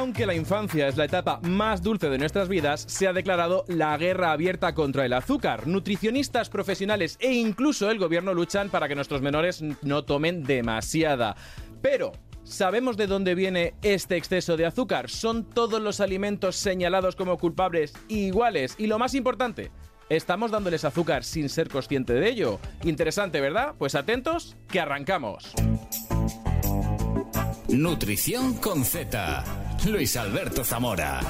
Aunque 0.00 0.24
la 0.24 0.34
infancia 0.34 0.88
es 0.88 0.96
la 0.96 1.04
etapa 1.04 1.40
más 1.42 1.82
dulce 1.82 2.08
de 2.08 2.16
nuestras 2.16 2.48
vidas, 2.48 2.86
se 2.88 3.06
ha 3.06 3.12
declarado 3.12 3.66
la 3.68 3.94
guerra 3.98 4.32
abierta 4.32 4.74
contra 4.74 5.04
el 5.04 5.12
azúcar. 5.12 5.66
Nutricionistas 5.66 6.48
profesionales 6.48 7.18
e 7.20 7.34
incluso 7.34 7.90
el 7.90 7.98
gobierno 7.98 8.32
luchan 8.32 8.70
para 8.70 8.88
que 8.88 8.94
nuestros 8.94 9.20
menores 9.20 9.62
no 9.82 10.04
tomen 10.06 10.42
demasiada. 10.42 11.36
Pero, 11.82 12.12
¿Sabemos 12.44 12.96
de 12.96 13.06
dónde 13.06 13.34
viene 13.34 13.74
este 13.82 14.16
exceso 14.16 14.56
de 14.56 14.64
azúcar? 14.64 15.10
¿Son 15.10 15.44
todos 15.44 15.82
los 15.82 16.00
alimentos 16.00 16.56
señalados 16.56 17.14
como 17.14 17.36
culpables 17.36 17.92
iguales? 18.08 18.76
Y 18.78 18.86
lo 18.86 18.98
más 18.98 19.14
importante, 19.14 19.70
¿estamos 20.08 20.50
dándoles 20.50 20.86
azúcar 20.86 21.22
sin 21.22 21.50
ser 21.50 21.68
consciente 21.68 22.14
de 22.14 22.28
ello? 22.28 22.58
Interesante, 22.82 23.40
¿verdad? 23.42 23.74
Pues 23.78 23.94
atentos, 23.94 24.56
que 24.68 24.80
arrancamos. 24.80 25.52
Nutrición 27.68 28.54
con 28.54 28.84
Z. 28.84 29.69
Luis 29.86 30.14
Alberto 30.16 30.62
Zamora. 30.62 31.20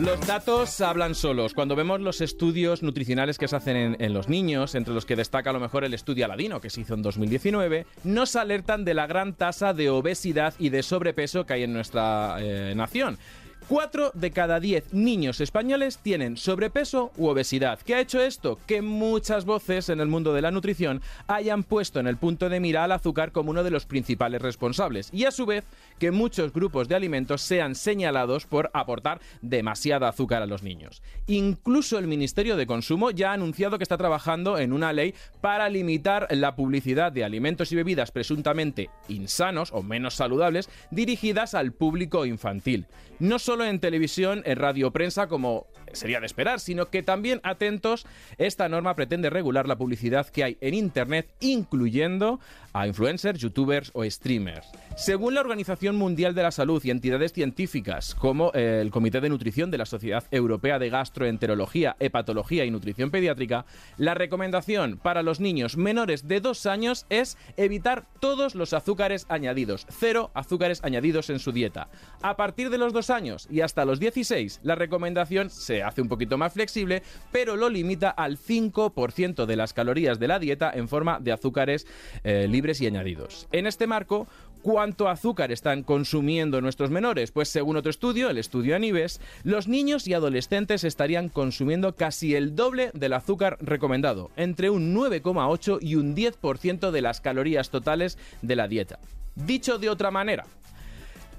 Los 0.00 0.26
datos 0.26 0.80
hablan 0.80 1.14
solos. 1.14 1.54
Cuando 1.54 1.76
vemos 1.76 2.00
los 2.00 2.20
estudios 2.20 2.82
nutricionales 2.82 3.38
que 3.38 3.46
se 3.46 3.54
hacen 3.54 3.96
en, 3.98 4.12
los 4.12 4.28
niños, 4.28 4.74
entre 4.74 4.92
los 4.92 5.06
que 5.06 5.14
destaca 5.14 5.50
a 5.50 5.52
lo 5.52 5.60
mejor 5.60 5.84
el 5.84 5.94
estudio 5.94 6.24
Aladino, 6.24 6.60
que 6.60 6.70
se 6.70 6.80
hizo 6.80 6.94
en 6.94 7.02
2019, 7.02 7.86
nos 8.02 8.34
alertan 8.34 8.84
de 8.84 8.94
la 8.94 9.06
gran 9.06 9.34
tasa 9.34 9.72
de 9.72 9.90
obesidad 9.90 10.54
y 10.58 10.70
de 10.70 10.82
sobrepeso 10.82 11.46
que 11.46 11.54
hay 11.54 11.62
en 11.62 11.72
nuestra 11.72 12.36
eh, 12.40 12.74
nación. 12.74 13.16
4 13.68 14.12
de 14.14 14.30
cada 14.30 14.60
10 14.60 14.92
niños 14.92 15.40
españoles 15.40 15.98
tienen 15.98 16.36
sobrepeso 16.36 17.12
u 17.16 17.28
obesidad. 17.28 17.78
¿Qué 17.80 17.94
ha 17.94 18.00
hecho 18.00 18.20
esto? 18.20 18.58
Que 18.66 18.82
muchas 18.82 19.46
voces 19.46 19.88
en 19.88 20.00
el 20.00 20.08
mundo 20.08 20.34
de 20.34 20.42
la 20.42 20.50
nutrición 20.50 21.00
hayan 21.26 21.62
puesto 21.62 21.98
en 21.98 22.06
el 22.06 22.18
punto 22.18 22.50
de 22.50 22.60
mira 22.60 22.84
al 22.84 22.92
azúcar 22.92 23.32
como 23.32 23.50
uno 23.50 23.64
de 23.64 23.70
los 23.70 23.86
principales 23.86 24.42
responsables 24.42 25.08
y 25.12 25.24
a 25.24 25.30
su 25.30 25.46
vez 25.46 25.64
que 25.98 26.10
muchos 26.10 26.52
grupos 26.52 26.88
de 26.88 26.94
alimentos 26.94 27.40
sean 27.40 27.74
señalados 27.74 28.44
por 28.44 28.70
aportar 28.74 29.20
demasiada 29.40 30.08
azúcar 30.08 30.42
a 30.42 30.46
los 30.46 30.62
niños. 30.62 31.02
Incluso 31.26 31.98
el 31.98 32.06
Ministerio 32.06 32.56
de 32.56 32.66
Consumo 32.66 33.10
ya 33.12 33.30
ha 33.30 33.34
anunciado 33.34 33.78
que 33.78 33.84
está 33.84 33.96
trabajando 33.96 34.58
en 34.58 34.72
una 34.72 34.92
ley 34.92 35.14
para 35.40 35.70
limitar 35.70 36.28
la 36.30 36.54
publicidad 36.54 37.12
de 37.12 37.24
alimentos 37.24 37.72
y 37.72 37.76
bebidas 37.76 38.10
presuntamente 38.10 38.90
insanos 39.08 39.72
o 39.72 39.82
menos 39.82 40.14
saludables 40.14 40.68
dirigidas 40.90 41.54
al 41.54 41.72
público 41.72 42.26
infantil. 42.26 42.86
No 43.24 43.38
solo 43.38 43.64
en 43.64 43.80
televisión, 43.80 44.42
en 44.44 44.58
radio 44.58 44.90
prensa, 44.90 45.28
como 45.28 45.66
sería 45.94 46.20
de 46.20 46.26
esperar, 46.26 46.60
sino 46.60 46.90
que 46.90 47.02
también 47.02 47.40
atentos, 47.42 48.04
esta 48.36 48.68
norma 48.68 48.94
pretende 48.94 49.30
regular 49.30 49.66
la 49.66 49.78
publicidad 49.78 50.28
que 50.28 50.44
hay 50.44 50.58
en 50.60 50.74
Internet, 50.74 51.30
incluyendo 51.40 52.38
a 52.74 52.86
influencers, 52.86 53.40
youtubers 53.40 53.90
o 53.94 54.04
streamers. 54.04 54.66
Según 54.96 55.34
la 55.34 55.40
Organización 55.40 55.96
Mundial 55.96 56.34
de 56.34 56.42
la 56.42 56.50
Salud 56.50 56.84
y 56.84 56.90
entidades 56.90 57.32
científicas 57.32 58.14
como 58.14 58.50
eh, 58.52 58.80
el 58.80 58.90
Comité 58.90 59.20
de 59.20 59.28
Nutrición 59.28 59.70
de 59.70 59.78
la 59.78 59.86
Sociedad 59.86 60.24
Europea 60.30 60.78
de 60.78 60.90
Gastroenterología, 60.90 61.96
Hepatología 62.00 62.64
y 62.64 62.70
Nutrición 62.70 63.10
Pediátrica, 63.10 63.64
la 63.96 64.14
recomendación 64.14 64.98
para 64.98 65.22
los 65.22 65.40
niños 65.40 65.76
menores 65.76 66.26
de 66.26 66.40
2 66.40 66.66
años 66.66 67.06
es 67.10 67.38
evitar 67.56 68.06
todos 68.20 68.54
los 68.56 68.72
azúcares 68.72 69.26
añadidos, 69.28 69.86
cero 69.88 70.32
azúcares 70.34 70.82
añadidos 70.82 71.30
en 71.30 71.38
su 71.38 71.52
dieta. 71.52 71.88
A 72.22 72.36
partir 72.36 72.70
de 72.70 72.78
los 72.78 72.92
2 72.92 73.10
años 73.10 73.46
y 73.50 73.60
hasta 73.60 73.84
los 73.84 74.00
16, 74.00 74.60
la 74.64 74.74
recomendación 74.74 75.48
se 75.48 75.84
hace 75.84 76.02
un 76.02 76.08
poquito 76.08 76.38
más 76.38 76.52
flexible, 76.52 77.02
pero 77.30 77.54
lo 77.54 77.68
limita 77.68 78.10
al 78.10 78.36
5% 78.36 79.46
de 79.46 79.56
las 79.56 79.72
calorías 79.72 80.18
de 80.18 80.28
la 80.28 80.40
dieta 80.40 80.72
en 80.74 80.88
forma 80.88 81.20
de 81.20 81.32
azúcares 81.32 81.86
eh, 82.24 82.48
libres 82.48 82.63
y 82.80 82.86
añadidos. 82.86 83.48
En 83.52 83.66
este 83.66 83.86
marco, 83.86 84.26
¿Cuánto 84.64 85.10
azúcar 85.10 85.52
están 85.52 85.82
consumiendo 85.82 86.62
nuestros 86.62 86.88
menores? 86.88 87.32
Pues 87.32 87.50
según 87.50 87.76
otro 87.76 87.90
estudio, 87.90 88.30
el 88.30 88.38
estudio 88.38 88.74
Anibes, 88.74 89.20
los 89.42 89.68
niños 89.68 90.08
y 90.08 90.14
adolescentes 90.14 90.84
estarían 90.84 91.28
consumiendo 91.28 91.96
casi 91.96 92.34
el 92.34 92.56
doble 92.56 92.90
del 92.94 93.12
azúcar 93.12 93.58
recomendado, 93.60 94.30
entre 94.36 94.70
un 94.70 94.96
9,8 94.96 95.80
y 95.82 95.96
un 95.96 96.16
10% 96.16 96.92
de 96.92 97.02
las 97.02 97.20
calorías 97.20 97.68
totales 97.68 98.16
de 98.40 98.56
la 98.56 98.66
dieta. 98.66 98.98
Dicho 99.34 99.76
de 99.76 99.90
otra 99.90 100.10
manera, 100.10 100.46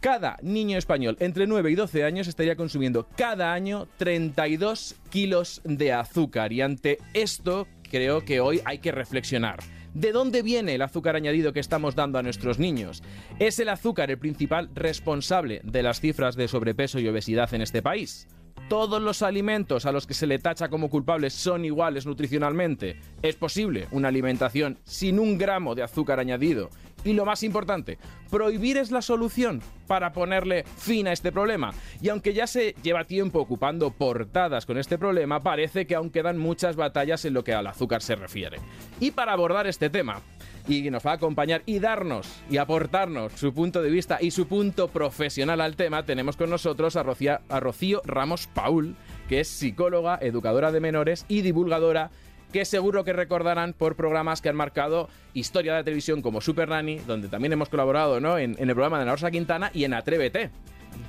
cada 0.02 0.38
niño 0.44 0.78
español 0.78 1.18
entre 1.20 1.48
9 1.48 1.72
y 1.72 1.74
12 1.74 2.04
años 2.04 2.28
estaría 2.28 2.56
consumiendo 2.56 3.08
cada 3.18 3.54
año 3.54 3.88
32 3.98 4.98
kilos 5.10 5.62
de 5.64 5.94
azúcar. 5.94 6.54
Y 6.54 6.62
ante 6.62 7.00
esto 7.16 7.68
creo 7.90 8.24
que 8.24 8.40
hoy 8.40 8.62
hay 8.66 8.78
que 8.78 8.92
reflexionar. 8.92 9.64
¿De 9.96 10.12
dónde 10.12 10.42
viene 10.42 10.76
el 10.76 10.82
azúcar 10.82 11.16
añadido 11.16 11.54
que 11.54 11.62
estamos 11.62 11.96
dando 11.96 12.20
a 12.20 12.22
nuestros 12.22 12.60
niños? 12.60 13.02
¿Es 13.40 13.60
el 13.60 13.70
azúcar 13.70 14.12
el 14.12 14.20
principal 14.20 14.70
responsable 14.76 15.62
de 15.64 15.84
las 15.84 16.02
cifras 16.02 16.36
de 16.36 16.50
sobrepeso 16.50 17.00
y 17.00 17.08
obesidad 17.08 17.54
en 17.54 17.62
este 17.62 17.82
país? 17.82 18.28
Todos 18.70 19.02
los 19.02 19.22
alimentos 19.22 19.86
a 19.86 19.92
los 19.92 20.08
que 20.08 20.14
se 20.14 20.28
le 20.28 20.40
tacha 20.40 20.70
como 20.70 20.90
culpables 20.90 21.34
son 21.34 21.66
iguales 21.66 22.06
nutricionalmente. 22.06 23.00
Es 23.22 23.36
posible 23.36 23.88
una 23.92 24.08
alimentación 24.08 24.80
sin 24.84 25.20
un 25.20 25.38
gramo 25.38 25.76
de 25.76 25.84
azúcar 25.84 26.20
añadido. 26.20 26.70
Y 27.04 27.14
lo 27.14 27.24
más 27.24 27.44
importante, 27.44 28.00
prohibir 28.32 28.78
es 28.78 28.90
la 28.90 29.04
solución 29.04 29.62
para 29.86 30.12
ponerle 30.12 30.64
fin 30.64 31.08
a 31.08 31.14
este 31.14 31.32
problema. 31.32 31.72
Y 32.02 32.10
aunque 32.10 32.34
ya 32.34 32.48
se 32.48 32.74
lleva 32.82 33.04
tiempo 33.04 33.40
ocupando 33.40 33.92
portadas 33.92 34.66
con 34.66 34.80
este 34.80 34.98
problema, 34.98 35.42
parece 35.42 35.86
que 35.86 35.94
aún 35.94 36.10
quedan 36.10 36.40
muchas 36.40 36.76
batallas 36.76 37.24
en 37.26 37.36
lo 37.36 37.44
que 37.44 37.54
al 37.54 37.68
azúcar 37.68 38.02
se 38.02 38.16
refiere. 38.16 38.58
Y 39.00 39.12
para 39.12 39.34
abordar 39.34 39.68
este 39.68 39.92
tema, 39.92 40.22
y 40.68 40.90
nos 40.90 41.06
va 41.06 41.12
a 41.12 41.16
acompañar 41.16 41.62
y 41.66 41.80
darnos 41.80 42.28
y 42.50 42.58
aportarnos 42.58 43.34
su 43.34 43.54
punto 43.54 43.82
de 43.82 43.90
vista 43.90 44.18
y 44.22 44.32
su 44.32 44.48
punto 44.48 44.88
profesional 44.88 45.62
al 45.62 45.76
tema, 45.76 46.06
tenemos 46.06 46.38
con 46.38 46.50
nosotros 46.50 46.96
a, 46.96 47.04
Rocío 47.04 48.02
Ramos 48.06 48.48
Paul, 48.48 48.96
que 49.28 49.40
es 49.42 49.48
psicóloga, 49.48 50.18
educadora 50.22 50.72
de 50.72 50.80
menores 50.80 51.26
y 51.28 51.42
divulgadora 51.42 52.12
que 52.52 52.64
seguro 52.64 53.04
que 53.04 53.12
recordarán 53.14 53.74
por 53.74 53.96
programas 53.96 54.42
que 54.42 54.50
han 54.50 54.56
marcado 54.56 55.10
historia 55.34 55.74
de 55.74 55.80
la 55.80 55.84
televisión 55.84 56.22
como 56.22 56.40
Super 56.40 56.70
Nanny, 56.70 57.00
donde 57.00 57.28
también 57.28 57.52
hemos 57.54 57.70
colaborado 57.70 58.20
¿no? 58.20 58.38
en, 58.38 58.56
el 58.58 58.68
programa 58.68 59.04
de 59.04 59.10
Ana 59.10 59.32
Quintana 59.32 59.72
y 59.74 59.84
en 59.84 59.94
Atrévete. 59.94 60.52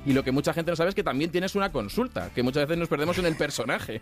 Y 0.05 0.13
lo 0.13 0.25
que 0.25 0.33
mucha 0.33 0.53
gente 0.53 0.73
no 0.73 0.77
sabe 0.77 0.89
es 0.89 0.97
que 0.97 1.05
también 1.05 1.31
tienes 1.31 1.55
una 1.55 1.71
consulta, 1.71 2.31
que 2.35 2.43
muchas 2.43 2.65
veces 2.65 2.79
nos 2.79 2.89
perdemos 2.89 3.19
en 3.19 3.27
el 3.27 3.37
personaje. 3.37 4.01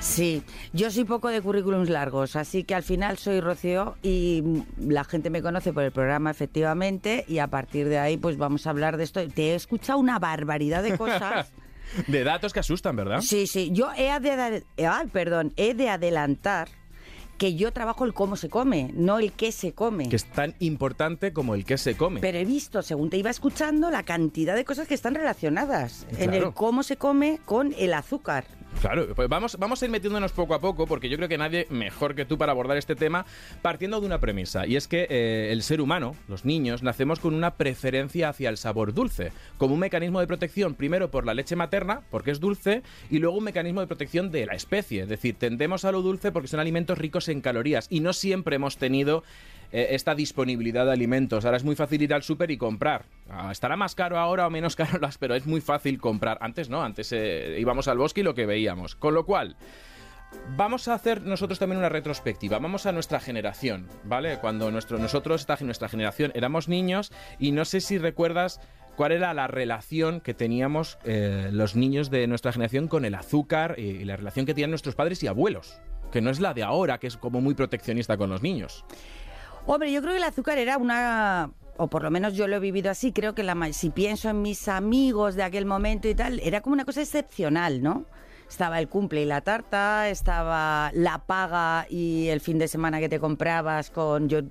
Sí, 0.00 0.42
yo 0.72 0.90
soy 0.90 1.04
poco 1.04 1.28
de 1.28 1.40
currículums 1.40 1.88
largos, 1.88 2.36
así 2.36 2.64
que 2.64 2.74
al 2.74 2.82
final 2.82 3.18
soy 3.18 3.40
Rocío 3.40 3.96
y 4.02 4.42
la 4.78 5.04
gente 5.04 5.30
me 5.30 5.42
conoce 5.42 5.72
por 5.72 5.82
el 5.82 5.92
programa 5.92 6.30
efectivamente 6.30 7.24
y 7.26 7.38
a 7.38 7.48
partir 7.48 7.88
de 7.88 7.98
ahí 7.98 8.16
pues 8.16 8.36
vamos 8.36 8.66
a 8.66 8.70
hablar 8.70 8.96
de 8.96 9.04
esto. 9.04 9.26
Te 9.28 9.52
he 9.52 9.54
escuchado 9.54 9.98
una 9.98 10.18
barbaridad 10.18 10.82
de 10.82 10.96
cosas. 10.96 11.52
de 12.06 12.24
datos 12.24 12.52
que 12.52 12.60
asustan, 12.60 12.96
¿verdad? 12.96 13.20
Sí, 13.20 13.46
sí, 13.46 13.70
yo 13.72 13.90
he 13.96 14.18
de, 14.20 14.64
perdón, 15.12 15.52
he 15.56 15.74
de 15.74 15.88
adelantar 15.88 16.68
que 17.38 17.54
yo 17.54 17.72
trabajo 17.72 18.04
el 18.04 18.14
cómo 18.14 18.36
se 18.36 18.48
come, 18.48 18.90
no 18.94 19.18
el 19.18 19.32
qué 19.32 19.52
se 19.52 19.72
come. 19.72 20.08
Que 20.08 20.16
es 20.16 20.24
tan 20.24 20.54
importante 20.60 21.32
como 21.32 21.54
el 21.54 21.64
qué 21.64 21.78
se 21.78 21.96
come. 21.96 22.20
Pero 22.20 22.38
he 22.38 22.44
visto, 22.44 22.82
según 22.82 23.10
te 23.10 23.16
iba 23.16 23.30
escuchando, 23.30 23.90
la 23.90 24.04
cantidad 24.04 24.54
de 24.54 24.64
cosas 24.64 24.86
que 24.86 24.94
están 24.94 25.14
relacionadas 25.14 26.06
en 26.18 26.34
el 26.34 26.52
cómo 26.52 26.82
se 26.82 26.96
come 26.96 27.40
con 27.44 27.74
el 27.78 27.94
azúcar. 27.94 28.44
Claro, 28.80 29.06
pues 29.14 29.28
vamos, 29.28 29.56
vamos 29.58 29.80
a 29.80 29.84
ir 29.86 29.90
metiéndonos 29.90 30.32
poco 30.32 30.54
a 30.54 30.60
poco 30.60 30.86
porque 30.86 31.08
yo 31.08 31.16
creo 31.16 31.28
que 31.28 31.38
nadie 31.38 31.66
mejor 31.70 32.14
que 32.14 32.24
tú 32.24 32.36
para 32.36 32.52
abordar 32.52 32.76
este 32.76 32.94
tema 32.94 33.24
partiendo 33.62 34.00
de 34.00 34.06
una 34.06 34.20
premisa 34.20 34.66
y 34.66 34.76
es 34.76 34.88
que 34.88 35.06
eh, 35.08 35.48
el 35.52 35.62
ser 35.62 35.80
humano, 35.80 36.14
los 36.28 36.44
niños, 36.44 36.82
nacemos 36.82 37.18
con 37.18 37.34
una 37.34 37.54
preferencia 37.54 38.28
hacia 38.28 38.50
el 38.50 38.58
sabor 38.58 38.92
dulce, 38.92 39.32
como 39.56 39.74
un 39.74 39.80
mecanismo 39.80 40.20
de 40.20 40.26
protección 40.26 40.74
primero 40.74 41.10
por 41.10 41.24
la 41.24 41.34
leche 41.34 41.56
materna, 41.56 42.02
porque 42.10 42.30
es 42.30 42.40
dulce, 42.40 42.82
y 43.10 43.18
luego 43.18 43.38
un 43.38 43.44
mecanismo 43.44 43.80
de 43.80 43.86
protección 43.86 44.30
de 44.30 44.46
la 44.46 44.54
especie, 44.54 45.02
es 45.02 45.08
decir, 45.08 45.36
tendemos 45.38 45.84
a 45.84 45.92
lo 45.92 46.02
dulce 46.02 46.32
porque 46.32 46.48
son 46.48 46.60
alimentos 46.60 46.98
ricos 46.98 47.28
en 47.28 47.40
calorías 47.40 47.86
y 47.90 48.00
no 48.00 48.12
siempre 48.12 48.56
hemos 48.56 48.76
tenido 48.76 49.24
eh, 49.74 49.88
esta 49.90 50.14
disponibilidad 50.14 50.86
de 50.86 50.92
alimentos. 50.92 51.44
Ahora 51.44 51.56
es 51.56 51.64
muy 51.64 51.74
fácil 51.74 52.00
ir 52.00 52.14
al 52.14 52.22
súper 52.22 52.52
y 52.52 52.56
comprar. 52.56 53.06
Ah, 53.28 53.50
estará 53.50 53.74
más 53.74 53.96
caro 53.96 54.20
ahora 54.20 54.46
o 54.46 54.50
menos 54.50 54.76
caro, 54.76 55.00
pero 55.18 55.34
es 55.34 55.46
muy 55.46 55.60
fácil 55.60 56.00
comprar. 56.00 56.38
Antes 56.40 56.70
no, 56.70 56.80
antes 56.80 57.10
eh, 57.10 57.56
íbamos 57.58 57.88
al 57.88 57.98
bosque 57.98 58.20
y 58.20 58.24
lo 58.24 58.36
que 58.36 58.46
veíamos. 58.46 58.94
Con 58.94 59.14
lo 59.14 59.26
cual, 59.26 59.56
Vamos 60.56 60.88
a 60.88 60.94
hacer 60.94 61.22
nosotros 61.22 61.60
también 61.60 61.78
una 61.78 61.88
retrospectiva. 61.88 62.58
Vamos 62.58 62.86
a 62.86 62.92
nuestra 62.92 63.20
generación, 63.20 63.88
¿vale? 64.02 64.38
Cuando 64.40 64.70
nuestro, 64.72 64.98
nosotros, 64.98 65.46
nuestra 65.60 65.88
generación, 65.88 66.32
éramos 66.34 66.68
niños 66.68 67.12
y 67.38 67.52
no 67.52 67.64
sé 67.64 67.80
si 67.80 67.98
recuerdas 67.98 68.60
cuál 68.96 69.12
era 69.12 69.32
la 69.32 69.46
relación 69.46 70.20
que 70.20 70.34
teníamos 70.34 70.98
eh, 71.04 71.50
los 71.52 71.76
niños 71.76 72.10
de 72.10 72.26
nuestra 72.26 72.52
generación 72.52 72.88
con 72.88 73.04
el 73.04 73.14
azúcar 73.14 73.78
y 73.78 74.04
la 74.04 74.16
relación 74.16 74.44
que 74.44 74.54
tenían 74.54 74.70
nuestros 74.70 74.96
padres 74.96 75.22
y 75.22 75.28
abuelos, 75.28 75.80
que 76.10 76.20
no 76.20 76.30
es 76.30 76.40
la 76.40 76.52
de 76.52 76.64
ahora, 76.64 76.98
que 76.98 77.06
es 77.06 77.16
como 77.16 77.40
muy 77.40 77.54
proteccionista 77.54 78.16
con 78.16 78.30
los 78.30 78.42
niños. 78.42 78.84
Hombre, 79.66 79.90
yo 79.92 80.02
creo 80.02 80.12
que 80.12 80.18
el 80.18 80.24
azúcar 80.24 80.58
era 80.58 80.76
una 80.76 81.50
o 81.76 81.88
por 81.88 82.02
lo 82.02 82.10
menos 82.10 82.34
yo 82.34 82.46
lo 82.46 82.56
he 82.56 82.60
vivido 82.60 82.90
así, 82.90 83.12
creo 83.12 83.34
que 83.34 83.42
la, 83.42 83.72
si 83.72 83.90
pienso 83.90 84.28
en 84.28 84.42
mis 84.42 84.68
amigos 84.68 85.34
de 85.34 85.42
aquel 85.42 85.66
momento 85.66 86.08
y 86.08 86.14
tal, 86.14 86.40
era 86.40 86.60
como 86.60 86.74
una 86.74 86.84
cosa 86.84 87.00
excepcional, 87.00 87.82
¿no? 87.82 88.04
Estaba 88.54 88.78
el 88.78 88.86
cumple 88.86 89.20
y 89.20 89.24
la 89.24 89.40
tarta, 89.40 90.08
estaba 90.08 90.92
la 90.94 91.18
paga 91.18 91.86
y 91.90 92.28
el 92.28 92.40
fin 92.40 92.56
de 92.56 92.68
semana 92.68 93.00
que 93.00 93.08
te 93.08 93.18
comprabas 93.18 93.90
con... 93.90 94.28
Yo, 94.28 94.42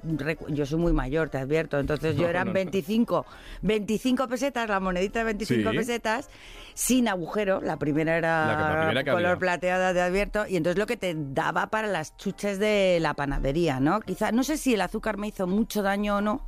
yo 0.50 0.66
soy 0.66 0.78
muy 0.78 0.92
mayor, 0.92 1.30
te 1.30 1.38
advierto, 1.38 1.80
entonces 1.80 2.18
yo 2.18 2.28
eran 2.28 2.48
no, 2.48 2.50
no. 2.50 2.54
25, 2.56 3.26
25 3.62 4.28
pesetas, 4.28 4.68
la 4.68 4.82
monedita 4.82 5.20
de 5.20 5.26
25 5.26 5.72
Sí. 5.72 5.78
pesetas, 5.78 6.30
sin 6.74 7.08
agujero, 7.08 7.62
la 7.62 7.78
primera 7.78 8.18
era 8.18 8.46
La 8.46 8.58
que- 8.58 8.64
la 8.64 8.78
primera 8.80 9.04
que 9.06 9.12
color 9.12 9.26
había. 9.28 9.40
plateada, 9.40 9.94
te 9.94 10.02
advierto, 10.02 10.48
y 10.50 10.58
entonces 10.58 10.78
lo 10.78 10.86
que 10.86 10.98
te 10.98 11.16
daba 11.18 11.68
para 11.68 11.88
las 11.88 12.18
chuches 12.18 12.60
de 12.60 12.98
la 13.00 13.14
panadería, 13.14 13.80
¿no? 13.80 14.02
Quizá, 14.02 14.34
no 14.34 14.44
sé 14.44 14.58
si 14.58 14.74
el 14.74 14.82
azúcar 14.82 15.16
me 15.16 15.28
hizo 15.30 15.48
mucho 15.48 15.82
daño 15.82 16.18
o 16.18 16.22
no. 16.22 16.42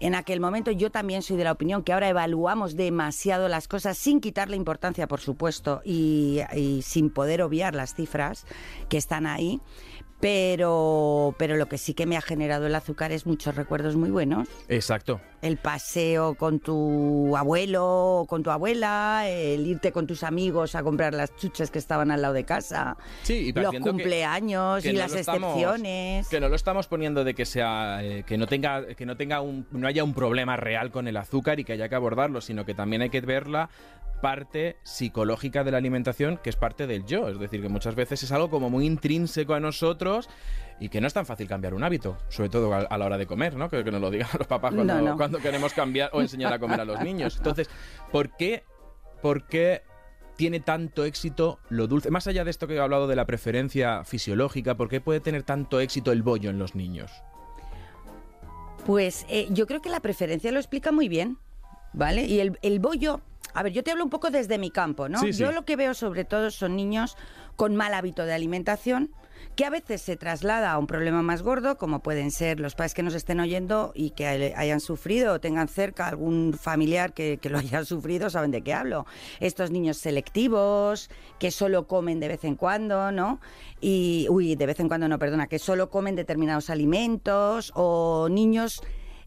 En 0.00 0.14
aquel 0.14 0.40
momento 0.40 0.70
yo 0.70 0.90
también 0.90 1.22
soy 1.22 1.36
de 1.36 1.44
la 1.44 1.52
opinión 1.52 1.82
que 1.82 1.92
ahora 1.92 2.08
evaluamos 2.08 2.74
demasiado 2.74 3.48
las 3.48 3.68
cosas 3.68 3.98
sin 3.98 4.20
quitarle 4.20 4.56
importancia, 4.56 5.06
por 5.06 5.20
supuesto, 5.20 5.82
y, 5.84 6.40
sin 6.82 7.10
poder 7.10 7.42
obviar 7.42 7.74
las 7.74 7.94
cifras 7.94 8.46
que 8.88 8.96
están 8.96 9.26
ahí. 9.26 9.60
Pero, 10.18 11.34
pero 11.38 11.56
lo 11.56 11.66
que 11.66 11.78
sí 11.78 11.94
que 11.94 12.04
me 12.04 12.16
ha 12.18 12.20
generado 12.20 12.66
el 12.66 12.74
azúcar 12.74 13.10
es 13.10 13.24
muchos 13.24 13.54
recuerdos 13.54 13.96
muy 13.96 14.10
buenos. 14.10 14.48
Exacto. 14.68 15.20
El 15.42 15.56
paseo 15.56 16.34
con 16.34 16.60
tu 16.60 17.34
abuelo 17.36 17.84
o 18.20 18.26
con 18.26 18.42
tu 18.42 18.50
abuela, 18.50 19.24
el 19.26 19.66
irte 19.66 19.90
con 19.90 20.06
tus 20.06 20.22
amigos 20.22 20.74
a 20.74 20.82
comprar 20.82 21.14
las 21.14 21.34
chuches 21.36 21.70
que 21.70 21.78
estaban 21.78 22.10
al 22.10 22.20
lado 22.20 22.34
de 22.34 22.44
casa, 22.44 22.96
Sí, 23.22 23.48
y 23.48 23.52
los 23.52 23.70
que- 23.70 23.80
cumpleaños 23.80 24.82
que 24.82 24.90
y 24.90 24.92
no 24.92 24.98
las 24.98 25.14
estamos- 25.14 25.56
excepciones. 25.56 26.28
Que 26.28 26.40
no 26.40 26.48
lo 26.50 26.56
estamos 26.56 26.86
poniendo 26.88 27.24
de 27.24 27.34
que 27.34 27.46
sea 27.46 28.04
eh, 28.04 28.22
que 28.26 28.36
no 28.36 28.46
tenga 28.46 28.86
que 28.94 29.06
no 29.06 29.16
tenga 29.16 29.40
un 29.40 29.66
no 29.70 29.86
haya 29.88 30.04
un 30.04 30.12
problema 30.12 30.56
real 30.56 30.90
con 30.90 31.08
el 31.08 31.16
azúcar 31.16 31.58
y 31.58 31.64
que 31.64 31.72
haya 31.72 31.88
que 31.88 31.94
abordarlo, 31.94 32.40
sino 32.42 32.66
que 32.66 32.74
también 32.74 33.00
hay 33.00 33.08
que 33.10 33.20
ver 33.22 33.48
la 33.48 33.70
parte 34.20 34.76
psicológica 34.82 35.64
de 35.64 35.70
la 35.70 35.78
alimentación, 35.78 36.38
que 36.42 36.50
es 36.50 36.56
parte 36.56 36.86
del 36.86 37.04
yo, 37.04 37.28
es 37.28 37.38
decir, 37.38 37.62
que 37.62 37.68
muchas 37.68 37.94
veces 37.94 38.22
es 38.22 38.32
algo 38.32 38.50
como 38.50 38.70
muy 38.70 38.86
intrínseco 38.86 39.54
a 39.54 39.60
nosotros 39.60 40.28
y 40.78 40.88
que 40.88 41.00
no 41.00 41.06
es 41.06 41.14
tan 41.14 41.26
fácil 41.26 41.48
cambiar 41.48 41.74
un 41.74 41.84
hábito, 41.84 42.16
sobre 42.28 42.48
todo 42.48 42.72
a, 42.74 42.98
la 42.98 43.04
hora 43.04 43.18
de 43.18 43.26
comer, 43.26 43.56
¿no? 43.56 43.68
Que, 43.68 43.84
que 43.84 43.90
nos 43.90 44.00
lo 44.00 44.10
digan 44.10 44.28
los 44.38 44.46
papás 44.46 44.74
cuando, 44.74 44.94
No, 44.94 45.02
no. 45.02 45.16
cuando 45.16 45.38
queremos 45.38 45.72
cambiar 45.72 46.10
o 46.12 46.20
enseñar 46.20 46.52
a 46.52 46.58
comer 46.58 46.80
a 46.80 46.84
los 46.84 47.00
niños. 47.04 47.36
Entonces, 47.36 47.68
¿por 48.10 48.36
qué 48.36 48.64
por 49.20 49.46
qué 49.46 49.82
tiene 50.36 50.60
tanto 50.60 51.04
éxito 51.04 51.58
lo 51.68 51.86
dulce? 51.86 52.10
Más 52.10 52.26
allá 52.26 52.44
de 52.44 52.50
esto 52.50 52.66
que 52.66 52.74
he 52.74 52.80
hablado 52.80 53.06
de 53.06 53.16
la 53.16 53.26
preferencia 53.26 54.04
fisiológica, 54.04 54.76
¿por 54.76 54.88
qué 54.88 55.00
puede 55.00 55.20
tener 55.20 55.42
tanto 55.42 55.80
éxito 55.80 56.12
el 56.12 56.22
bollo 56.22 56.50
en 56.50 56.58
los 56.58 56.74
niños? 56.74 57.10
Pues 58.86 59.26
eh, 59.28 59.48
yo 59.50 59.66
creo 59.66 59.82
que 59.82 59.90
la 59.90 60.00
preferencia 60.00 60.50
lo 60.52 60.58
explica 60.58 60.90
muy 60.90 61.08
bien, 61.08 61.36
¿vale? 61.92 62.24
Y 62.24 62.40
el, 62.40 62.58
el 62.62 62.80
bollo, 62.80 63.20
a 63.54 63.62
ver, 63.62 63.72
yo 63.72 63.82
te 63.82 63.90
hablo 63.90 64.04
un 64.04 64.10
poco 64.10 64.30
desde 64.30 64.58
mi 64.58 64.70
campo, 64.70 65.08
¿no? 65.08 65.18
Sí, 65.20 65.32
sí. 65.32 65.40
Yo 65.40 65.52
lo 65.52 65.64
que 65.64 65.76
veo 65.76 65.94
sobre 65.94 66.24
todo 66.24 66.50
son 66.50 66.76
niños 66.76 67.16
con 67.56 67.76
mal 67.76 67.92
hábito 67.94 68.24
de 68.24 68.32
alimentación, 68.32 69.10
que 69.56 69.64
a 69.64 69.70
veces 69.70 70.02
se 70.02 70.16
traslada 70.16 70.70
a 70.72 70.78
un 70.78 70.86
problema 70.86 71.22
más 71.22 71.42
gordo, 71.42 71.76
como 71.78 72.02
pueden 72.02 72.30
ser 72.30 72.60
los 72.60 72.74
padres 72.74 72.92
que 72.94 73.02
nos 73.02 73.14
estén 73.14 73.40
oyendo 73.40 73.90
y 73.94 74.10
que 74.10 74.26
hay- 74.26 74.52
hayan 74.54 74.80
sufrido 74.80 75.32
o 75.34 75.40
tengan 75.40 75.66
cerca 75.68 76.06
algún 76.08 76.52
familiar 76.52 77.12
que, 77.14 77.38
que 77.38 77.48
lo 77.48 77.58
haya 77.58 77.84
sufrido, 77.84 78.28
saben 78.30 78.50
de 78.50 78.62
qué 78.62 78.74
hablo. 78.74 79.06
Estos 79.40 79.70
niños 79.70 79.96
selectivos, 79.96 81.10
que 81.38 81.50
solo 81.50 81.86
comen 81.86 82.20
de 82.20 82.28
vez 82.28 82.44
en 82.44 82.54
cuando, 82.54 83.12
¿no? 83.12 83.40
Y, 83.80 84.26
uy, 84.30 84.56
de 84.56 84.66
vez 84.66 84.78
en 84.80 84.88
cuando 84.88 85.08
no, 85.08 85.18
perdona, 85.18 85.46
que 85.46 85.58
solo 85.58 85.90
comen 85.90 86.16
determinados 86.16 86.68
alimentos 86.70 87.72
o 87.74 88.28
niños 88.30 88.82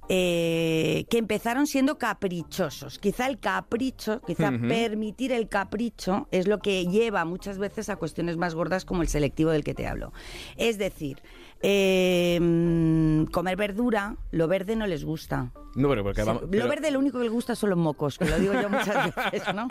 eh, 0.09 1.05
que 1.09 1.17
empezaron 1.17 1.65
siendo 1.67 1.97
caprichosos. 1.97 2.99
Quizá 2.99 3.27
el 3.27 3.39
capricho, 3.39 4.21
quizá 4.21 4.51
permitir 4.51 5.31
el 5.31 5.47
capricho 5.47 6.27
es 6.31 6.47
lo 6.47 6.59
que 6.59 6.85
lleva 6.87 7.25
muchas 7.25 7.57
veces 7.57 7.89
a 7.89 7.95
cuestiones 7.95 8.37
más 8.37 8.53
gordas 8.55 8.85
como 8.85 9.01
el 9.01 9.07
selectivo 9.07 9.51
del 9.51 9.63
que 9.63 9.73
te 9.73 9.87
hablo. 9.87 10.11
Es 10.57 10.77
decir, 10.77 11.21
eh, 11.61 12.37
mm, 12.41 13.25
comer 13.31 13.55
verdura, 13.55 14.17
lo 14.31 14.47
verde 14.47 14.75
no 14.75 14.87
les 14.87 15.05
gusta. 15.05 15.51
No, 15.75 15.89
pero 15.89 16.03
porque 16.03 16.23
lo 16.23 16.67
verde 16.67 16.91
lo 16.91 16.99
único 16.99 17.17
que 17.17 17.23
les 17.23 17.33
gusta 17.33 17.55
son 17.55 17.69
los 17.71 17.79
mocos, 17.79 18.17
que 18.17 18.25
lo 18.25 18.37
digo 18.39 18.53
yo 18.53 18.69
muchas 18.69 19.15
veces, 19.15 19.53
¿no? 19.55 19.67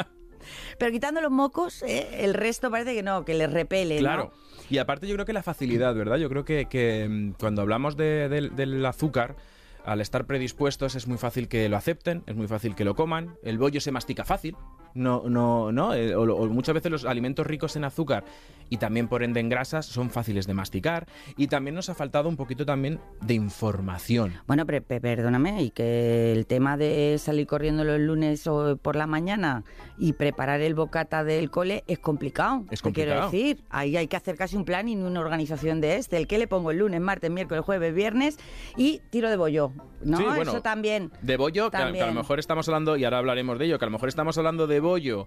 Pero 0.78 0.90
quitando 0.90 1.20
los 1.20 1.30
mocos, 1.30 1.82
eh, 1.84 2.24
el 2.24 2.34
resto 2.34 2.70
parece 2.70 2.94
que 2.94 3.02
no, 3.02 3.24
que 3.24 3.34
les 3.34 3.52
repele. 3.52 3.96
¿no? 3.96 4.00
Claro. 4.00 4.32
Y 4.70 4.78
aparte 4.78 5.06
yo 5.06 5.14
creo 5.14 5.26
que 5.26 5.32
la 5.32 5.42
facilidad, 5.42 5.94
¿verdad? 5.94 6.16
Yo 6.16 6.28
creo 6.28 6.44
que, 6.44 6.66
que, 6.66 7.06
mm, 7.08 7.32
cuando 7.38 7.62
hablamos 7.62 7.96
de- 7.96 8.28
del- 8.28 8.56
del 8.56 8.84
azúcar, 8.86 9.36
al 9.84 10.00
estar 10.00 10.26
predispuestos 10.26 10.94
es 10.94 11.06
muy 11.06 11.18
fácil 11.18 11.48
que 11.48 11.68
lo 11.68 11.76
acepten, 11.76 12.22
es 12.26 12.36
muy 12.36 12.46
fácil 12.46 12.74
que 12.74 12.84
lo 12.84 12.94
coman. 12.94 13.36
El 13.42 13.58
bollo 13.58 13.80
se 13.80 13.92
mastica 13.92 14.24
fácil. 14.24 14.56
No, 14.94 15.22
no, 15.28 15.72
no. 15.72 15.94
eh, 15.94 16.14
o, 16.14 16.22
o 16.22 16.46
muchas 16.48 16.74
veces 16.74 16.90
los 16.92 17.04
alimentos 17.04 17.46
ricos 17.46 17.76
en 17.76 17.84
azúcar 17.84 18.24
y 18.70 18.78
también 18.78 19.06
por 19.08 19.22
ende 19.22 19.40
en 19.40 19.48
grasas 19.50 19.84
son 19.86 20.08
fáciles 20.10 20.46
de 20.46 20.54
masticar. 20.54 21.06
Y 21.36 21.48
también 21.48 21.74
nos 21.74 21.88
ha 21.90 21.94
faltado 21.94 22.28
un 22.28 22.36
poquito 22.36 22.64
también 22.64 23.00
de 23.20 23.34
información. 23.34 24.32
Bueno, 24.46 24.64
pre- 24.66 24.80
pe- 24.80 25.00
perdóname, 25.00 25.62
y 25.62 25.70
que 25.70 26.32
el 26.32 26.46
tema 26.46 26.76
de 26.76 27.16
salir 27.18 27.46
corriendo 27.46 27.84
los 27.84 28.00
lunes 28.00 28.46
o 28.46 28.76
por 28.76 28.96
la 28.96 29.06
mañana 29.06 29.64
y 29.98 30.14
preparar 30.14 30.60
el 30.62 30.74
bocata 30.74 31.22
del 31.24 31.50
cole 31.50 31.84
es 31.86 31.98
complicado. 31.98 32.64
Es 32.70 32.80
te 32.82 32.92
Quiero 32.92 33.20
complicado. 33.20 33.30
decir, 33.30 33.64
ahí 33.70 33.96
hay 33.96 34.08
que 34.08 34.16
hacer 34.16 34.36
casi 34.36 34.56
un 34.56 34.64
plan 34.64 34.88
y 34.88 34.96
una 34.96 35.20
organización 35.20 35.80
de 35.80 35.96
este. 35.96 36.16
El 36.16 36.26
que 36.26 36.38
le 36.38 36.46
pongo 36.46 36.70
el 36.70 36.78
lunes, 36.78 37.00
martes, 37.00 37.30
miércoles, 37.30 37.64
jueves, 37.64 37.94
viernes 37.94 38.38
y 38.76 39.00
tiro 39.10 39.28
de 39.28 39.36
bollo. 39.36 39.72
¿No? 40.04 40.16
Sí, 40.16 40.24
bueno, 40.24 40.42
Eso 40.50 40.62
también. 40.62 41.12
De 41.20 41.36
bollo, 41.36 41.70
que 41.70 41.76
a, 41.76 41.92
que 41.92 42.02
a 42.02 42.06
lo 42.06 42.14
mejor 42.14 42.38
estamos 42.40 42.66
hablando, 42.68 42.96
y 42.96 43.04
ahora 43.04 43.18
hablaremos 43.18 43.58
de 43.58 43.66
ello, 43.66 43.78
que 43.78 43.84
a 43.84 43.88
lo 43.88 43.92
mejor 43.92 44.08
estamos 44.08 44.36
hablando 44.38 44.66
de 44.66 44.80
bollo 44.82 45.26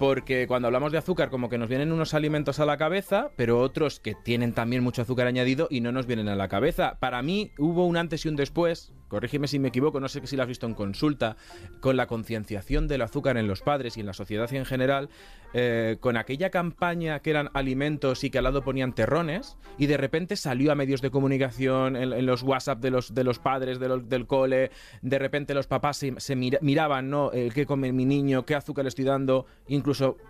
porque 0.00 0.46
cuando 0.48 0.66
hablamos 0.66 0.92
de 0.92 0.98
azúcar 0.98 1.28
como 1.28 1.50
que 1.50 1.58
nos 1.58 1.68
vienen 1.68 1.92
unos 1.92 2.14
alimentos 2.14 2.58
a 2.58 2.64
la 2.64 2.78
cabeza, 2.78 3.32
pero 3.36 3.60
otros 3.60 4.00
que 4.00 4.14
tienen 4.14 4.54
también 4.54 4.82
mucho 4.82 5.02
azúcar 5.02 5.26
añadido 5.26 5.68
y 5.70 5.82
no 5.82 5.92
nos 5.92 6.06
vienen 6.06 6.28
a 6.30 6.36
la 6.36 6.48
cabeza. 6.48 6.96
Para 7.00 7.20
mí 7.20 7.52
hubo 7.58 7.84
un 7.86 7.98
antes 7.98 8.24
y 8.24 8.30
un 8.30 8.34
después, 8.36 8.94
corrígeme 9.08 9.46
si 9.46 9.58
me 9.58 9.68
equivoco, 9.68 10.00
no 10.00 10.08
sé 10.08 10.26
si 10.26 10.36
lo 10.36 10.42
has 10.42 10.48
visto 10.48 10.66
en 10.66 10.72
consulta, 10.72 11.36
con 11.80 11.98
la 11.98 12.06
concienciación 12.06 12.88
del 12.88 13.02
azúcar 13.02 13.36
en 13.36 13.46
los 13.46 13.60
padres 13.60 13.98
y 13.98 14.00
en 14.00 14.06
la 14.06 14.14
sociedad 14.14 14.50
en 14.54 14.64
general, 14.64 15.10
eh, 15.52 15.98
con 16.00 16.16
aquella 16.16 16.48
campaña 16.48 17.18
que 17.18 17.28
eran 17.30 17.50
alimentos 17.52 18.24
y 18.24 18.30
que 18.30 18.38
al 18.38 18.44
lado 18.44 18.62
ponían 18.62 18.94
terrones, 18.94 19.58
y 19.76 19.84
de 19.86 19.98
repente 19.98 20.36
salió 20.36 20.72
a 20.72 20.76
medios 20.76 21.02
de 21.02 21.10
comunicación, 21.10 21.96
en, 21.96 22.24
los 22.24 22.42
WhatsApp 22.42 22.78
de 22.80 22.90
los, 22.90 23.12
de 23.14 23.24
los 23.24 23.38
padres 23.38 23.78
de 23.80 23.88
los- 23.88 24.08
del 24.08 24.26
cole, 24.26 24.70
de 25.02 25.18
repente 25.18 25.52
los 25.52 25.66
papás 25.66 25.98
se, 25.98 26.14
se 26.18 26.36
mira- 26.36 26.60
miraban, 26.62 27.10
¿no? 27.10 27.30
¿Qué 27.32 27.66
come 27.66 27.92
mi 27.92 28.06
niño? 28.06 28.46
¿Qué 28.46 28.54
azúcar 28.54 28.84
le 28.84 28.88
estoy 28.90 29.04
dando? 29.04 29.44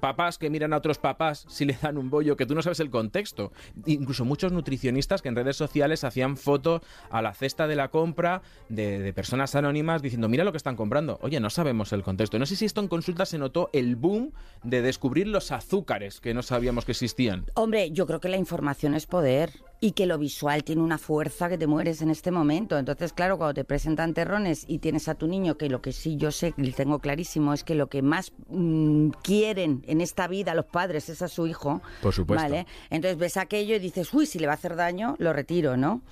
Papás 0.01 0.39
que 0.39 0.51
miran 0.51 0.73
a 0.73 0.77
otros 0.77 0.99
papás 0.99 1.45
si 1.49 1.65
le 1.65 1.77
dan 1.81 1.99
un 1.99 2.11
bollo, 2.11 2.37
que 2.37 2.47
tú 2.47 2.55
no 2.55 2.63
sabes 2.63 2.81
el 2.81 2.91
contexto. 2.91 3.53
Incluso 3.87 4.25
muchos 4.25 4.53
nutricionistas 4.53 5.23
que 5.23 5.29
en 5.29 5.37
redes 5.37 5.57
sociales 5.57 6.05
hacían 6.05 6.37
fotos 6.37 6.83
a 7.11 7.23
la 7.23 7.35
cesta 7.35 7.67
de 7.67 7.77
la 7.77 7.89
compra 7.89 8.43
de, 8.69 8.99
de 8.99 9.13
personas 9.13 9.55
anónimas 9.55 10.03
diciendo, 10.03 10.29
mira 10.29 10.45
lo 10.45 10.53
que 10.53 10.59
están 10.59 10.77
comprando. 10.77 11.19
Oye, 11.23 11.41
no 11.41 11.51
sabemos 11.51 11.93
el 11.93 12.03
contexto. 12.03 12.39
No 12.39 12.47
sé 12.47 12.57
si 12.57 12.65
esto 12.65 12.81
en 12.81 12.89
consulta 12.89 13.27
se 13.27 13.39
notó 13.39 13.71
el 13.73 13.97
boom 13.97 14.33
de 14.63 14.83
descubrir 14.83 15.27
los 15.27 15.53
azúcares 15.53 16.21
que 16.21 16.35
no 16.35 16.43
sabíamos 16.43 16.85
que 16.85 16.93
existían. 16.93 17.47
Hombre, 17.55 17.91
yo 17.91 18.07
creo 18.07 18.21
que 18.21 18.29
la 18.29 18.37
información 18.37 18.95
es 18.95 19.07
poder 19.07 19.53
y 19.81 19.93
que 19.93 20.05
lo 20.05 20.19
visual 20.19 20.63
tiene 20.63 20.83
una 20.83 20.99
fuerza 20.99 21.49
que 21.49 21.57
te 21.57 21.67
mueres 21.67 22.03
en 22.03 22.11
este 22.11 22.31
momento. 22.31 22.79
Entonces, 22.79 23.15
claro, 23.15 23.39
cuando 23.39 23.55
te 23.55 23.65
presentan 23.65 24.13
terrones 24.13 24.65
y 24.69 24.79
tienes 24.79 25.09
a 25.09 25.15
tu 25.15 25.27
niño, 25.27 25.57
que 25.57 25.71
lo 25.71 25.81
que 25.81 25.93
sí 25.93 26.17
yo 26.17 26.31
sé, 26.31 26.53
y 26.59 26.73
tengo 26.73 26.99
clarísimo, 26.99 27.55
es 27.55 27.65
que 27.65 27.75
lo 27.75 27.89
que 27.89 28.03
más 28.03 28.33
mm, 28.49 29.09
quieren 29.23 29.83
en 29.87 30.03
esta 30.03 30.29
vida 30.29 30.55
los 30.55 30.67
padres 30.67 31.09
es 31.09 31.23
a 31.23 31.29
su 31.29 31.47
hijo. 31.47 31.81
Por 32.03 32.13
supuesto. 32.13 32.43
¿Vale? 32.43 32.67
Entonces 32.91 33.19
ves 33.19 33.39
aquello 33.39 33.75
y 33.75 33.79
dices, 33.79 34.13
uy, 34.13 34.27
si 34.27 34.39
le 34.39 34.47
va 34.47 34.53
a 34.53 34.57
hacer 34.57 34.77
daño, 34.77 35.17
lo 35.19 35.33
retiro, 35.33 35.79
¿no? 35.79 36.03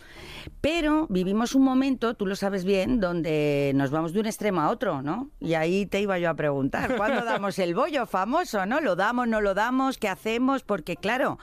Pero 0.62 1.06
vivimos 1.10 1.54
un 1.54 1.62
momento, 1.62 2.14
tú 2.14 2.24
lo 2.24 2.36
sabes 2.36 2.64
bien, 2.64 3.00
donde 3.00 3.72
nos 3.74 3.90
vamos 3.90 4.14
de 4.14 4.20
un 4.20 4.26
extremo 4.26 4.62
a 4.62 4.70
otro, 4.70 5.02
¿no? 5.02 5.30
Y 5.40 5.54
ahí 5.54 5.84
te 5.84 6.00
iba 6.00 6.18
yo 6.18 6.30
a 6.30 6.34
preguntar, 6.34 6.96
¿cuándo 6.96 7.22
damos 7.24 7.58
el 7.58 7.74
bollo 7.74 8.06
famoso, 8.06 8.64
no? 8.64 8.80
¿Lo 8.80 8.96
damos, 8.96 9.28
no 9.28 9.42
lo 9.42 9.52
damos? 9.52 9.98
¿Qué 9.98 10.08
hacemos? 10.08 10.62
Porque, 10.62 10.96
claro, 10.96 11.38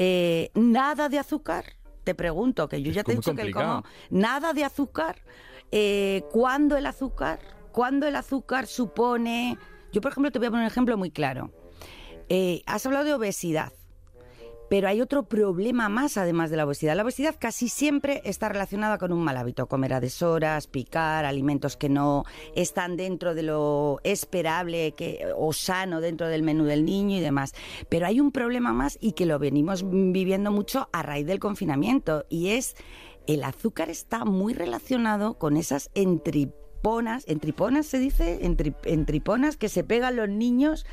eh, 0.00 0.50
nada 0.54 1.08
de 1.08 1.18
azúcar, 1.18 1.64
te 2.04 2.14
pregunto, 2.14 2.68
que 2.68 2.80
yo 2.80 2.90
Es 2.90 2.94
ya 2.94 3.02
te 3.02 3.10
he 3.10 3.16
dicho 3.16 3.34
que 3.34 3.42
el 3.42 3.52
como, 3.52 3.82
nada 4.10 4.52
de 4.52 4.62
azúcar. 4.62 5.24
Eh, 5.72 6.22
¿Cuándo 6.30 6.76
el 6.76 6.86
azúcar? 6.86 7.40
¿Cuándo 7.72 8.06
el 8.06 8.14
azúcar 8.14 8.68
supone...? 8.68 9.58
Yo, 9.92 10.00
por 10.00 10.12
ejemplo, 10.12 10.30
te 10.30 10.38
voy 10.38 10.46
a 10.46 10.50
poner 10.50 10.66
un 10.66 10.70
ejemplo 10.70 10.96
muy 10.96 11.10
claro. 11.10 11.50
Eh, 12.28 12.62
has 12.66 12.86
hablado 12.86 13.06
de 13.06 13.14
obesidad. 13.14 13.72
Pero 14.68 14.88
hay 14.88 15.00
otro 15.00 15.22
problema 15.24 15.88
más 15.88 16.16
además 16.16 16.50
de 16.50 16.56
la 16.58 16.66
obesidad. 16.66 16.94
La 16.94 17.02
obesidad 17.02 17.36
casi 17.38 17.68
siempre 17.68 18.20
está 18.24 18.48
relacionada 18.48 18.98
con 18.98 19.12
un 19.12 19.24
mal 19.24 19.36
hábito, 19.36 19.66
comer 19.66 19.94
a 19.94 20.00
deshoras, 20.00 20.66
picar, 20.66 21.24
alimentos 21.24 21.76
que 21.76 21.88
no 21.88 22.24
están 22.54 22.96
dentro 22.96 23.34
de 23.34 23.44
lo 23.44 24.00
esperable 24.04 24.92
que, 24.92 25.26
o 25.36 25.52
sano 25.52 26.00
dentro 26.00 26.28
del 26.28 26.42
menú 26.42 26.64
del 26.64 26.84
niño 26.84 27.16
y 27.16 27.20
demás. 27.20 27.54
Pero 27.88 28.06
hay 28.06 28.20
un 28.20 28.30
problema 28.30 28.72
más 28.72 28.98
y 29.00 29.12
que 29.12 29.26
lo 29.26 29.38
venimos 29.38 29.84
viviendo 29.88 30.50
mucho 30.50 30.88
a 30.92 31.02
raíz 31.02 31.26
del 31.26 31.38
confinamiento 31.38 32.24
y 32.28 32.50
es 32.50 32.76
el 33.26 33.44
azúcar 33.44 33.90
está 33.90 34.24
muy 34.24 34.54
relacionado 34.54 35.34
con 35.34 35.56
esas 35.56 35.90
entriponas, 35.94 37.24
entriponas 37.26 37.86
se 37.86 37.98
dice, 37.98 38.40
Entri- 38.42 38.74
entriponas 38.84 39.56
que 39.56 39.68
se 39.68 39.84
pegan 39.84 40.16
los 40.16 40.28
niños 40.28 40.86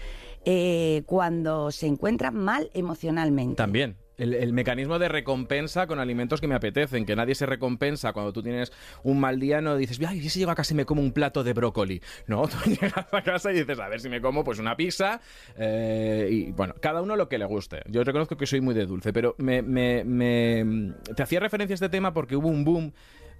eh, 0.45 1.03
cuando 1.05 1.71
se 1.71 1.87
encuentran 1.87 2.35
mal 2.35 2.69
emocionalmente. 2.73 3.55
También. 3.55 3.97
El, 4.17 4.53
mecanismo 4.53 4.97
de 4.97 5.09
recompensa 5.09 5.87
con 5.87 5.99
alimentos 5.99 6.39
que 6.39 6.47
me 6.47 6.55
apetecen, 6.55 7.05
que 7.05 7.17
nadie 7.17 7.35
se 7.35 7.45
recompensa 7.45 8.13
cuando 8.13 8.31
tú 8.31 8.41
tienes 8.41 8.71
un 9.03 9.19
mal 9.19 9.41
día, 9.41 9.59
no 9.59 9.75
dices, 9.75 9.99
ay, 10.07 10.21
si 10.29 10.39
llego 10.39 10.51
a 10.51 10.55
casa 10.55 10.73
me 10.73 10.85
como 10.85 11.01
un 11.01 11.11
plato 11.11 11.43
de 11.43 11.51
brócoli. 11.51 12.01
No, 12.25 12.43
tú 12.47 12.55
llegas 12.69 13.13
a 13.13 13.21
casa 13.23 13.51
y 13.51 13.55
dices, 13.55 13.77
a 13.77 13.89
ver 13.89 13.99
si 13.99 14.07
me 14.07 14.21
como 14.21 14.45
pues 14.45 14.57
una 14.59 14.77
pizza. 14.77 15.19
eh, 15.57 16.29
y 16.31 16.51
bueno, 16.53 16.75
cada 16.79 17.01
uno 17.01 17.17
lo 17.17 17.27
que 17.27 17.37
le 17.37 17.43
guste. 17.43 17.81
Yo 17.89 18.05
reconozco 18.05 18.37
que 18.37 18.45
soy 18.45 18.61
muy 18.61 18.73
de 18.73 18.85
dulce, 18.85 19.11
pero 19.11 19.35
me, 19.37 19.61
me- 19.61 20.05
me- 20.05 20.93
te 21.13 21.21
hacía 21.21 21.41
referencia 21.41 21.73
a 21.73 21.75
este 21.75 21.89
tema 21.89 22.13
porque 22.13 22.37
hubo 22.37 22.47
un 22.47 22.63
boom 22.63 22.93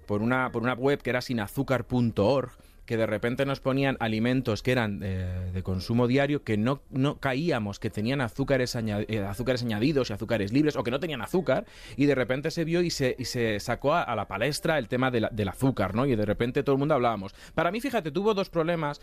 por 0.06 0.20
una, 0.20 0.52
por 0.52 0.62
una 0.62 0.74
web 0.74 1.00
que 1.00 1.08
era 1.08 1.22
sinazúcar.org 1.22 2.50
que 2.86 2.96
de 2.96 3.06
repente 3.06 3.44
nos 3.44 3.60
ponían 3.60 3.96
alimentos 4.00 4.62
que 4.62 4.72
eran 4.72 5.00
eh, 5.02 5.50
de 5.52 5.62
consumo 5.62 6.06
diario 6.06 6.42
que 6.44 6.56
no, 6.56 6.82
no 6.90 7.18
caíamos 7.18 7.78
que 7.78 7.90
tenían 7.90 8.20
azúcares, 8.20 8.74
eh, 8.76 9.24
azúcares 9.28 9.62
añadidos 9.62 10.10
y 10.10 10.12
azúcares 10.12 10.52
libres 10.52 10.76
o 10.76 10.84
que 10.84 10.90
no 10.90 11.00
tenían 11.00 11.20
azúcar 11.20 11.66
y 11.96 12.06
de 12.06 12.14
repente 12.14 12.50
se 12.50 12.64
vio 12.64 12.80
y 12.80 12.90
se, 12.90 13.16
y 13.18 13.24
se 13.24 13.60
sacó 13.60 13.94
a, 13.94 14.14
la 14.14 14.28
palestra 14.28 14.78
el 14.78 14.88
tema 14.88 15.10
del 15.10 15.48
azúcar, 15.48 15.94
¿no? 15.94 16.06
Y 16.06 16.14
de 16.16 16.24
repente 16.24 16.62
todo 16.62 16.74
el 16.74 16.78
mundo 16.78 16.94
hablábamos. 16.94 17.34
Para 17.54 17.70
mí, 17.70 17.80
fíjate, 17.80 18.10
tuvo 18.10 18.34
dos 18.34 18.48
problemas. 18.48 19.00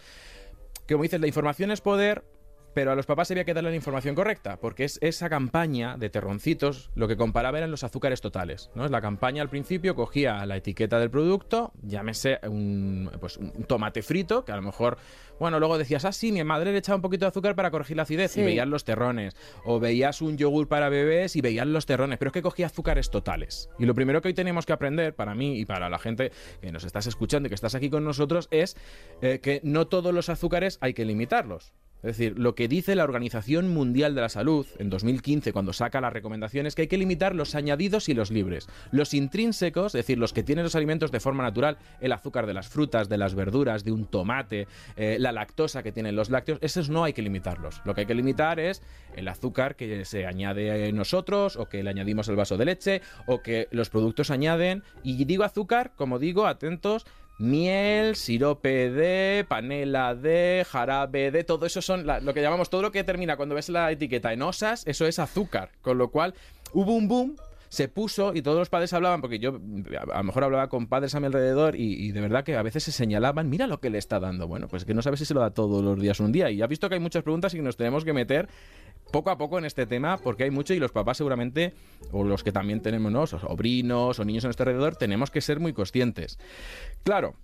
Que 0.87 0.95
como 0.95 1.03
dices, 1.03 1.21
la 1.21 1.27
información 1.27 1.71
es 1.71 1.81
poder, 1.81 2.23
pero 2.73 2.91
a 2.91 2.95
los 2.95 3.05
papás 3.05 3.29
había 3.31 3.45
que 3.45 3.53
darle 3.53 3.69
la 3.69 3.75
información 3.75 4.15
correcta, 4.15 4.57
porque 4.57 4.83
es 4.83 4.97
esa 5.01 5.29
campaña 5.29 5.97
de 5.97 6.09
terroncitos 6.09 6.89
lo 6.95 7.07
que 7.07 7.17
comparaba 7.17 7.57
eran 7.57 7.71
los 7.71 7.83
azúcares 7.83 8.21
totales. 8.21 8.69
¿no? 8.75 8.85
Es 8.85 8.91
la 8.91 9.01
campaña 9.01 9.41
al 9.41 9.49
principio 9.49 9.95
cogía 9.95 10.45
la 10.45 10.57
etiqueta 10.57 10.99
del 10.99 11.09
producto, 11.09 11.71
llámese 11.81 12.39
un, 12.47 13.11
pues, 13.19 13.37
un 13.37 13.51
tomate 13.65 14.01
frito, 14.01 14.43
que 14.45 14.51
a 14.51 14.55
lo 14.55 14.61
mejor, 14.61 14.97
bueno, 15.39 15.59
luego 15.59 15.77
decías, 15.77 16.05
ah, 16.05 16.11
sí, 16.11 16.31
mi 16.31 16.43
madre 16.43 16.71
le 16.71 16.79
echaba 16.79 16.95
un 16.95 17.01
poquito 17.01 17.25
de 17.25 17.29
azúcar 17.29 17.55
para 17.55 17.71
corregir 17.71 17.97
la 17.97 18.03
acidez, 18.03 18.31
Sí. 18.31 18.41
y 18.41 18.43
veías 18.43 18.67
los 18.67 18.83
terrones. 18.83 19.35
O 19.65 19.79
veías 19.79 20.21
un 20.21 20.37
yogur 20.37 20.67
para 20.67 20.89
bebés 20.89 21.35
y 21.35 21.41
veías 21.41 21.67
los 21.67 21.85
terrones, 21.85 22.17
pero 22.17 22.29
es 22.29 22.33
que 22.33 22.41
cogía 22.41 22.67
azúcares 22.67 23.09
totales. 23.09 23.69
Y 23.79 23.85
lo 23.85 23.93
primero 23.93 24.21
que 24.21 24.29
hoy 24.29 24.33
tenemos 24.33 24.65
que 24.65 24.73
aprender, 24.73 25.15
para 25.15 25.35
mí 25.35 25.59
y 25.59 25.65
para 25.65 25.89
la 25.89 25.99
gente 25.99 26.31
que 26.61 26.71
nos 26.71 26.83
estás 26.83 27.07
escuchando 27.07 27.47
y 27.47 27.49
que 27.49 27.55
estás 27.55 27.75
aquí 27.75 27.89
con 27.89 28.03
nosotros, 28.03 28.47
es 28.51 28.75
eh, 29.21 29.39
que 29.39 29.59
no 29.63 29.87
todos 29.87 30.13
los 30.13 30.29
azúcares 30.29 30.77
hay 30.81 30.93
que 30.93 31.05
limitarlos. 31.05 31.73
Es 32.03 32.17
decir, 32.17 32.37
lo 32.37 32.53
que 32.53 32.67
dice 32.67 32.95
la 32.95 33.05
Organización 33.05 33.73
Mundial 33.73 34.13
de 34.13 34.19
la 34.19 34.27
Salud 34.27 34.67
en 34.77 34.89
2015 34.89 35.53
cuando 35.53 35.71
saca 35.71 36.01
las 36.01 36.11
recomendaciones 36.11 36.71
es 36.71 36.75
que 36.75 36.81
hay 36.83 36.87
que 36.89 36.97
limitar 36.97 37.33
los 37.33 37.55
añadidos 37.55 38.09
y 38.09 38.13
los 38.13 38.29
libres. 38.29 38.67
Los 38.91 39.13
intrínsecos, 39.13 39.95
es 39.95 39.99
decir, 39.99 40.17
los 40.17 40.33
que 40.33 40.43
tienen 40.43 40.65
los 40.65 40.75
alimentos 40.75 41.11
de 41.11 41.21
forma 41.21 41.43
natural, 41.43 41.77
el 42.01 42.11
azúcar 42.11 42.45
de 42.45 42.53
las 42.53 42.67
frutas, 42.67 43.07
de 43.07 43.17
las 43.17 43.35
verduras, 43.35 43.85
de 43.85 43.93
un 43.93 44.05
tomate, 44.05 44.67
eh, 44.97 45.15
la 45.17 45.31
lactosa 45.31 45.81
que 45.81 45.93
tienen 45.93 46.17
los 46.17 46.29
lácteos, 46.29 46.59
esos 46.61 46.89
no 46.89 47.05
hay 47.05 47.13
que 47.13 47.21
limitarlos. 47.21 47.81
Lo 47.85 47.95
que 47.95 48.01
hay 48.01 48.07
que 48.07 48.15
limitar 48.15 48.59
es 48.59 48.81
el 49.15 49.29
azúcar 49.29 49.77
que 49.77 50.03
se 50.03 50.25
añade 50.25 50.91
nosotros 50.91 51.55
o 51.55 51.69
que 51.69 51.83
le 51.83 51.89
añadimos 51.89 52.27
al 52.27 52.35
vaso 52.35 52.57
de 52.57 52.65
leche 52.65 53.01
o 53.27 53.41
que 53.41 53.69
los 53.71 53.89
productos 53.89 54.29
añaden. 54.29 54.83
Y 55.03 55.23
digo 55.23 55.45
azúcar, 55.45 55.93
como 55.95 56.19
digo, 56.19 56.47
atentos, 56.47 57.05
miel, 57.37 58.15
sirope 58.15 58.89
de, 58.89 59.45
panela 59.47 60.15
de, 60.15 60.65
jarabe 60.69 61.31
de, 61.31 61.43
todo 61.43 61.65
eso 61.65 61.81
son 61.81 62.05
la- 62.05 62.19
lo 62.19 62.33
que 62.33 62.41
llamamos, 62.41 62.69
todo 62.69 62.81
lo 62.81 62.91
que 62.91 63.03
termina 63.03 63.37
cuando 63.37 63.55
ves 63.55 63.69
la 63.69 63.91
etiqueta 63.91 64.33
en 64.33 64.41
osas, 64.41 64.83
eso 64.85 65.05
es 65.05 65.19
azúcar. 65.19 65.71
Con 65.81 65.97
lo 65.97 66.09
cual 66.09 66.33
hubo 66.73 66.93
un 66.95 67.07
boom, 67.07 67.35
se 67.69 67.87
puso 67.87 68.35
y 68.35 68.43
todos 68.43 68.59
los 68.59 68.69
padres 68.69 68.93
hablaban, 68.93 69.19
porque 69.19 69.39
yo 69.39 69.59
a 70.11 70.17
lo 70.17 70.23
mejor 70.23 70.43
hablaba 70.43 70.69
con 70.69 70.85
padres 70.85 71.15
a 71.15 71.19
mi 71.19 71.25
alrededor 71.25 71.75
y, 71.75 72.11
de 72.11 72.21
verdad 72.21 72.43
que 72.43 72.55
a 72.55 72.61
veces 72.61 72.83
se 72.83 72.91
señalaban, 72.91 73.49
mira 73.49 73.65
lo 73.65 73.79
que 73.79 73.89
le 73.89 73.97
está 73.97 74.19
dando. 74.19 74.47
Bueno, 74.47 74.67
pues 74.67 74.85
que 74.85 74.93
no 74.93 75.01
sabes 75.01 75.17
si 75.19 75.25
se 75.25 75.33
lo 75.33 75.39
da 75.41 75.49
todos 75.49 75.83
los 75.83 75.99
días 75.99 76.19
un 76.19 76.31
día. 76.31 76.51
Y 76.51 76.57
ya 76.57 76.67
visto 76.67 76.87
que 76.87 76.93
hay 76.95 77.01
muchas 77.01 77.23
preguntas 77.23 77.51
y 77.53 77.57
que 77.57 77.63
nos 77.63 77.75
tenemos 77.75 78.05
que 78.05 78.13
meter 78.13 78.47
poco 79.13 79.29
a 79.29 79.37
poco 79.37 79.59
en 79.59 79.63
este 79.65 79.85
tema 79.85 80.17
porque 80.17 80.43
hay 80.43 80.51
mucho 80.51 80.73
y 80.73 80.79
los 80.79 80.91
papás 80.91 81.17
seguramente, 81.17 81.73
o 82.11 82.23
los 82.23 82.43
que 82.43 82.51
también 82.51 82.81
tenemos, 82.81 83.11
¿no? 83.11 83.27
Sobrinos 83.27 84.19
o 84.19 84.25
niños 84.25 84.43
a 84.43 84.47
nuestro 84.47 84.63
alrededor, 84.67 84.95
tenemos 84.95 85.29
que 85.29 85.39
ser 85.39 85.59
muy 85.59 85.71
conscientes. 85.71 86.39
Claro, 87.03 87.35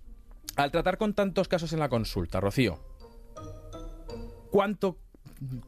al 0.56 0.72
tratar 0.72 0.98
con 0.98 1.14
tantos 1.14 1.46
casos 1.46 1.72
en 1.72 1.78
la 1.78 1.88
consulta, 1.88 2.40
Rocío, 2.40 2.80
¿cuánto 4.50 4.98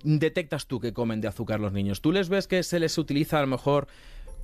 detectas 0.02 0.66
tú 0.66 0.80
que 0.80 0.92
comen 0.92 1.20
de 1.20 1.28
azúcar 1.28 1.60
los 1.60 1.72
niños? 1.72 2.00
¿Tú 2.00 2.10
les 2.10 2.28
ves 2.28 2.48
que 2.48 2.64
se 2.64 2.80
les 2.80 2.98
utiliza 2.98 3.38
a 3.38 3.42
lo 3.42 3.46
mejor 3.46 3.86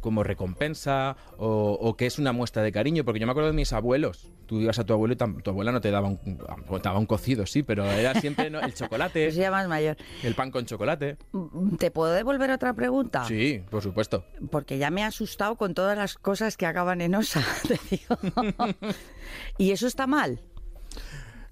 como 0.01 0.23
recompensa 0.23 1.17
o, 1.37 1.79
o 1.81 1.97
que 1.97 2.07
es 2.07 2.19
una 2.19 2.33
muestra 2.33 2.63
de 2.63 2.73
cariño? 2.73 3.05
Porque 3.05 3.21
yo 3.21 3.27
me 3.27 3.33
acuerdo 3.33 3.51
de 3.51 3.57
mis 3.57 3.73
abuelos. 3.73 4.33
Tú 4.47 4.61
ibas 4.61 4.79
a 4.79 4.85
tu 4.85 4.95
abuelo 4.95 5.13
y 5.15 5.17
tu 5.17 5.51
abuela 5.51 5.73
no 5.73 5.81
te 5.81 5.91
daba 5.91 6.09
un, 6.09 6.19
te 6.19 6.79
daba 6.83 6.99
un 6.99 7.07
cocido, 7.07 7.45
sí, 7.45 7.63
pero 7.63 7.85
era 7.85 8.19
siempre 8.19 8.49
¿no? 8.49 8.61
el 8.61 8.73
chocolate, 8.73 9.31
ya 9.33 9.51
más 9.51 9.69
mayor. 9.69 9.97
el 10.23 10.35
pan 10.35 10.51
con 10.51 10.65
chocolate. 10.65 11.19
¿Te 11.79 11.91
puedo 11.91 12.13
devolver 12.13 12.51
otra 12.51 12.73
pregunta? 12.73 13.25
Sí, 13.25 13.63
por 13.71 13.83
supuesto. 13.83 14.25
Porque 14.51 14.79
ya 14.79 14.91
me 14.91 15.03
he 15.03 15.05
asustado 15.05 15.57
con 15.57 15.75
todas 15.75 15.99
las 15.99 16.15
cosas 16.15 16.57
que 16.57 16.65
acaban 16.65 17.01
en 17.01 17.15
osa, 17.15 17.45
te 17.69 17.79
digo. 17.91 18.17
¿Y 19.59 19.73
eso 19.73 19.87
está 19.87 20.07
mal? 20.07 20.41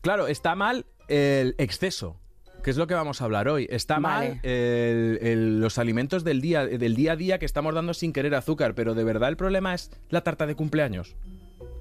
Claro, 0.00 0.28
está 0.28 0.54
mal 0.54 0.86
el 1.08 1.54
exceso. 1.58 2.18
Que 2.66 2.70
es 2.70 2.76
lo 2.78 2.88
que 2.88 2.94
vamos 2.94 3.22
a 3.22 3.26
hablar 3.26 3.46
hoy. 3.46 3.68
Está 3.70 4.00
Vale. 4.00 4.28
mal 4.28 4.40
el- 4.42 5.18
el- 5.22 5.60
los 5.60 5.78
alimentos 5.78 6.24
del 6.24 6.40
día, 6.40 6.66
del 6.66 6.96
día 6.96 7.12
a 7.12 7.16
día 7.16 7.38
que 7.38 7.46
estamos 7.46 7.72
dando 7.76 7.94
sin 7.94 8.12
querer 8.12 8.34
azúcar, 8.34 8.74
pero 8.74 8.96
de 8.96 9.04
verdad 9.04 9.28
el 9.28 9.36
problema 9.36 9.72
es 9.72 9.92
la 10.10 10.22
tarta 10.22 10.48
de 10.48 10.56
cumpleaños. 10.56 11.14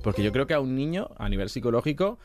Porque 0.03 0.21
yo 0.21 0.31
creo 0.31 0.45
que 0.45 0.53
a 0.53 0.59
un 0.59 0.75
niño, 0.75 1.09
a 1.17 1.27
nivel 1.27 1.49
psicológico, 1.49 2.19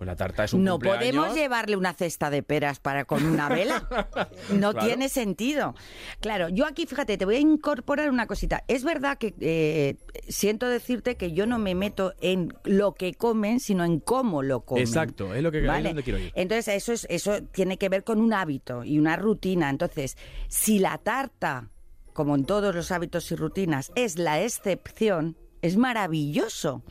pues 0.00 0.06
la 0.06 0.16
tarta 0.16 0.44
es 0.44 0.54
un 0.54 0.64
No 0.64 0.76
cumpleaños. 0.76 1.00
podemos 1.14 1.34
llevarle 1.36 1.76
una 1.76 1.92
cesta 1.92 2.30
de 2.30 2.42
peras 2.42 2.80
para 2.80 3.04
con 3.04 3.22
una 3.22 3.50
vela. 3.50 3.86
No 4.50 4.72
Claro. 4.72 4.86
tiene 4.86 5.10
sentido. 5.10 5.74
Claro, 6.20 6.48
yo 6.48 6.64
aquí, 6.64 6.86
fíjate, 6.86 7.18
te 7.18 7.26
voy 7.26 7.36
a 7.36 7.40
incorporar 7.40 8.08
una 8.08 8.26
cosita. 8.26 8.64
Es 8.66 8.82
verdad 8.82 9.18
que 9.18 9.34
eh, 9.40 9.96
siento 10.26 10.66
decirte 10.68 11.16
que 11.16 11.32
yo 11.32 11.44
no 11.44 11.58
me 11.58 11.74
meto 11.74 12.14
en 12.22 12.48
lo 12.64 12.94
que 12.94 13.12
comen, 13.12 13.60
sino 13.60 13.84
en 13.84 14.00
cómo 14.00 14.42
lo 14.42 14.62
comen. 14.62 14.82
Exacto, 14.84 15.34
es 15.34 15.42
lo 15.42 15.52
que 15.52 15.58
ahí 15.58 15.64
es 15.64 15.68
¿Vale? 15.68 15.88
donde 15.90 16.02
quiero 16.02 16.18
ir. 16.18 16.32
Entonces, 16.34 16.68
eso, 16.74 16.94
es, 16.94 17.06
eso 17.10 17.42
tiene 17.52 17.76
que 17.76 17.90
ver 17.90 18.02
con 18.02 18.22
un 18.22 18.32
hábito 18.32 18.84
y 18.84 18.98
una 18.98 19.16
rutina. 19.16 19.68
Entonces, 19.68 20.16
si 20.48 20.78
la 20.78 20.96
tarta, 20.96 21.68
como 22.14 22.36
en 22.36 22.46
todos 22.46 22.74
los 22.74 22.90
hábitos 22.90 23.30
y 23.32 23.36
rutinas, 23.36 23.92
es 23.96 24.16
la 24.16 24.40
excepción, 24.40 25.36
es 25.60 25.76
maravilloso. 25.76 26.82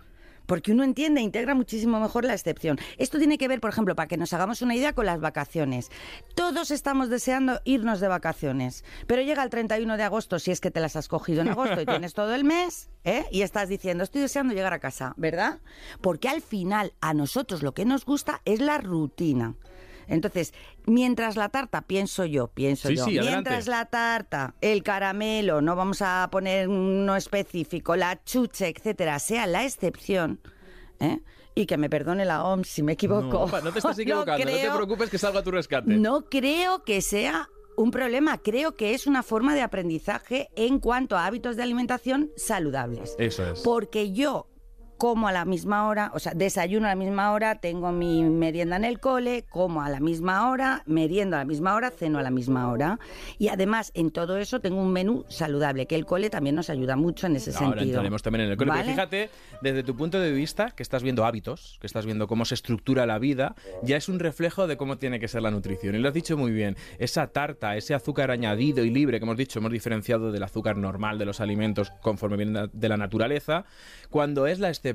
Porque 0.49 0.71
uno 0.71 0.83
entiende, 0.83 1.21
e 1.21 1.23
integra 1.23 1.53
muchísimo 1.53 1.99
mejor 1.99 2.25
la 2.25 2.33
excepción. 2.33 2.79
Esto 2.97 3.19
tiene 3.19 3.37
que 3.37 3.47
ver, 3.47 3.61
por 3.61 3.69
ejemplo, 3.69 3.95
para 3.95 4.07
que 4.07 4.17
nos 4.17 4.33
hagamos 4.33 4.63
una 4.63 4.75
idea 4.75 4.93
con 4.93 5.05
las 5.05 5.21
vacaciones. 5.21 5.91
Todos 6.33 6.71
estamos 6.71 7.11
deseando 7.11 7.61
irnos 7.65 7.99
de 7.99 8.07
vacaciones, 8.07 8.83
pero 9.05 9.21
llega 9.21 9.43
el 9.43 9.51
31 9.51 9.95
de 9.95 10.03
agosto, 10.03 10.39
si 10.39 10.49
es 10.49 10.59
que 10.59 10.71
te 10.71 10.79
las 10.79 10.95
has 10.95 11.07
cogido 11.07 11.41
en 11.41 11.49
agosto 11.49 11.79
y 11.79 11.85
tienes 11.85 12.15
todo 12.15 12.33
el 12.33 12.45
mes, 12.45 12.89
¿eh? 13.03 13.25
y 13.31 13.43
estás 13.43 13.69
diciendo, 13.69 14.03
estoy 14.03 14.21
deseando 14.21 14.55
llegar 14.55 14.73
a 14.73 14.79
casa, 14.79 15.13
¿verdad? 15.17 15.59
Porque 16.01 16.29
al 16.29 16.41
final 16.41 16.93
a 16.99 17.13
nosotros 17.13 17.61
lo 17.61 17.75
que 17.75 17.85
nos 17.85 18.03
gusta 18.03 18.41
es 18.43 18.59
la 18.59 18.79
rutina. 18.79 19.53
Entonces, 20.09 20.53
mientras 20.85 21.35
la 21.37 21.49
tarta, 21.49 21.83
pienso 21.83 22.25
yo, 22.25 22.47
pienso 22.47 22.87
Sí, 22.89 22.95
yo, 22.95 23.05
sí, 23.05 23.17
adelante. 23.17 23.49
mientras 23.49 23.67
la 23.67 23.85
tarta, 23.85 24.55
el 24.61 24.83
caramelo, 24.83 25.61
no 25.61 25.75
vamos 25.75 26.01
a 26.01 26.27
poner 26.31 26.67
uno 26.67 27.15
específico, 27.15 27.95
la 27.95 28.23
chuche, 28.23 28.67
etcétera, 28.75 29.19
sea 29.19 29.47
la 29.47 29.63
excepción, 29.65 30.39
¿eh? 30.99 31.19
y 31.55 31.65
que 31.65 31.77
me 31.77 31.89
perdone 31.89 32.25
la 32.25 32.43
OMS 32.43 32.67
si 32.67 32.83
me 32.83 32.93
equivoco. 32.93 33.47
No, 33.51 33.61
no 33.61 33.71
te 33.71 33.79
estás 33.79 33.97
equivocando, 33.99 34.43
no, 34.45 34.51
te 34.51 34.57
creo- 34.59 34.75
preocupes 34.75 35.09
que 35.09 35.17
salga 35.17 35.39
a 35.39 35.43
tu 35.43 35.51
rescate. 35.51 35.95
no 35.97 36.25
creo 36.29 36.83
que 36.83 37.01
sea 37.01 37.49
un 37.77 37.91
problema, 37.91 38.37
creo 38.39 38.75
que 38.75 38.93
es 38.93 39.07
una 39.07 39.23
forma 39.23 39.55
de 39.55 39.61
aprendizaje 39.61 40.49
en 40.55 40.79
cuanto 40.79 41.17
a 41.17 41.25
hábitos 41.25 41.55
de 41.55 41.63
alimentación 41.63 42.29
saludables. 42.35 43.15
Eso 43.17 43.45
es. 43.51 43.61
Porque 43.61 44.11
yo 44.11 44.47
como 44.99 45.29
a 45.29 45.31
la 45.31 45.45
misma 45.45 45.87
hora, 45.87 46.11
o 46.13 46.19
sea, 46.19 46.33
desayuno 46.35 46.85
a 46.85 46.89
la 46.89 46.95
misma 46.95 47.31
hora, 47.31 47.55
tengo 47.55 47.93
mi 47.93 48.21
merienda 48.21 48.75
en 48.75 48.83
el 48.83 48.99
cole, 48.99 49.45
como 49.49 49.81
a 49.81 49.87
la 49.89 50.01
misma 50.01 50.49
hora, 50.49 50.83
meriendo 50.87 51.37
a 51.37 51.39
la 51.39 51.45
misma 51.45 51.73
hora, 51.73 51.89
ceno 51.89 52.19
a 52.19 52.21
la 52.21 52.31
misma 52.31 52.69
hora. 52.69 52.99
Y 53.37 53.47
además, 53.47 53.91
en 53.95 54.11
todo 54.11 54.37
eso 54.37 54.59
tengo 54.59 54.81
un 54.81 54.91
menú 54.91 55.23
saludable, 55.29 55.87
que 55.87 55.95
el 55.95 56.05
cole 56.05 56.29
también 56.29 56.53
nos 56.53 56.69
ayuda 56.69 56.97
mucho 56.97 57.27
en 57.27 57.37
ese 57.37 57.51
Ahora 57.51 57.67
sentido. 57.67 57.85
entraremos 57.85 58.21
también 58.21 58.43
en 58.45 58.51
el 58.51 58.57
cole. 58.57 58.71
Pero 58.71 58.81
¿Vale? 58.81 58.91
fíjate, 58.91 59.29
desde 59.61 59.83
tu 59.83 59.95
punto 59.95 60.19
de 60.19 60.33
vista, 60.33 60.71
que 60.71 60.83
estás 60.83 61.01
viendo 61.01 61.23
hábitos, 61.23 61.77
que 61.79 61.87
estás 61.87 62.05
viendo 62.05 62.27
cómo 62.27 62.43
se 62.43 62.55
estructura 62.55 63.05
la 63.05 63.19
vida, 63.19 63.55
ya 63.81 63.95
es 63.95 64.09
un 64.09 64.19
reflejo 64.19 64.67
de 64.67 64.75
cómo 64.75 64.97
tiene 64.97 65.21
que 65.21 65.29
ser 65.29 65.43
la 65.43 65.49
nutrición. 65.49 65.95
Y 65.95 65.99
lo 65.99 66.09
has 66.09 66.13
dicho 66.13 66.35
muy 66.35 66.51
bien. 66.51 66.75
Esa 66.97 67.27
tarta, 67.27 67.77
ese 67.77 67.93
azúcar 67.93 68.31
añadido 68.31 68.83
y 68.83 68.89
libre 68.89 69.17
que 69.19 69.23
hemos 69.23 69.37
dicho, 69.37 69.59
hemos 69.59 69.71
diferenciado 69.71 70.33
del 70.33 70.43
azúcar 70.43 70.75
normal 70.75 71.17
de 71.17 71.25
los 71.25 71.39
alimentos 71.39 71.89
conforme 72.01 72.35
viene 72.35 72.67
de 72.73 72.89
la 72.89 72.97
naturaleza. 72.97 73.63
Cuando 74.09 74.45
es 74.45 74.59
la 74.59 74.67
excepción, 74.67 74.88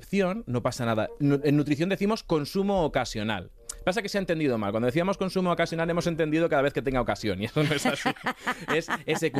no 0.46 0.62
pasa 0.62 0.84
nada. 0.84 1.08
En 1.20 1.56
nutrición 1.56 1.88
decimos 1.88 2.22
consumo 2.22 2.84
ocasional. 2.84 3.50
Pasa 3.84 4.00
que 4.00 4.08
se 4.08 4.16
ha 4.18 4.20
entendido 4.20 4.56
mal. 4.56 4.70
Cuando 4.70 4.86
decíamos 4.86 5.18
consumo 5.18 5.52
ocasional 5.52 5.88
hemos 5.90 6.06
entendido 6.06 6.48
cada 6.48 6.62
vez 6.62 6.72
que 6.72 6.80
tenga 6.82 7.00
ocasión 7.00 7.40
y 7.42 7.46
eso 7.46 7.62
no 7.62 7.74
es 7.74 7.84
así. 7.84 8.08
es 8.74 8.88
ese 9.06 9.32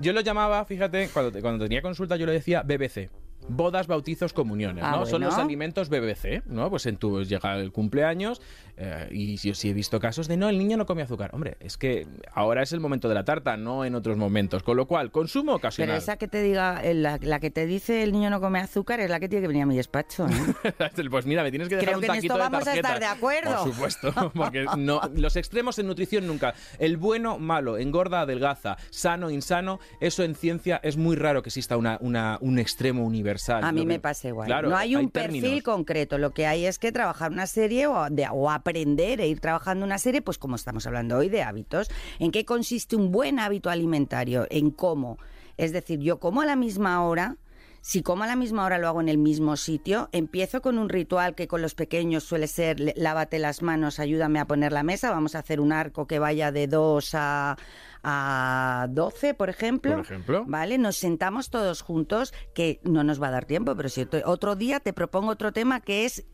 Yo 0.00 0.12
lo 0.12 0.20
llamaba, 0.20 0.64
fíjate, 0.64 1.08
cuando, 1.12 1.40
cuando 1.40 1.64
tenía 1.64 1.80
consulta 1.82 2.16
yo 2.16 2.26
le 2.26 2.32
decía 2.32 2.62
BBC. 2.62 3.10
bodas, 3.48 3.86
bautizos, 3.86 4.32
comuniones, 4.32 4.84
Ah, 4.84 4.96
¿no? 4.96 5.06
Son 5.06 5.22
los 5.22 5.38
alimentos 5.38 5.88
BBC, 5.88 6.44
¿no? 6.46 6.68
Pues 6.68 6.84
en 6.86 6.96
tu 6.96 7.22
llega 7.22 7.56
el 7.56 7.70
cumpleaños 7.72 8.42
eh, 8.76 9.08
y 9.10 9.36
yo 9.36 9.54
sí 9.54 9.70
he 9.70 9.72
visto 9.72 9.98
casos 10.00 10.28
de 10.28 10.36
no, 10.36 10.48
el 10.48 10.58
niño 10.58 10.76
no 10.76 10.86
come 10.86 11.02
azúcar. 11.02 11.30
Hombre, 11.32 11.56
es 11.60 11.76
que 11.76 12.06
ahora 12.32 12.62
es 12.62 12.72
el 12.72 12.80
momento 12.80 13.08
de 13.08 13.14
la 13.14 13.24
tarta, 13.24 13.56
no 13.56 13.84
en 13.84 13.94
otros 13.94 14.16
momentos. 14.16 14.62
Con 14.62 14.76
lo 14.76 14.86
cual, 14.86 15.10
consumo 15.10 15.52
Pero 15.52 15.56
ocasional. 15.56 15.96
esa 15.96 16.16
que 16.16 16.28
te 16.28 16.42
diga, 16.42 16.80
eh, 16.84 16.94
la, 16.94 17.18
la 17.22 17.40
que 17.40 17.50
te 17.50 17.66
dice 17.66 18.02
el 18.02 18.12
niño 18.12 18.30
no 18.30 18.40
come 18.40 18.58
azúcar 18.60 19.00
es 19.00 19.10
la 19.10 19.20
que 19.20 19.28
tiene 19.28 19.42
que 19.42 19.48
venir 19.48 19.62
a 19.62 19.66
mi 19.66 19.76
despacho. 19.76 20.26
¿eh? 20.26 20.72
pues 21.10 21.26
mira, 21.26 21.42
me 21.42 21.50
tienes 21.50 21.68
que 21.68 21.76
dejar 21.76 21.86
Creo 21.94 21.98
un 21.98 22.00
que 22.02 22.06
en 22.06 22.14
taquito 22.14 22.34
esto 22.34 22.44
de 22.44 22.50
vamos 22.50 22.66
a 22.68 22.74
estar 22.74 23.00
de 23.00 23.06
acuerdo. 23.06 23.56
Por 23.64 23.72
supuesto, 23.72 24.12
porque 24.34 24.66
no, 24.76 25.00
los 25.14 25.36
extremos 25.36 25.78
en 25.78 25.86
nutrición 25.86 26.26
nunca. 26.26 26.54
El 26.78 26.96
bueno, 26.96 27.38
malo, 27.38 27.78
engorda, 27.78 28.20
adelgaza, 28.22 28.76
sano, 28.90 29.30
insano, 29.30 29.78
eso 30.00 30.22
en 30.22 30.34
ciencia 30.34 30.80
es 30.82 30.96
muy 30.96 31.16
raro 31.16 31.42
que 31.42 31.48
exista 31.48 31.76
una, 31.76 31.98
una- 32.00 32.38
un 32.40 32.58
extremo 32.58 33.04
universal. 33.04 33.64
A 33.64 33.72
mí 33.72 33.86
me 33.86 34.00
pasa 34.00 34.28
igual. 34.28 34.46
Claro, 34.46 34.68
no 34.68 34.76
hay 34.76 34.96
un 34.96 35.10
perfil 35.10 35.62
concreto. 35.62 36.18
Lo 36.18 36.32
que 36.32 36.46
hay 36.46 36.66
es 36.66 36.78
que 36.78 36.92
trabajar 36.92 37.30
una 37.32 37.46
serie 37.46 37.86
o, 37.86 38.08
de- 38.10 38.26
o 38.30 38.50
aprender 38.66 39.20
e 39.20 39.28
ir 39.28 39.38
trabajando 39.38 39.84
una 39.84 39.98
serie, 39.98 40.22
pues 40.22 40.38
como 40.38 40.56
estamos 40.56 40.86
hablando 40.88 41.16
hoy 41.16 41.28
de 41.28 41.42
hábitos. 41.42 41.88
¿En 42.18 42.32
qué 42.32 42.44
consiste 42.44 42.96
un 42.96 43.12
buen 43.12 43.38
hábito 43.38 43.70
alimentario? 43.70 44.44
En 44.50 44.72
cómo. 44.72 45.18
Es 45.56 45.72
decir, 45.72 46.00
yo 46.00 46.18
como 46.18 46.40
a 46.40 46.46
la 46.46 46.56
misma 46.56 47.04
hora. 47.04 47.36
Si 47.82 48.02
como 48.02 48.24
a 48.24 48.26
la 48.26 48.34
misma 48.34 48.64
hora 48.64 48.78
lo 48.78 48.88
hago 48.88 49.00
en 49.00 49.08
el 49.08 49.16
mismo 49.16 49.56
sitio, 49.56 50.08
empiezo 50.10 50.60
con 50.60 50.76
un 50.76 50.88
ritual 50.88 51.36
que 51.36 51.46
con 51.46 51.62
los 51.62 51.76
pequeños 51.76 52.24
suele 52.24 52.48
ser 52.48 52.80
lávate 52.96 53.38
las 53.38 53.62
manos, 53.62 54.00
ayúdame 54.00 54.40
a 54.40 54.44
poner 54.44 54.72
la 54.72 54.82
mesa, 54.82 55.12
vamos 55.12 55.36
a 55.36 55.38
hacer 55.38 55.60
un 55.60 55.70
arco 55.70 56.08
que 56.08 56.18
vaya 56.18 56.50
de 56.50 56.66
2 56.66 57.10
a, 57.14 57.56
a 58.02 58.86
12, 58.90 59.34
por 59.34 59.50
ejemplo. 59.50 59.92
Por 59.92 60.04
ejemplo. 60.04 60.44
¿Vale? 60.48 60.78
Nos 60.78 60.96
sentamos 60.96 61.48
todos 61.48 61.82
juntos, 61.82 62.34
que 62.54 62.80
no 62.82 63.04
nos 63.04 63.22
va 63.22 63.28
a 63.28 63.30
dar 63.30 63.44
tiempo, 63.44 63.76
pero 63.76 63.88
si 63.88 64.04
otro 64.24 64.56
día 64.56 64.80
te 64.80 64.92
propongo 64.92 65.30
otro 65.30 65.52
tema 65.52 65.78
que 65.78 66.06
es 66.06 66.26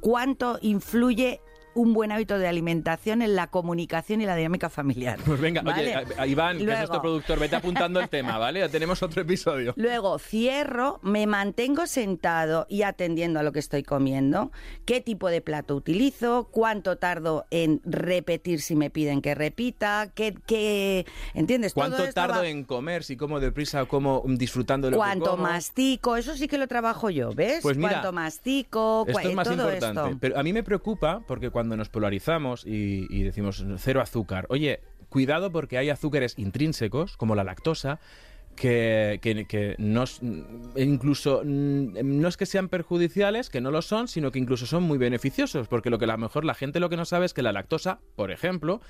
cuánto 0.00 0.58
influye 0.60 1.40
un 1.76 1.92
buen 1.92 2.10
hábito 2.10 2.38
de 2.38 2.48
alimentación 2.48 3.22
en 3.22 3.36
la 3.36 3.46
comunicación 3.48 4.20
y 4.20 4.26
la 4.26 4.34
dinámica 4.34 4.68
familiar. 4.70 5.18
Pues 5.24 5.40
venga, 5.40 5.62
¿Vale? 5.62 5.82
oye, 5.82 5.94
a- 5.94 6.22
a 6.22 6.26
Iván, 6.26 6.56
que 6.56 6.62
es 6.62 6.66
Luego- 6.66 6.78
nuestro 6.80 7.00
productor, 7.02 7.38
vete 7.38 7.56
apuntando 7.56 8.00
el 8.00 8.08
tema, 8.08 8.38
¿vale? 8.38 8.60
Ya 8.60 8.68
tenemos 8.68 9.02
otro 9.02 9.22
episodio. 9.22 9.74
Luego 9.76 10.18
cierro, 10.18 10.98
me 11.02 11.26
mantengo 11.26 11.86
sentado 11.86 12.66
y 12.68 12.82
atendiendo 12.82 13.40
a 13.40 13.42
lo 13.42 13.52
que 13.52 13.58
estoy 13.58 13.82
comiendo, 13.82 14.50
qué 14.84 15.00
tipo 15.00 15.28
de 15.28 15.40
plato 15.40 15.74
utilizo, 15.76 16.48
cuánto 16.50 16.96
tardo 16.96 17.44
en 17.50 17.80
repetir 17.84 18.60
si 18.60 18.74
me 18.76 18.88
piden 18.90 19.20
que 19.20 19.34
repita, 19.34 20.10
qué, 20.14 20.34
qué 20.46 21.04
¿entiendes? 21.34 21.74
Todo 21.74 21.82
¿Cuánto 21.84 22.02
esto 22.04 22.14
tardo 22.14 22.40
va- 22.40 22.48
en 22.48 22.64
comer? 22.64 23.04
Si 23.04 23.16
como 23.16 23.40
deprisa 23.40 23.82
o 23.82 23.88
como 23.88 24.22
disfrutando 24.26 24.86
de 24.86 24.92
lo 24.92 24.96
que 24.96 24.98
cuánto 24.98 25.30
como? 25.32 25.42
mastico, 25.42 26.16
eso 26.16 26.34
sí 26.36 26.48
que 26.48 26.58
lo 26.58 26.68
trabajo 26.68 27.10
yo, 27.10 27.32
¿ves? 27.32 27.60
Pues 27.62 27.76
mira, 27.76 27.90
cuánto 27.90 28.12
mastico, 28.12 29.04
Esto 29.08 29.20
es 29.20 29.34
más 29.34 29.48
todo 29.48 29.54
importante. 29.64 30.00
esto. 30.06 30.18
Pero 30.20 30.38
a 30.38 30.42
mí 30.42 30.52
me 30.52 30.62
preocupa 30.62 31.20
porque 31.26 31.50
cuando 31.50 31.65
nos 31.74 31.88
polarizamos 31.88 32.64
y, 32.66 33.22
decimos 33.24 33.64
cero 33.78 34.00
azúcar, 34.02 34.46
oye, 34.50 34.80
cuidado 35.08 35.50
porque 35.50 35.78
hay 35.78 35.88
azúcares 35.88 36.34
intrínsecos, 36.36 37.16
como 37.16 37.34
la 37.34 37.44
lactosa, 37.44 37.98
que, 38.54 39.18
que- 39.22 39.44
que 39.46 39.74
no, 39.78 40.04
es- 40.04 40.20
incluso 40.76 41.42
mm, 41.44 41.98
no 42.20 42.28
es 42.28 42.36
que 42.36 42.46
sean 42.46 42.68
perjudiciales, 42.68 43.50
que 43.50 43.60
no 43.60 43.70
lo 43.70 43.82
son, 43.82 44.08
sino 44.08 44.30
que 44.32 44.38
incluso 44.38 44.66
son 44.66 44.82
muy 44.82 44.98
beneficiosos, 44.98 45.68
porque 45.68 45.90
lo 45.90 45.98
que 45.98 46.04
a 46.04 46.08
lo 46.08 46.18
mejor 46.18 46.44
la 46.44 46.54
gente 46.54 46.80
lo 46.80 46.88
que 46.88 46.96
no 46.96 47.04
sabe 47.04 47.26
es 47.26 47.34
que 47.34 47.42
la 47.42 47.52
lactosa, 47.52 47.98
por 48.14 48.30
ejemplo, 48.30 48.80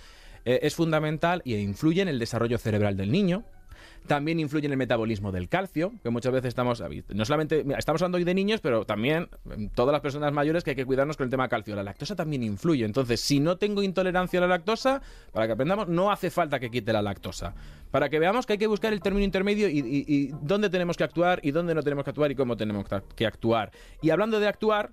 eh, 0.45 0.61
es 0.63 0.75
fundamental 0.77 1.43
y 1.45 1.57
influye 1.57 2.03
en 2.03 2.09
el 2.09 2.19
desarrollo 2.19 2.59
cerebral 2.59 2.97
del 2.97 3.11
niño. 3.11 3.45
También 4.07 4.41
influye 4.41 4.67
en 4.67 4.73
el 4.73 4.79
metabolismo 4.79 5.33
del 5.33 5.49
calcio, 5.49 5.93
que 6.03 6.11
muchas 6.11 6.33
veces 6.33 6.49
estamos, 6.49 6.83
no 7.09 7.25
solamente, 7.25 7.65
estamos 7.77 8.03
hablando 8.03 8.19
hoy 8.19 8.25
de 8.25 8.35
niños, 8.35 8.61
pero 8.61 8.85
también 8.85 9.29
mm, 9.45 9.67
todas 9.75 9.93
las 9.93 10.01
personas 10.01 10.33
mayores 10.33 10.65
que 10.65 10.71
hay 10.71 10.77
que 10.77 10.85
cuidarnos 10.85 11.17
con 11.17 11.25
el 11.25 11.31
tema 11.31 11.49
calcio. 11.49 11.75
La 11.75 11.83
lactosa 11.83 12.15
también 12.15 12.43
influye. 12.43 12.85
Entonces, 12.85 13.21
si 13.21 13.41
no 13.41 13.57
tengo 13.57 13.83
intolerancia 13.83 14.39
a 14.39 14.43
la 14.43 14.49
lactosa, 14.49 15.03
para 15.33 15.47
que 15.47 15.53
aprendamos, 15.53 15.89
no 15.89 16.11
hace 16.11 16.31
falta 16.31 16.59
que 16.61 16.71
quite 16.71 16.93
la 16.93 17.03
lactosa. 17.03 17.55
Para 17.91 18.09
que 18.09 18.19
veamos 18.19 18.47
que 18.47 18.55
hay 18.55 18.59
que 18.59 18.67
buscar 18.67 18.93
el 18.93 19.01
término 19.01 19.25
intermedio 19.25 19.69
y 19.69 20.33
dónde 20.43 20.69
tenemos 20.71 20.97
que 20.97 21.05
actuar 21.05 21.41
y 21.43 21.51
dónde 21.51 21.75
no 21.75 21.83
tenemos 21.83 22.05
que 22.05 22.11
actuar 22.11 22.31
y 22.31 22.35
cómo 22.35 22.57
tenemos 22.57 22.85
que 23.15 23.27
actuar. 23.27 23.71
Y 24.03 24.11
hablando 24.11 24.41
de 24.41 24.49
actuar, 24.49 24.93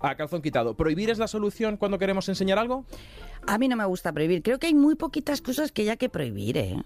a 0.00 0.14
calzón 0.14 0.42
quitado, 0.42 0.74
¿prohibir 0.74 1.10
es 1.10 1.18
la 1.18 1.28
solución 1.28 1.76
cuando 1.76 1.98
queremos 1.98 2.28
enseñar 2.28 2.58
algo? 2.58 2.84
A 3.46 3.58
mí 3.58 3.68
no 3.68 3.76
me 3.76 3.84
gusta 3.84 4.12
prohibir. 4.12 4.42
Creo 4.42 4.58
que 4.58 4.68
hay 4.68 4.74
muy 4.74 4.94
poquitas 4.94 5.42
cosas 5.42 5.72
que 5.72 5.84
ya 5.84 5.96
que 5.96 6.08
prohibir, 6.08 6.56
¿eh? 6.56 6.76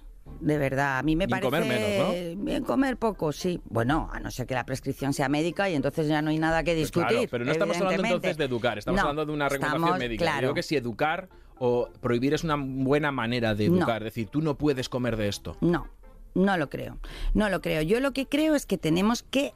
De 0.43 0.59
verdad, 0.59 0.99
a 0.99 1.03
mí 1.05 1.15
me 1.15 1.25
Y 1.25 1.29
parece 1.29 1.45
comer 1.49 1.65
menos, 1.67 2.45
bien 2.45 2.65
comer 2.65 2.97
poco, 2.97 3.31
sí. 3.31 3.61
Bueno, 3.71 4.11
a 4.13 4.19
no 4.19 4.29
ser 4.33 4.45
que 4.47 4.55
la 4.55 4.65
prescripción 4.67 5.13
sea 5.13 5.29
médica 5.29 5.71
y 5.71 5.75
entonces 5.77 6.09
ya 6.09 6.21
no 6.21 6.31
hay 6.31 6.39
nada 6.39 6.65
que 6.65 6.73
Pues 6.73 6.79
discutir. 6.91 7.09
claro, 7.11 7.29
pero 7.31 7.45
no 7.45 7.53
estamos 7.53 7.77
hablando 7.77 8.05
entonces 8.07 8.37
de 8.37 8.45
educar, 8.45 8.77
estamos 8.77 8.97
No, 9.01 9.03
hablando 9.09 9.27
de 9.27 9.33
una 9.33 9.47
estamos- 9.47 9.99
médica. 9.99 10.25
Claro. 10.25 10.39
Creo 10.41 10.55
que 10.55 10.63
si 10.65 10.75
educar 10.77 11.29
o 11.59 11.89
prohibir 12.01 12.35
es 12.35 12.43
una 12.43 12.57
buena 12.59 13.13
manera 13.13 13.55
de 13.55 13.69
No. 13.69 13.77
educar, 13.77 14.03
es 14.03 14.07
decir, 14.07 14.27
tú 14.29 14.43
no 14.43 14.59
puedes 14.59 14.89
comer 14.89 15.17
de 15.17 15.29
esto. 15.29 15.57
No, 15.61 15.87
no 16.35 16.57
lo 16.57 16.69
creo. 16.69 16.99
No 17.35 17.49
lo 17.49 17.61
creo. 17.61 17.83
Yo 17.83 18.01
lo 18.01 18.13
que 18.13 18.27
creo 18.27 18.57
es 18.57 18.67
que 18.67 18.79
tenemos 18.79 19.23
que 19.23 19.55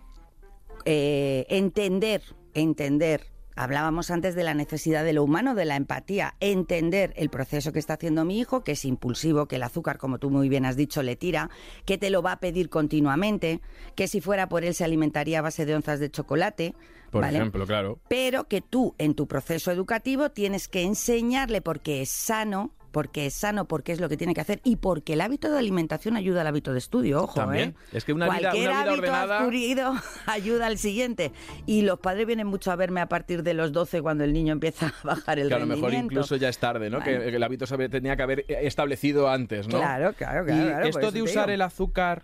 eh, 0.84 1.46
entender, 1.48 2.22
entender. 2.54 3.22
Hablábamos 3.56 4.10
antes 4.10 4.34
de 4.34 4.44
la 4.44 4.52
necesidad 4.52 5.02
de 5.02 5.14
lo 5.14 5.24
humano, 5.24 5.54
de 5.54 5.64
la 5.64 5.76
empatía, 5.76 6.34
entender 6.40 7.14
el 7.16 7.30
proceso 7.30 7.72
que 7.72 7.78
está 7.78 7.94
haciendo 7.94 8.26
mi 8.26 8.38
hijo, 8.38 8.62
que 8.62 8.72
es 8.72 8.84
impulsivo, 8.84 9.48
que 9.48 9.56
el 9.56 9.62
azúcar, 9.62 9.96
como 9.96 10.18
tú 10.18 10.30
muy 10.30 10.50
bien 10.50 10.66
has 10.66 10.76
dicho, 10.76 11.02
le 11.02 11.16
tira, 11.16 11.48
que 11.86 11.96
te 11.96 12.10
lo 12.10 12.20
va 12.20 12.32
a 12.32 12.40
pedir 12.40 12.68
continuamente, 12.68 13.62
que 13.94 14.08
si 14.08 14.20
fuera 14.20 14.50
por 14.50 14.62
él 14.62 14.74
se 14.74 14.84
alimentaría 14.84 15.38
a 15.38 15.42
base 15.42 15.64
de 15.64 15.74
onzas 15.74 16.00
de 16.00 16.10
chocolate. 16.10 16.74
Por 17.10 17.22
¿vale? 17.22 17.38
ejemplo, 17.38 17.66
claro. 17.66 17.98
pero 18.08 18.46
que 18.46 18.60
tú 18.60 18.94
en 18.98 19.14
tu 19.14 19.26
proceso 19.26 19.70
educativo 19.70 20.30
tienes 20.32 20.68
que 20.68 20.82
enseñarle 20.82 21.62
porque 21.62 22.02
es 22.02 22.10
sano, 22.10 22.75
porque 22.96 23.26
es 23.26 23.34
sano, 23.34 23.66
porque 23.66 23.92
es 23.92 24.00
lo 24.00 24.08
que 24.08 24.16
tiene 24.16 24.32
que 24.32 24.40
hacer 24.40 24.62
y 24.64 24.76
porque 24.76 25.12
el 25.12 25.20
hábito 25.20 25.50
de 25.50 25.58
alimentación 25.58 26.16
ayuda 26.16 26.40
al 26.40 26.46
hábito 26.46 26.72
de 26.72 26.78
estudio, 26.78 27.24
ojo, 27.24 27.34
También. 27.34 27.74
¿eh? 27.92 27.96
Es 27.98 28.06
que 28.06 28.14
una 28.14 28.24
vida- 28.24 28.48
Cualquier 28.48 28.70
una 28.70 28.80
vida 28.84 28.90
hábito 28.90 29.02
ordenada- 29.02 29.38
adquirido 29.40 29.94
ayuda 30.26 30.66
al 30.66 30.78
siguiente. 30.78 31.30
Y 31.66 31.82
los 31.82 31.98
padres 31.98 32.26
vienen 32.26 32.46
mucho 32.46 32.72
a 32.72 32.76
verme 32.76 33.02
a 33.02 33.06
partir 33.10 33.42
de 33.42 33.52
los 33.52 33.70
12 33.72 34.00
cuando 34.00 34.24
el 34.24 34.32
niño 34.32 34.54
empieza 34.54 34.86
a 34.86 34.94
bajar 35.06 35.38
el 35.38 35.48
Que 35.48 35.54
a 35.56 35.58
lo 35.58 35.66
mejor 35.66 35.92
incluso 35.92 36.36
ya 36.36 36.48
es 36.48 36.56
tarde, 36.56 36.88
¿no? 36.88 37.00
Que, 37.00 37.16
el 37.16 37.42
hábito 37.42 37.66
se 37.66 37.76
tenía 37.90 38.16
que 38.16 38.22
haber 38.22 38.46
establecido 38.48 39.28
antes, 39.28 39.68
¿no? 39.68 39.76
Claro, 39.76 40.14
claro, 40.14 40.46
claro, 40.46 40.62
Y 40.62 40.66
claro, 40.66 40.90
por 40.90 41.02
esto 41.02 41.12
de 41.12 41.20
usar 41.20 41.50
el 41.50 41.60
azúcar, 41.60 42.22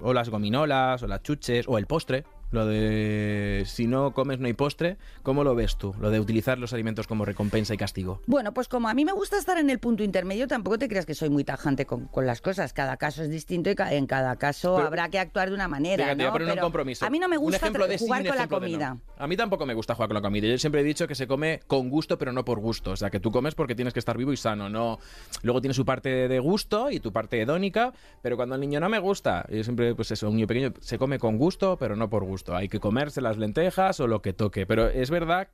o 0.00 0.12
las 0.12 0.28
gominolas, 0.28 1.02
o 1.02 1.06
las 1.06 1.22
chuches, 1.22 1.64
o 1.66 1.78
el 1.78 1.86
postre, 1.86 2.24
lo 2.54 2.66
de 2.66 3.64
si 3.66 3.86
no 3.86 4.12
comes 4.12 4.38
no 4.38 4.46
hay 4.46 4.52
postre, 4.54 4.96
¿cómo 5.22 5.44
lo 5.44 5.54
ves 5.54 5.76
tú? 5.76 5.94
Lo 6.00 6.10
de 6.10 6.20
utilizar 6.20 6.58
los 6.58 6.72
alimentos 6.72 7.06
como 7.06 7.24
recompensa 7.24 7.74
y 7.74 7.76
castigo. 7.76 8.20
Bueno, 8.26 8.54
pues 8.54 8.68
como 8.68 8.88
a 8.88 8.94
mí 8.94 9.04
me 9.04 9.12
gusta 9.12 9.36
estar 9.36 9.58
en 9.58 9.70
el 9.70 9.78
punto 9.78 10.02
intermedio, 10.02 10.46
tampoco 10.48 10.78
te 10.78 10.88
creas 10.88 11.06
que 11.06 11.14
soy 11.14 11.28
muy 11.30 11.44
tajante 11.44 11.86
con, 11.86 12.06
con 12.06 12.26
las 12.26 12.40
cosas. 12.40 12.72
Cada 12.72 12.96
caso 12.96 13.22
es 13.22 13.30
distinto 13.30 13.70
y 13.70 13.74
en 13.90 14.06
cada 14.06 14.36
caso 14.36 14.74
Pero- 14.76 14.86
habrá 14.86 15.08
que 15.08 15.18
actuar 15.18 15.48
de 15.48 15.54
una 15.54 15.68
manera. 15.68 16.04
Fíjate, 16.04 16.22
¿no? 16.24 16.32
un 16.32 16.38
Pero 16.38 16.62
compromiso. 16.62 17.04
A 17.04 17.10
mí 17.10 17.18
no 17.18 17.28
me 17.28 17.36
gusta 17.36 17.70
de 17.70 17.98
jugar 17.98 18.26
con 18.26 18.36
la 18.36 18.46
no. 18.46 18.48
comida. 18.48 18.96
A 19.18 19.26
mí 19.26 19.36
tampoco 19.36 19.66
me 19.66 19.74
gusta 19.74 19.94
jugar 19.94 20.08
con 20.08 20.14
la 20.14 20.22
comida. 20.22 20.46
Yo 20.48 20.58
siempre 20.58 20.80
he 20.80 20.84
dicho 20.84 21.06
que 21.06 21.14
se 21.14 21.26
come 21.26 21.60
con 21.66 21.88
gusto, 21.90 22.18
pero 22.18 22.32
no 22.32 22.44
por 22.44 22.60
gusto. 22.60 22.92
O 22.92 22.96
sea, 22.96 23.10
que 23.10 23.20
tú 23.20 23.30
comes 23.30 23.54
porque 23.54 23.74
tienes 23.74 23.92
que 23.92 23.98
estar 23.98 24.16
vivo 24.16 24.32
y 24.32 24.36
sano. 24.36 24.68
No, 24.68 24.98
luego 25.42 25.60
tiene 25.60 25.74
su 25.74 25.84
parte 25.84 26.28
de 26.28 26.38
gusto 26.38 26.90
y 26.90 27.00
tu 27.00 27.12
parte 27.12 27.40
hedónica, 27.40 27.92
pero 28.22 28.36
cuando 28.36 28.54
al 28.54 28.60
niño 28.60 28.80
no 28.80 28.88
me 28.88 28.98
gusta, 28.98 29.46
yo 29.50 29.62
siempre, 29.64 29.94
pues 29.94 30.10
eso, 30.10 30.28
un 30.28 30.36
niño 30.36 30.46
pequeño 30.46 30.72
se 30.80 30.98
come 30.98 31.18
con 31.18 31.36
gusto, 31.38 31.76
pero 31.78 31.96
no 31.96 32.08
por 32.08 32.24
gusto. 32.24 32.43
Hay 32.48 32.68
que 32.68 32.80
comerse 32.80 33.20
las 33.20 33.38
lentejas 33.38 34.00
o 34.00 34.06
lo 34.06 34.20
que 34.22 34.32
toque. 34.32 34.66
Pero 34.66 34.88
es 34.88 35.10
verdad, 35.10 35.48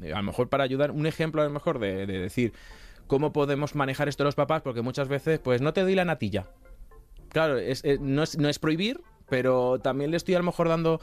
eh, 0.00 0.12
a 0.12 0.16
lo 0.18 0.22
mejor 0.22 0.48
para 0.48 0.64
ayudar, 0.64 0.90
un 0.92 1.06
ejemplo 1.06 1.42
a 1.42 1.44
lo 1.44 1.50
mejor 1.50 1.78
de, 1.78 2.06
de 2.06 2.18
decir 2.18 2.52
cómo 3.06 3.32
podemos 3.32 3.74
manejar 3.74 4.08
esto 4.08 4.24
los 4.24 4.34
papás, 4.36 4.62
porque 4.62 4.80
muchas 4.82 5.08
veces, 5.08 5.38
pues 5.40 5.60
no 5.60 5.72
te 5.72 5.82
doy 5.82 5.94
la 5.94 6.04
natilla. 6.04 6.46
Claro, 7.28 7.58
es- 7.58 7.84
es- 7.84 8.00
no, 8.00 8.22
es, 8.22 8.38
no 8.38 8.48
es 8.48 8.58
prohibir, 8.58 9.00
pero 9.28 9.78
también 9.80 10.10
le 10.10 10.16
estoy 10.16 10.34
a 10.34 10.38
lo 10.38 10.44
mejor 10.44 10.68
dando 10.68 11.00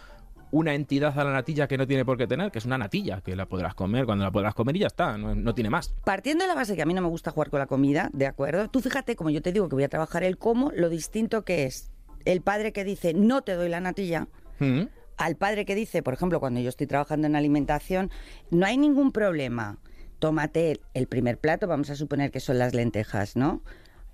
una 0.51 0.73
entidad 0.73 1.17
a 1.19 1.23
la 1.23 1.31
natilla 1.31 1.67
que 1.67 1.77
no 1.77 1.85
tiene 1.85 2.05
por 2.05 2.17
qué 2.17 2.25
tener, 2.25 2.51
que 2.51 2.57
es 2.57 2.65
una 2.65 2.77
natilla, 2.79 3.21
que 3.21 3.35
la 3.35 3.45
podrás 3.45 3.75
comer 3.75 4.05
cuando 4.05 4.23
la 4.23 4.31
podrás 4.31 4.55
comer 4.55 4.75
y 4.77 4.79
ya 4.79 4.87
está, 4.87 5.15
no, 5.15 5.35
no 5.35 5.53
tiene 5.53 5.69
más. 5.69 5.93
Partiendo 6.03 6.43
de 6.43 6.47
la 6.47 6.55
base 6.55 6.75
que 6.75 6.81
a 6.81 6.85
mí 6.87 6.93
no 6.95 7.01
me 7.03 7.07
gusta 7.07 7.29
jugar 7.29 7.51
con 7.51 7.59
la 7.59 7.67
comida, 7.67 8.09
¿de 8.13 8.25
acuerdo? 8.25 8.67
Tú 8.67 8.79
fíjate, 8.79 9.15
como 9.15 9.29
yo 9.29 9.43
te 9.43 9.51
digo 9.51 9.69
que 9.69 9.75
voy 9.75 9.83
a 9.83 9.89
trabajar 9.89 10.23
el 10.23 10.39
cómo, 10.39 10.71
lo 10.75 10.89
distinto 10.89 11.43
que 11.43 11.65
es 11.65 11.91
el 12.25 12.41
padre 12.41 12.73
que 12.73 12.83
dice 12.83 13.13
no 13.13 13.43
te 13.43 13.53
doy 13.53 13.69
la 13.69 13.79
natilla, 13.79 14.27
Mm. 14.59 14.87
Al 15.19 15.35
padre 15.35 15.65
que 15.65 15.75
dice, 15.75 16.01
por 16.01 16.13
ejemplo, 16.15 16.39
cuando 16.39 16.59
yo 16.61 16.69
estoy 16.69 16.87
trabajando 16.87 17.27
en 17.27 17.35
alimentación, 17.35 18.09
no 18.49 18.65
hay 18.65 18.77
ningún 18.77 19.11
problema. 19.11 19.77
Tómate 20.17 20.79
el 20.93 21.07
primer 21.07 21.37
plato, 21.37 21.67
vamos 21.67 21.89
a 21.91 21.95
suponer 21.95 22.31
que 22.31 22.39
son 22.39 22.57
las 22.57 22.73
lentejas, 22.73 23.35
¿no? 23.35 23.61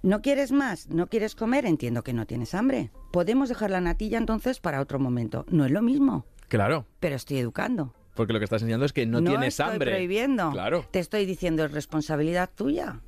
¿No 0.04 0.22
quieres 0.22 0.52
más? 0.52 0.88
¿No 0.90 1.08
quieres 1.08 1.34
comer? 1.36 1.66
Entiendo 1.66 2.04
que 2.04 2.14
no 2.14 2.26
tienes 2.28 2.54
hambre. 2.54 2.92
Podemos 3.12 3.50
dejar 3.50 3.72
la 3.72 3.82
natilla 3.82 4.18
entonces 4.20 4.60
para 4.60 4.82
otro 4.82 5.00
momento. 5.00 5.46
No 5.50 5.66
es 5.66 5.72
lo 5.72 5.82
mismo, 5.82 6.26
Claro, 6.48 6.86
pero 7.00 7.16
estoy 7.16 7.38
educando. 7.40 7.94
porque 8.16 8.34
lo 8.34 8.40
que 8.40 8.46
estás 8.46 8.62
enseñando 8.62 8.86
es 8.86 8.94
que 8.94 9.06
no, 9.08 9.24
tienes 9.24 9.48
estoy 9.60 9.74
hambre. 9.74 9.92
prohibiendo. 9.92 10.52
Claro, 10.52 10.86
Te 10.92 11.00
estoy 11.00 11.26
diciendo, 11.26 11.66
es 11.66 11.72
responsabilidad 11.72 12.50
tuya. 12.54 13.02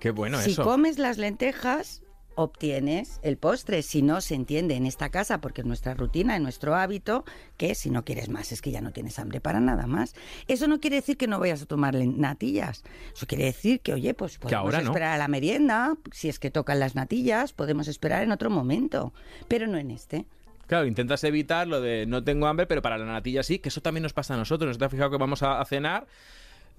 qué 0.00 0.10
bueno 0.10 0.38
si 0.40 0.50
eso. 0.50 0.64
comes 0.64 0.98
las 0.98 1.16
lentejas, 1.18 2.02
obtienes 2.36 3.18
el 3.22 3.36
postre. 3.36 3.82
Si 3.82 4.02
no, 4.02 4.20
se 4.20 4.34
entiende 4.34 4.76
en 4.76 4.86
esta 4.86 5.08
casa, 5.08 5.40
porque 5.40 5.62
es 5.62 5.66
nuestra 5.66 5.94
rutina, 5.94 6.36
es 6.36 6.42
nuestro 6.42 6.76
hábito, 6.76 7.24
que 7.56 7.74
si 7.74 7.90
no 7.90 8.04
quieres 8.04 8.28
más 8.28 8.52
es 8.52 8.62
que 8.62 8.70
ya 8.70 8.80
no 8.80 8.92
tienes 8.92 9.18
hambre 9.18 9.40
para 9.40 9.58
nada 9.58 9.86
más. 9.86 10.14
Eso 10.46 10.68
no 10.68 10.78
quiere 10.78 10.96
decir 10.96 11.16
que 11.16 11.26
no 11.26 11.40
vayas 11.40 11.62
a 11.62 11.66
tomar 11.66 11.94
natillas. 11.94 12.84
Eso 13.14 13.26
quiere 13.26 13.44
decir 13.44 13.80
que, 13.80 13.94
oye, 13.94 14.14
pues 14.14 14.38
podemos 14.38 14.74
esperar 14.74 15.14
a 15.14 15.18
la 15.18 15.28
merienda, 15.28 15.96
si 16.12 16.28
es 16.28 16.38
que 16.38 16.50
tocan 16.50 16.78
las 16.78 16.94
natillas, 16.94 17.52
podemos 17.52 17.88
esperar 17.88 18.22
en 18.22 18.32
otro 18.32 18.50
momento, 18.50 19.12
pero 19.48 19.66
no 19.66 19.78
en 19.78 19.90
este. 19.90 20.26
Claro, 20.66 20.86
intentas 20.86 21.22
evitar 21.24 21.66
lo 21.66 21.80
de 21.80 22.06
no 22.06 22.24
tengo 22.24 22.46
hambre, 22.46 22.66
pero 22.66 22.82
para 22.82 22.98
la 22.98 23.06
natilla 23.06 23.42
sí, 23.42 23.60
que 23.60 23.68
eso 23.68 23.80
también 23.80 24.02
nos 24.02 24.12
pasa 24.12 24.34
a 24.34 24.36
nosotros. 24.36 24.78
¿Nos 24.78 24.82
has 24.82 24.90
fijado 24.90 25.10
que 25.10 25.16
vamos 25.16 25.42
a 25.42 25.64
cenar? 25.64 26.06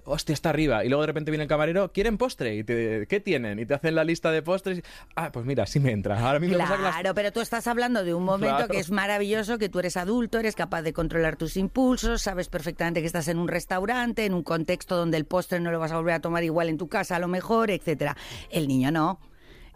Hostia, 0.08 0.32
está 0.32 0.50
arriba. 0.50 0.84
Y 0.84 0.88
luego 0.88 1.02
de 1.02 1.06
repente 1.06 1.30
viene 1.30 1.44
el 1.44 1.48
camarero, 1.48 1.92
¿quieren 1.92 2.18
postre? 2.18 2.56
Y 2.56 2.64
te, 2.64 3.06
¿qué 3.06 3.20
tienen? 3.20 3.58
Y 3.58 3.66
te 3.66 3.74
hacen 3.74 3.94
la 3.94 4.04
lista 4.04 4.30
de 4.30 4.42
postres. 4.42 4.82
Ah, 5.14 5.30
pues 5.32 5.46
mira, 5.46 5.66
sí 5.66 5.80
me 5.80 5.92
entra. 5.92 6.18
Ahora 6.18 6.40
mismo 6.40 6.56
claro, 6.56 7.14
pero 7.14 7.32
tú 7.32 7.40
estás 7.40 7.66
hablando 7.66 8.04
de 8.04 8.14
un 8.14 8.24
momento 8.24 8.68
que 8.68 8.78
es 8.78 8.90
maravilloso, 8.90 9.58
que 9.58 9.68
tú 9.68 9.78
eres 9.78 9.96
adulto, 9.96 10.38
eres 10.38 10.54
capaz 10.54 10.82
de 10.82 10.92
controlar 10.92 11.36
tus 11.36 11.56
impulsos, 11.56 12.22
sabes 12.22 12.48
perfectamente 12.48 13.00
que 13.00 13.06
estás 13.06 13.28
en 13.28 13.38
un 13.38 13.48
restaurante, 13.48 14.24
en 14.24 14.34
un 14.34 14.42
contexto 14.42 14.96
donde 14.96 15.16
el 15.16 15.24
postre 15.24 15.60
no 15.60 15.70
lo 15.70 15.78
vas 15.78 15.92
a 15.92 15.96
volver 15.96 16.14
a 16.14 16.20
tomar 16.20 16.44
igual 16.44 16.68
en 16.68 16.78
tu 16.78 16.88
casa 16.88 17.16
a 17.16 17.18
lo 17.18 17.28
mejor, 17.28 17.70
etcétera. 17.70 18.16
El 18.50 18.68
niño 18.68 18.90
no. 18.90 19.20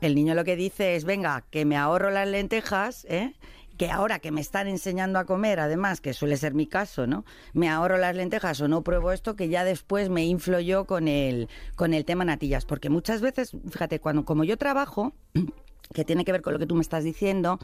El 0.01 0.17
niño 0.17 0.35
lo 0.35 0.45
que 0.45 0.57
dice 0.57 0.97
es, 0.97 1.05
venga, 1.05 1.45
que 1.51 1.65
me 1.65 1.77
ahorro 1.77 2.11
las 2.11 2.27
lentejas, 2.27 3.07
¿eh? 3.09 3.35
Que 3.83 3.91
ahora 3.91 4.21
que 4.21 4.31
me 4.31 4.41
están 4.41 4.69
enseñando 4.69 5.19
a 5.19 5.25
comer, 5.25 5.59
además, 5.59 6.01
que 6.01 6.13
suele 6.13 6.37
ser 6.37 6.55
mi 6.55 6.69
caso, 6.69 7.09
¿no? 7.09 7.25
Me 7.53 7.69
ahorro 7.69 7.99
las 7.99 8.15
lentejas 8.15 8.61
o 8.61 8.69
no 8.69 8.83
pruebo 8.83 9.11
esto, 9.11 9.35
que 9.35 9.49
ya 9.49 9.65
después 9.65 10.09
me 10.09 10.25
inflo 10.25 10.61
yo 10.61 10.85
con 10.85 11.09
el, 11.09 11.49
con 11.75 11.93
el 11.93 12.05
tema 12.05 12.25
natillas. 12.25 12.65
Porque 12.65 12.91
muchas 12.91 13.21
veces, 13.21 13.51
fíjate, 13.69 13.99
cuando 13.99 14.25
como 14.25 14.45
yo 14.45 14.57
trabajo, 14.57 15.15
que 15.95 16.05
tiene 16.05 16.25
que 16.25 16.31
ver 16.31 16.43
con 16.43 16.53
lo 16.53 16.61
que 16.61 16.67
tú 16.67 16.77
me 16.77 16.81
estás 16.81 17.03
diciendo, 17.03 17.59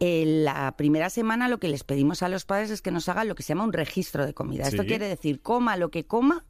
la 0.00 0.74
primera 0.76 1.10
semana 1.10 1.46
lo 1.46 1.58
que 1.58 1.68
les 1.68 1.84
pedimos 1.84 2.24
a 2.24 2.28
los 2.28 2.44
padres 2.44 2.70
es 2.70 2.82
que 2.82 2.90
nos 2.90 3.08
hagan 3.08 3.28
lo 3.28 3.36
que 3.36 3.44
se 3.44 3.50
llama 3.50 3.62
un 3.62 3.72
registro 3.72 4.26
de 4.26 4.34
comida. 4.34 4.66
Esto 4.66 4.84
quiere 4.84 5.06
decir, 5.06 5.40
coma 5.42 5.76
lo 5.76 5.92
que 5.92 6.04
coma, 6.04 6.44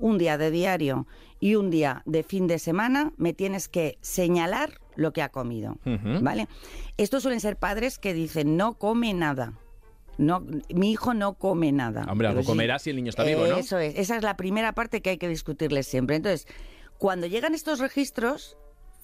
un 0.00 0.18
día 0.18 0.38
de 0.38 0.50
diario 0.50 1.06
y 1.38 1.54
un 1.54 1.70
día 1.70 2.02
de 2.04 2.24
fin 2.24 2.48
de 2.48 2.58
semana, 2.58 3.12
me 3.16 3.32
tienes 3.32 3.68
que 3.68 3.96
señalar 4.00 4.80
lo 4.96 5.12
que 5.12 5.22
ha 5.22 5.30
comido, 5.30 5.78
¿vale? 6.20 6.48
Estos 6.96 7.22
suelen 7.22 7.40
ser 7.40 7.56
padres 7.56 7.98
que 7.98 8.14
dicen, 8.14 8.56
no 8.56 8.74
come 8.74 9.14
nada. 9.14 9.52
No, 10.18 10.44
mi 10.74 10.92
hijo 10.92 11.12
no 11.12 11.34
come 11.34 11.72
nada. 11.72 12.06
Hombre, 12.08 12.28
algo 12.28 12.42
comerá 12.42 12.78
si 12.78 12.90
el 12.90 12.96
niño 12.96 13.10
está 13.10 13.22
vivo, 13.22 13.46
¿no? 13.46 13.58
Eso 13.58 13.78
es, 13.78 13.94
esa 13.98 14.16
es 14.16 14.22
la 14.22 14.36
primera 14.36 14.72
parte 14.72 15.02
que 15.02 15.10
hay 15.10 15.18
que 15.18 15.28
discutirles 15.28 15.86
siempre. 15.86 16.16
Entonces, 16.16 16.46
cuando 16.96 17.26
llegan 17.26 17.54
estos 17.54 17.80
registros, 17.80 18.56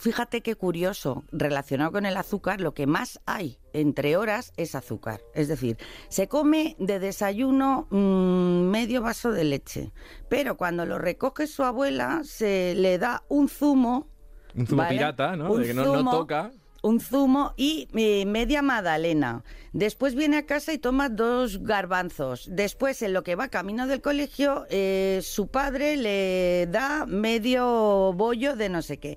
fíjate 0.03 0.41
qué 0.41 0.57
curioso, 0.57 1.25
relacionado 1.31 1.93
con 1.93 2.07
el 2.07 2.17
azúcar, 2.17 2.61
lo 2.61 2.75
que 2.75 2.87
más 2.87 3.21
hay 3.27 3.59
entre 3.73 4.17
horas 4.17 4.53
es 4.57 4.75
azúcar. 4.75 5.21
Es 5.35 5.49
decir, 5.49 5.77
se 6.09 6.29
come 6.29 6.77
de 6.79 6.99
desayuno 6.99 7.87
mm, 7.91 8.71
medio 8.71 9.03
vaso 9.03 9.31
de 9.31 9.45
leche, 9.45 9.93
pero 10.29 10.57
cuando 10.57 10.87
lo 10.87 10.99
recoge 10.99 11.47
su 11.47 11.63
abuela 11.63 12.23
se 12.25 12.75
le 12.75 12.99
da 12.99 13.23
un 13.29 13.49
zumo 13.49 14.09
un 14.55 14.67
zumo 14.67 14.89
pirata, 14.89 15.37
¿no? 15.37 15.57
de 15.57 15.67
que 15.67 15.75
no, 15.75 16.11
toca 16.11 16.53
un 16.83 17.01
zumo 17.01 17.55
y 17.57 17.89
eh, 17.95 18.27
media 18.27 18.61
magdalena. 18.61 19.45
Después 19.73 20.15
viene 20.15 20.37
a 20.37 20.47
casa 20.47 20.73
y 20.73 20.79
toma 20.79 21.09
dos 21.09 21.63
garbanzos. 21.63 22.49
Después, 22.51 23.01
en 23.03 23.13
lo 23.13 23.23
que 23.23 23.37
va 23.37 23.49
camino 23.49 23.87
del 23.87 24.03
colegio, 24.03 24.67
eh, 24.69 25.21
su 25.23 25.47
padre 25.47 25.97
le 25.97 26.67
da 26.67 27.07
medio 27.07 28.13
bollo 28.13 28.57
de 28.57 28.69
no 28.69 28.83
sé 28.83 28.99
qué. 28.99 29.17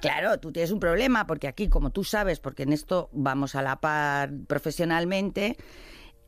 Claro, 0.00 0.38
tú 0.38 0.52
tienes 0.52 0.70
un 0.70 0.78
problema 0.78 1.26
porque 1.26 1.48
aquí, 1.48 1.68
como 1.68 1.90
tú 1.90 2.04
sabes, 2.04 2.38
porque 2.38 2.64
en 2.64 2.74
esto 2.74 3.08
vamos 3.12 3.54
a 3.54 3.62
la 3.62 3.80
par 3.80 4.30
profesionalmente, 4.46 5.56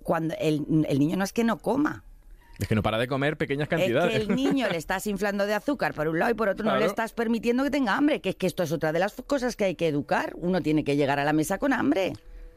cuando 0.03 0.35
el 0.41 0.65
niño 0.99 1.19
no 1.19 1.25
es 1.25 1.35
que 1.35 1.45
no 1.45 1.59
coma, 1.59 2.03
es 2.59 2.69
que 2.69 2.75
no 2.75 2.83
para 2.83 2.99
de 2.99 3.07
comer 3.07 3.37
pequeñas 3.37 3.69
cantidades. 3.69 4.15
Es 4.15 4.27
que 4.27 4.33
el 4.33 4.37
niño 4.37 4.69
le 4.69 4.77
estás 4.77 5.07
inflando 5.07 5.47
de 5.47 5.55
azúcar 5.55 5.95
por 5.95 6.09
un 6.09 6.19
lado 6.19 6.31
y 6.31 6.35
por 6.35 6.49
otro 6.49 6.65
no 6.65 6.77
le 6.77 6.87
estás 6.87 7.13
permitiendo 7.13 7.65
que 7.65 7.71
tenga 7.71 7.97
hambre, 7.97 8.21
que 8.21 8.31
es 8.31 8.37
que 8.37 8.47
esto 8.47 8.63
es 8.63 8.73
otra 8.73 8.93
de 8.93 8.99
las 8.99 9.15
cosas 9.27 9.57
que 9.57 9.65
hay 9.65 9.75
que 9.75 9.89
educar. 9.89 10.33
Uno 10.37 10.61
tiene 10.61 10.85
que 10.85 10.97
llegar 10.97 11.19
a 11.19 11.25
la 11.25 11.33
mesa 11.33 11.59
con 11.59 11.73
hambre. 11.73 12.13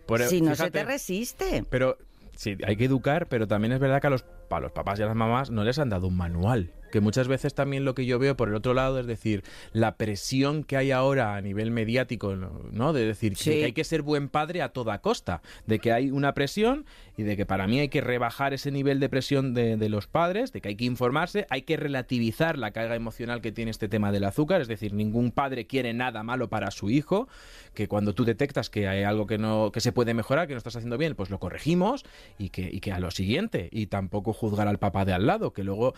E- 0.08 0.28
si 0.28 0.42
no 0.42 0.56
se 0.56 0.72
te 0.72 0.84
resiste. 0.84 1.64
Pero 1.70 1.98
sí, 2.36 2.58
hay 2.66 2.76
que 2.76 2.86
educar, 2.86 3.28
pero 3.28 3.48
también 3.48 3.74
es 3.74 3.80
verdad 3.80 4.02
que 4.02 4.08
a 4.08 4.10
los, 4.10 4.26
a 4.58 4.62
los 4.62 4.72
papás 4.72 5.00
y 5.00 5.04
a 5.04 5.06
las 5.06 5.16
mamás 5.16 5.52
no 5.52 5.64
les 5.64 5.80
han 5.80 5.90
dado 5.90 6.08
un 6.08 6.18
manual. 6.18 6.72
Que 6.92 7.00
muchas 7.00 7.30
veces 7.30 7.54
también 7.54 7.86
lo 7.86 7.96
que 7.96 8.06
yo 8.06 8.20
veo 8.20 8.36
por 8.36 8.50
el 8.50 8.56
otro 8.56 8.74
lado 8.74 9.00
es 9.00 9.08
decir, 9.08 9.44
la 9.72 9.96
presión 9.96 10.66
que 10.66 10.76
hay 10.76 10.92
ahora 10.92 11.36
a 11.36 11.42
nivel 11.42 11.72
mediático, 11.72 12.36
¿no? 12.36 12.92
De 12.92 13.06
decir 13.06 13.38
que 13.38 13.64
hay 13.64 13.72
que 13.72 13.86
ser 13.86 14.02
buen 14.02 14.28
padre 14.28 14.62
a 14.62 14.74
toda 14.74 15.00
costa, 15.00 15.42
de 15.68 15.80
que 15.80 15.94
hay 15.94 16.12
una 16.12 16.34
presión 16.34 16.86
y 17.16 17.24
de 17.24 17.38
que 17.38 17.46
para 17.46 17.66
mí 17.66 17.80
hay 17.80 17.88
que 17.88 18.02
rebajar 18.02 18.54
ese 18.54 18.72
nivel 18.72 19.00
de 19.00 19.08
presión 19.08 19.54
de, 19.54 19.78
de 19.78 19.88
los 19.88 20.08
padres, 20.08 20.52
de 20.52 20.60
que 20.60 20.68
hay 20.68 20.76
que 20.76 20.84
informarse, 20.84 21.48
hay 21.50 21.62
que 21.62 21.78
relativizar 21.78 22.58
la 22.58 22.72
carga 22.72 22.96
emocional 22.96 23.42
que 23.42 23.54
tiene 23.54 23.72
este 23.72 23.88
tema 23.88 24.12
del 24.12 24.26
azúcar, 24.26 24.60
es 24.60 24.68
decir, 24.68 24.94
ningún 24.94 25.32
padre 25.32 25.68
quiere 25.68 25.94
nada 25.94 26.24
malo 26.24 26.50
para 26.50 26.72
su 26.72 26.90
hijo, 26.90 27.30
que 27.74 27.88
cuando 27.88 28.14
tú 28.14 28.26
detectas 28.26 28.70
que 28.70 28.90
hay 28.90 29.04
algo 29.04 29.28
que 29.28 29.38
no 29.38 29.72
que 29.72 29.80
se 29.80 29.92
puede 29.92 30.14
mejorar, 30.14 30.48
que 30.48 30.54
no 30.54 30.58
estás 30.58 30.76
haciendo 30.76 30.98
bien, 30.98 31.16
pues 31.16 31.30
lo 31.30 31.40
corregimos 31.40 32.04
y 32.38 32.50
que, 32.50 32.70
y 32.72 32.80
que 32.82 32.92
a 32.92 33.00
lo 33.00 33.12
siguiente. 33.12 33.70
Y 33.72 33.88
tampoco 33.88 34.34
juzgar 34.42 34.68
al 34.68 34.80
papá 34.80 35.06
de 35.06 35.14
al 35.14 35.28
lado, 35.28 35.54
que 35.54 35.64
luego 35.64 35.94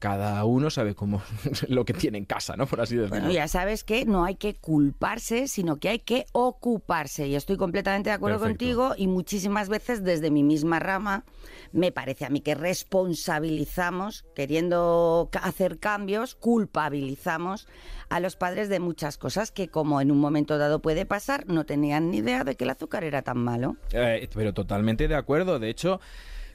cada 0.00 0.44
uno 0.44 0.68
sabe 0.68 0.94
cómo 0.94 1.22
lo 1.68 1.86
que 1.86 1.94
tiene 1.94 2.18
en 2.18 2.26
casa, 2.26 2.56
¿no? 2.56 2.66
Por 2.66 2.80
así 2.80 2.94
decirlo. 2.94 3.20
Bueno, 3.20 3.32
ya 3.32 3.48
sabes 3.48 3.84
que 3.84 4.04
no 4.04 4.24
hay 4.24 4.34
que 4.34 4.54
culparse, 4.54 5.48
sino 5.48 5.76
que 5.76 5.88
hay 5.88 6.00
que 6.00 6.26
ocuparse. 6.32 7.26
Y 7.26 7.36
estoy 7.36 7.56
completamente 7.56 8.10
de 8.10 8.14
acuerdo 8.14 8.38
contigo 8.38 8.94
y 8.98 9.06
muchísimas 9.06 9.70
veces 9.70 10.04
desde 10.04 10.30
mi 10.30 10.42
misma 10.42 10.78
rama 10.78 11.24
me 11.72 11.90
parece 11.90 12.26
a 12.26 12.28
mí 12.28 12.40
que 12.40 12.54
responsabilizamos, 12.54 14.26
queriendo 14.34 15.30
hacer 15.40 15.78
cambios, 15.78 16.34
culpabilizamos 16.34 17.66
a 18.10 18.20
los 18.20 18.36
padres 18.36 18.68
de 18.68 18.80
muchas 18.80 19.16
cosas 19.16 19.52
que 19.52 19.68
como 19.68 20.02
en 20.02 20.10
un 20.10 20.18
momento 20.18 20.58
dado 20.58 20.80
puede 20.82 21.06
pasar, 21.06 21.46
no 21.46 21.64
tenían 21.64 22.10
ni 22.10 22.18
idea 22.18 22.44
de 22.44 22.56
que 22.56 22.64
el 22.64 22.70
azúcar 22.70 23.04
era 23.04 23.22
tan 23.22 23.38
malo. 23.38 23.76
Eh, 23.92 24.28
pero 24.34 24.52
totalmente 24.52 25.08
de 25.08 25.14
acuerdo. 25.14 25.58
De 25.58 25.70
hecho, 25.70 26.00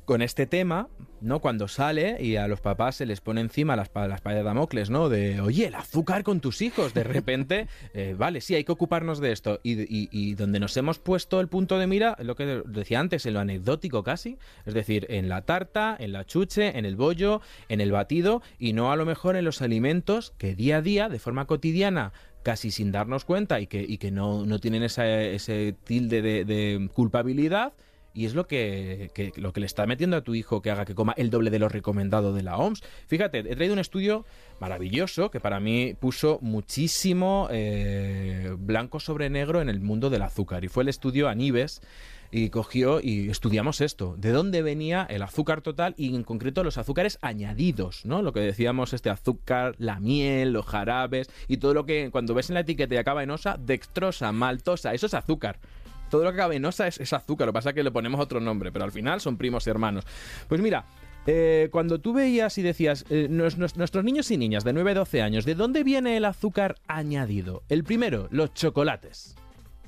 con 0.09 0.23
este 0.23 0.47
tema, 0.47 0.87
¿no? 1.21 1.39
Cuando 1.39 1.67
sale 1.67 2.17
y 2.19 2.37
a 2.37 2.47
los 2.47 2.61
papás 2.61 2.95
se 2.95 3.05
les 3.05 3.21
pone 3.21 3.41
encima 3.41 3.75
las, 3.75 3.91
las 3.93 4.23
de 4.23 4.41
Damocles, 4.41 4.89
¿no? 4.89 5.07
De, 5.07 5.39
oye, 5.39 5.67
el 5.67 5.75
azúcar 5.75 6.23
con 6.23 6.39
tus 6.39 6.63
hijos. 6.63 6.95
De 6.95 7.03
repente, 7.03 7.67
eh, 7.93 8.15
vale, 8.17 8.41
sí, 8.41 8.55
hay 8.55 8.63
que 8.63 8.71
ocuparnos 8.71 9.19
de 9.19 9.31
esto. 9.31 9.59
Y, 9.61 10.33
donde 10.33 10.59
nos 10.59 10.75
hemos 10.77 10.97
puesto 10.97 11.39
el 11.39 11.47
punto 11.47 11.77
de 11.77 11.85
mira, 11.85 12.17
lo 12.23 12.35
que 12.35 12.63
decía 12.65 12.99
antes, 12.99 13.27
en 13.27 13.35
lo 13.35 13.39
anecdótico 13.39 14.01
casi. 14.01 14.39
Es 14.65 14.73
decir, 14.73 15.05
en 15.11 15.29
la 15.29 15.43
tarta, 15.43 15.95
en 15.99 16.11
la 16.11 16.25
chuche, 16.25 16.75
en 16.75 16.85
el 16.85 16.95
bollo, 16.95 17.41
en 17.67 17.79
el 17.79 17.91
batido 17.91 18.41
y 18.57 18.73
no 18.73 18.91
a 18.91 18.95
lo 18.95 19.05
mejor 19.05 19.35
en 19.35 19.45
los 19.45 19.61
alimentos 19.61 20.33
que 20.39 20.55
día 20.55 20.77
a 20.77 20.81
día, 20.81 21.07
de 21.07 21.19
forma 21.19 21.45
cotidiana, 21.45 22.13
casi 22.41 22.71
sin 22.71 22.91
darnos 22.91 23.25
cuenta 23.25 23.59
y 23.59 23.67
que, 23.67 23.85
y 23.87 23.99
que 23.99 24.09
no, 24.09 24.43
no 24.43 24.57
tienen 24.57 24.81
ese 24.81 25.75
tilde 25.83 26.23
de 26.23 26.89
culpabilidad, 26.95 27.73
y 28.19 28.25
es 28.25 28.35
lo 28.35 28.47
que, 28.47 29.31
lo 29.37 29.53
que 29.53 29.61
le 29.61 29.65
está 29.65 29.85
metiendo 29.85 30.17
a 30.17 30.21
tu 30.21 30.35
hijo 30.35 30.61
que 30.61 30.69
haga 30.69 30.83
que 30.83 30.93
coma 30.93 31.13
el 31.15 31.29
doble 31.29 31.51
de 31.51 31.57
lo 31.57 31.69
recomendado 31.69 32.33
de 32.33 32.43
la 32.43 32.57
OMS. 32.57 32.83
Fíjate, 33.07 33.39
he 33.39 33.55
traído 33.55 33.71
un 33.71 33.79
estudio 33.79 34.25
maravilloso 34.59 35.31
que 35.31 35.39
para 35.39 35.61
mí 35.61 35.93
puso 35.97 36.37
muchísimo 36.41 37.47
eh, 37.49 38.53
blanco 38.59 38.99
sobre 38.99 39.29
negro 39.29 39.61
en 39.61 39.69
el 39.69 39.79
mundo 39.79 40.09
del 40.09 40.23
azúcar 40.23 40.65
y 40.65 40.67
fue 40.67 40.83
el 40.83 40.89
estudio 40.89 41.29
Anibes 41.29 41.81
y 42.29 42.49
cogió 42.49 42.99
y 43.01 43.29
estudiamos 43.29 43.79
esto, 43.79 44.15
de 44.17 44.31
dónde 44.31 44.63
venía 44.63 45.07
el 45.09 45.21
azúcar 45.21 45.61
total 45.61 45.95
y 45.95 46.13
en 46.13 46.23
concreto 46.23 46.65
los 46.65 46.77
azúcares 46.77 47.19
añadidos, 47.21 48.05
¿no? 48.05 48.21
Lo 48.21 48.33
que 48.33 48.41
decíamos, 48.41 48.91
este 48.91 49.09
azúcar, 49.09 49.75
la 49.77 50.01
miel, 50.01 50.51
los 50.51 50.65
jarabes 50.65 51.29
y 51.47 51.55
todo 51.55 51.73
lo 51.73 51.85
que 51.85 52.09
cuando 52.11 52.33
ves 52.33 52.49
en 52.49 52.55
la 52.55 52.59
etiqueta 52.59 52.95
y 52.95 52.97
acaba 52.97 53.23
en 53.23 53.31
osa, 53.31 53.57
dextrosa, 53.57 54.33
maltosa, 54.33 54.93
eso 54.93 55.05
es 55.05 55.13
azúcar 55.13 55.59
todo 56.09 56.23
lo 56.23 56.31
que 56.31 56.35
acaba 56.35 56.55
en 56.55 56.65
osa 56.65 56.87
es, 56.87 57.13
azúcar, 57.13 57.47
lo 57.47 57.53
que 57.53 57.57
pasa 57.57 57.69
es 57.69 57.75
que 57.75 57.83
le 57.83 57.91
ponemos 57.91 58.19
otro 58.19 58.39
nombre, 58.39 58.71
pero 58.71 58.85
al 58.85 58.91
final 58.91 59.21
son 59.21 59.37
primos 59.37 59.65
y 59.67 59.69
hermanos. 59.69 60.05
Pues 60.47 60.61
mira, 60.61 60.85
eh, 61.27 61.69
cuando 61.71 61.99
tú 61.99 62.13
veías 62.13 62.57
y 62.57 62.61
decías, 62.61 63.05
eh, 63.09 63.27
nuestros 63.29 64.03
niños 64.03 64.31
y 64.31 64.37
niñas 64.37 64.63
de 64.63 64.73
9 64.73 64.91
a 64.91 64.95
12 64.95 65.21
años, 65.21 65.45
¿de 65.45 65.55
dónde 65.55 65.83
viene 65.83 66.17
el 66.17 66.25
azúcar 66.25 66.75
añadido? 66.87 67.63
El 67.69 67.83
primero, 67.83 68.27
los 68.31 68.53
chocolates. 68.53 69.35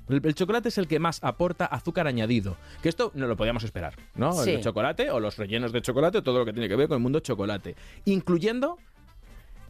El, 0.09 0.35
chocolate 0.35 0.69
es 0.69 0.77
el 0.77 0.87
que 0.87 0.99
más 0.99 1.23
aporta 1.23 1.65
azúcar 1.65 2.07
añadido. 2.07 2.57
Que 2.81 2.89
esto 2.89 3.11
no 3.15 3.27
lo 3.27 3.37
podíamos 3.37 3.63
esperar, 3.63 3.95
¿no? 4.15 4.43
El 4.43 4.61
chocolate 4.61 5.09
o 5.09 5.19
los 5.19 5.37
rellenos 5.37 5.71
de 5.71 5.81
chocolate, 5.81 6.21
todo 6.21 6.39
lo 6.39 6.45
que 6.45 6.53
tiene 6.53 6.67
que 6.67 6.75
ver 6.75 6.87
con 6.87 6.97
el 6.97 7.03
mundo 7.03 7.19
chocolate. 7.21 7.75
Incluyendo 8.05 8.77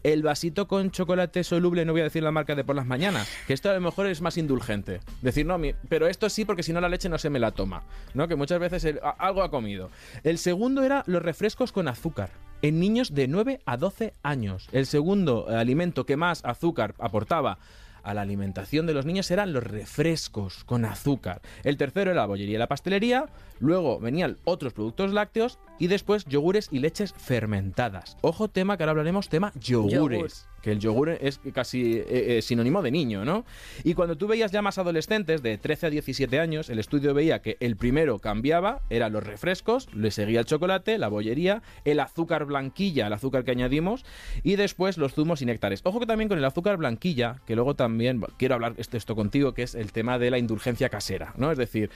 el 0.04 0.24
vasito 0.24 0.68
con 0.68 0.92
chocolate 0.92 1.44
soluble, 1.44 1.86
no 1.86 1.92
voy 1.92 2.02
a 2.02 2.06
decir 2.06 2.24
la 2.24 2.32
marca 2.32 2.56
de 2.56 2.64
por 2.64 2.76
las 2.76 2.86
mañanas, 2.86 3.30
que 3.48 3.54
esto 3.54 3.70
a 3.70 3.74
lo 3.74 3.82
mejor 3.82 4.08
es 4.08 4.22
más 4.22 4.38
indulgente. 4.38 5.00
Decir, 5.22 5.46
no, 5.46 5.60
pero 5.90 6.08
esto 6.08 6.30
sí, 6.30 6.46
porque 6.46 6.64
si 6.64 6.74
no 6.74 6.82
la 6.82 6.90
leche 6.90 7.10
no 7.10 7.18
se 7.18 7.30
me 7.30 7.40
la 7.40 7.52
toma, 7.52 7.84
¿no? 8.14 8.28
Que 8.28 8.36
muchas 8.36 8.60
veces 8.60 8.88
algo 9.18 9.44
ha 9.44 9.52
comido. 9.52 9.90
El 10.24 10.38
segundo 10.38 10.84
era 10.84 11.04
los 11.08 11.22
refrescos 11.22 11.72
con 11.72 11.88
azúcar 11.88 12.32
en 12.62 12.80
niños 12.80 13.14
de 13.14 13.28
9 13.28 13.62
a 13.66 13.78
12 13.78 14.14
años. 14.24 14.68
El 14.72 14.86
segundo 14.86 15.48
alimento 15.50 16.06
que 16.06 16.18
más 16.18 16.44
azúcar 16.46 16.96
aportaba 17.00 17.58
a 18.04 18.14
la 18.14 18.22
alimentación 18.22 18.88
de 18.88 18.94
los 18.94 19.06
niños 19.06 19.30
eran 19.32 19.54
los 19.54 19.64
refrescos 19.64 20.64
con 20.64 20.86
azúcar. 20.86 21.42
El 21.64 21.78
tercero 21.78 22.12
era 22.12 22.22
la 22.22 22.26
bollería 22.26 22.56
y 22.56 22.60
la 22.60 22.68
pastelería, 22.68 23.28
luego 23.60 24.00
venían 24.00 24.38
otros 24.44 24.74
productos 24.74 25.14
lácteos 25.14 25.60
y 25.82 25.88
después 25.88 26.26
yogures 26.26 26.70
y 26.72 26.78
leches 26.78 27.12
fermentadas. 27.18 28.16
Ojo, 28.22 28.48
tema 28.48 28.78
que 28.78 28.84
ahora 28.84 28.92
hablaremos, 28.92 29.30
tema 29.30 29.52
yogures. 29.60 29.92
Yogur. 29.92 30.32
Que 30.62 30.72
el 30.72 30.80
yogur 30.80 31.10
es 31.10 31.40
casi 31.56 31.94
eh, 31.96 32.38
eh, 32.38 32.42
sinónimo 32.44 32.84
de 32.84 32.92
niño, 32.92 33.26
¿no? 33.26 33.46
Y 33.84 33.96
cuando 33.96 34.16
tú 34.16 34.28
veías 34.28 34.52
ya 34.52 34.62
más 34.62 34.78
adolescentes, 34.78 35.42
de 35.42 35.58
13 35.58 35.88
a 35.88 35.90
17 35.90 36.40
años, 36.40 36.70
el 36.70 36.78
estudio 36.78 37.16
veía 37.16 37.42
que 37.42 37.58
el 37.60 37.78
primero 37.78 38.20
cambiaba, 38.20 38.82
eran 38.92 39.12
los 39.12 39.24
refrescos, 39.24 39.92
le 39.92 40.12
seguía 40.12 40.42
el 40.42 40.46
chocolate, 40.46 41.00
la 41.00 41.08
bollería, 41.08 41.64
el 41.84 42.00
azúcar 42.00 42.46
blanquilla, 42.46 43.08
el 43.08 43.14
azúcar 43.14 43.44
que 43.44 43.50
añadimos, 43.50 44.06
y 44.44 44.58
después 44.58 45.00
los 45.00 45.16
zumos 45.16 45.42
y 45.42 45.48
néctares. 45.48 45.82
Ojo 45.84 46.00
que 46.00 46.06
también 46.06 46.30
con 46.30 46.38
el 46.38 46.46
azúcar 46.46 46.78
blanquilla, 46.78 47.42
que 47.48 47.56
luego 47.56 47.74
también 47.76 48.22
quiero 48.38 48.54
hablar 48.54 48.76
esto, 48.78 48.98
esto 48.98 49.16
contigo, 49.16 49.56
que 49.56 49.64
es 49.64 49.74
el 49.74 49.92
tema 49.92 50.20
de 50.20 50.30
la 50.30 50.38
indulgencia 50.38 50.90
casera, 50.90 51.34
¿no? 51.38 51.52
Es 51.52 51.58
decir, 51.58 51.90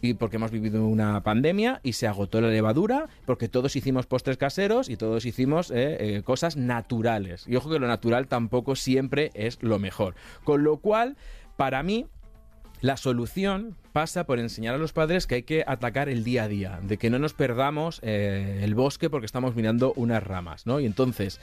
y 0.00 0.14
porque 0.14 0.36
hemos 0.36 0.50
vivido 0.50 0.86
una 0.86 1.22
pandemia 1.22 1.80
y 1.82 1.94
se 1.94 2.06
agotó 2.06 2.40
la 2.40 2.48
levadura, 2.48 3.08
porque 3.26 3.48
todos 3.48 3.76
hicimos 3.76 4.06
postres 4.06 4.36
caseros 4.36 4.88
y 4.88 4.96
todos 4.96 5.24
hicimos 5.24 5.70
eh, 5.70 6.16
eh, 6.16 6.22
cosas 6.22 6.56
naturales. 6.56 7.44
Y 7.46 7.56
ojo 7.56 7.70
que 7.70 7.78
lo 7.78 7.86
natural 7.86 8.28
tampoco 8.28 8.76
siempre 8.76 9.30
es 9.34 9.62
lo 9.62 9.78
mejor. 9.78 10.14
Con 10.44 10.64
lo 10.64 10.78
cual, 10.78 11.16
para 11.56 11.82
mí, 11.82 12.06
la 12.80 12.96
solución 12.96 13.76
pasa 13.92 14.24
por 14.24 14.38
enseñar 14.38 14.74
a 14.74 14.78
los 14.78 14.92
padres 14.92 15.26
que 15.26 15.36
hay 15.36 15.42
que 15.42 15.64
atacar 15.66 16.08
el 16.08 16.22
día 16.22 16.44
a 16.44 16.48
día, 16.48 16.80
de 16.82 16.96
que 16.96 17.10
no 17.10 17.18
nos 17.18 17.34
perdamos 17.34 18.00
eh, 18.02 18.60
el 18.62 18.74
bosque 18.74 19.10
porque 19.10 19.26
estamos 19.26 19.56
mirando 19.56 19.92
unas 19.96 20.22
ramas, 20.22 20.66
¿no? 20.66 20.78
Y 20.78 20.86
entonces, 20.86 21.40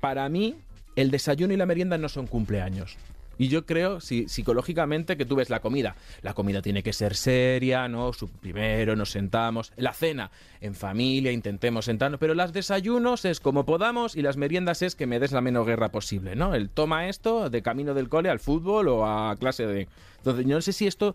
para 0.00 0.28
mí, 0.28 0.56
el 0.96 1.10
desayuno 1.10 1.54
y 1.54 1.56
la 1.56 1.64
merienda 1.64 1.96
no 1.96 2.10
son 2.10 2.26
cumpleaños. 2.26 2.98
Y 3.38 3.48
yo 3.48 3.66
creo, 3.66 4.00
si, 4.00 4.28
psicológicamente, 4.28 5.16
que 5.16 5.24
tú 5.24 5.36
ves 5.36 5.50
la 5.50 5.60
comida. 5.60 5.96
La 6.22 6.34
comida 6.34 6.62
tiene 6.62 6.82
que 6.82 6.92
ser 6.92 7.14
seria, 7.14 7.88
¿no? 7.88 8.10
Primero 8.40 8.96
nos 8.96 9.10
sentamos. 9.10 9.72
La 9.76 9.92
cena, 9.92 10.30
en 10.60 10.74
familia, 10.74 11.32
intentemos 11.32 11.86
sentarnos. 11.86 12.20
Pero 12.20 12.34
las 12.34 12.52
desayunos 12.52 13.24
es 13.24 13.40
como 13.40 13.64
podamos 13.64 14.16
y 14.16 14.22
las 14.22 14.36
meriendas 14.36 14.82
es 14.82 14.94
que 14.94 15.06
me 15.06 15.18
des 15.18 15.32
la 15.32 15.40
menos 15.40 15.66
guerra 15.66 15.90
posible, 15.90 16.36
¿no? 16.36 16.54
El 16.54 16.70
toma 16.70 17.08
esto 17.08 17.50
de 17.50 17.62
camino 17.62 17.94
del 17.94 18.08
cole 18.08 18.28
al 18.28 18.40
fútbol 18.40 18.88
o 18.88 19.06
a 19.06 19.36
clase 19.36 19.66
de... 19.66 19.88
Entonces, 20.18 20.46
yo 20.46 20.54
no 20.54 20.62
sé 20.62 20.72
si 20.72 20.86
esto 20.86 21.14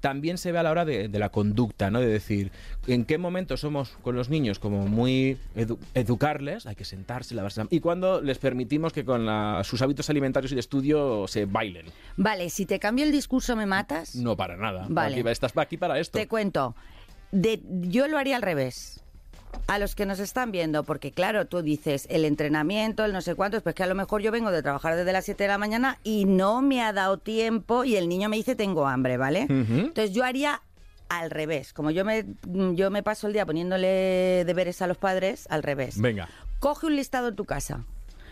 también 0.00 0.38
se 0.38 0.52
ve 0.52 0.58
a 0.58 0.62
la 0.62 0.70
hora 0.70 0.84
de, 0.84 1.08
de 1.08 1.18
la 1.18 1.28
conducta, 1.30 1.90
¿no? 1.90 2.00
De 2.00 2.06
decir, 2.06 2.50
en 2.86 3.04
qué 3.04 3.18
momento 3.18 3.56
somos 3.56 3.90
con 4.02 4.14
los 4.16 4.28
niños 4.28 4.58
como 4.58 4.86
muy 4.86 5.36
edu- 5.56 5.78
educarles, 5.94 6.66
hay 6.66 6.74
que 6.76 6.84
sentarse, 6.84 7.34
lavarse 7.34 7.60
la- 7.62 7.66
y 7.70 7.80
cuando 7.80 8.20
les 8.20 8.38
permitimos 8.38 8.92
que 8.92 9.04
con 9.04 9.26
la- 9.26 9.62
sus 9.64 9.82
hábitos 9.82 10.08
alimentarios 10.10 10.52
y 10.52 10.54
de 10.54 10.60
estudio 10.60 11.26
se 11.28 11.46
bailen. 11.46 11.86
Vale, 12.16 12.50
si 12.50 12.66
te 12.66 12.78
cambio 12.78 13.04
el 13.04 13.12
discurso, 13.12 13.56
¿me 13.56 13.66
matas? 13.66 14.14
No 14.14 14.36
para 14.36 14.56
nada. 14.56 14.86
Vale. 14.88 15.20
Aquí, 15.20 15.28
estás 15.28 15.52
aquí 15.56 15.76
para 15.76 15.98
esto. 15.98 16.18
Te 16.18 16.28
cuento. 16.28 16.74
De, 17.32 17.60
yo 17.82 18.08
lo 18.08 18.18
haría 18.18 18.36
al 18.36 18.42
revés. 18.42 19.02
A 19.66 19.78
los 19.78 19.94
que 19.94 20.06
nos 20.06 20.18
están 20.18 20.50
viendo, 20.50 20.82
porque 20.84 21.12
claro, 21.12 21.46
tú 21.46 21.62
dices 21.62 22.06
el 22.10 22.24
entrenamiento, 22.24 23.04
el 23.04 23.12
no 23.12 23.20
sé 23.20 23.34
cuántos, 23.34 23.62
pues 23.62 23.74
que 23.74 23.82
a 23.82 23.86
lo 23.86 23.94
mejor 23.94 24.22
yo 24.22 24.32
vengo 24.32 24.50
de 24.50 24.62
trabajar 24.62 24.96
desde 24.96 25.12
las 25.12 25.26
7 25.26 25.44
de 25.44 25.48
la 25.48 25.58
mañana 25.58 25.98
y 26.04 26.24
no 26.24 26.62
me 26.62 26.82
ha 26.82 26.92
dado 26.92 27.18
tiempo 27.18 27.84
y 27.84 27.96
el 27.96 28.08
niño 28.08 28.28
me 28.28 28.36
dice 28.36 28.56
tengo 28.56 28.86
hambre, 28.86 29.18
¿vale? 29.18 29.46
Entonces 29.48 30.12
yo 30.12 30.24
haría 30.24 30.62
al 31.08 31.30
revés. 31.30 31.72
Como 31.72 31.90
yo 31.90 32.04
me, 32.04 32.24
yo 32.74 32.90
me 32.90 33.02
paso 33.02 33.26
el 33.26 33.32
día 33.32 33.46
poniéndole 33.46 34.44
deberes 34.46 34.80
a 34.82 34.86
los 34.86 34.96
padres, 34.96 35.46
al 35.50 35.62
revés. 35.62 36.00
Venga. 36.00 36.28
Coge 36.60 36.86
un 36.86 36.96
listado 36.96 37.28
en 37.28 37.36
tu 37.36 37.44
casa. 37.44 37.84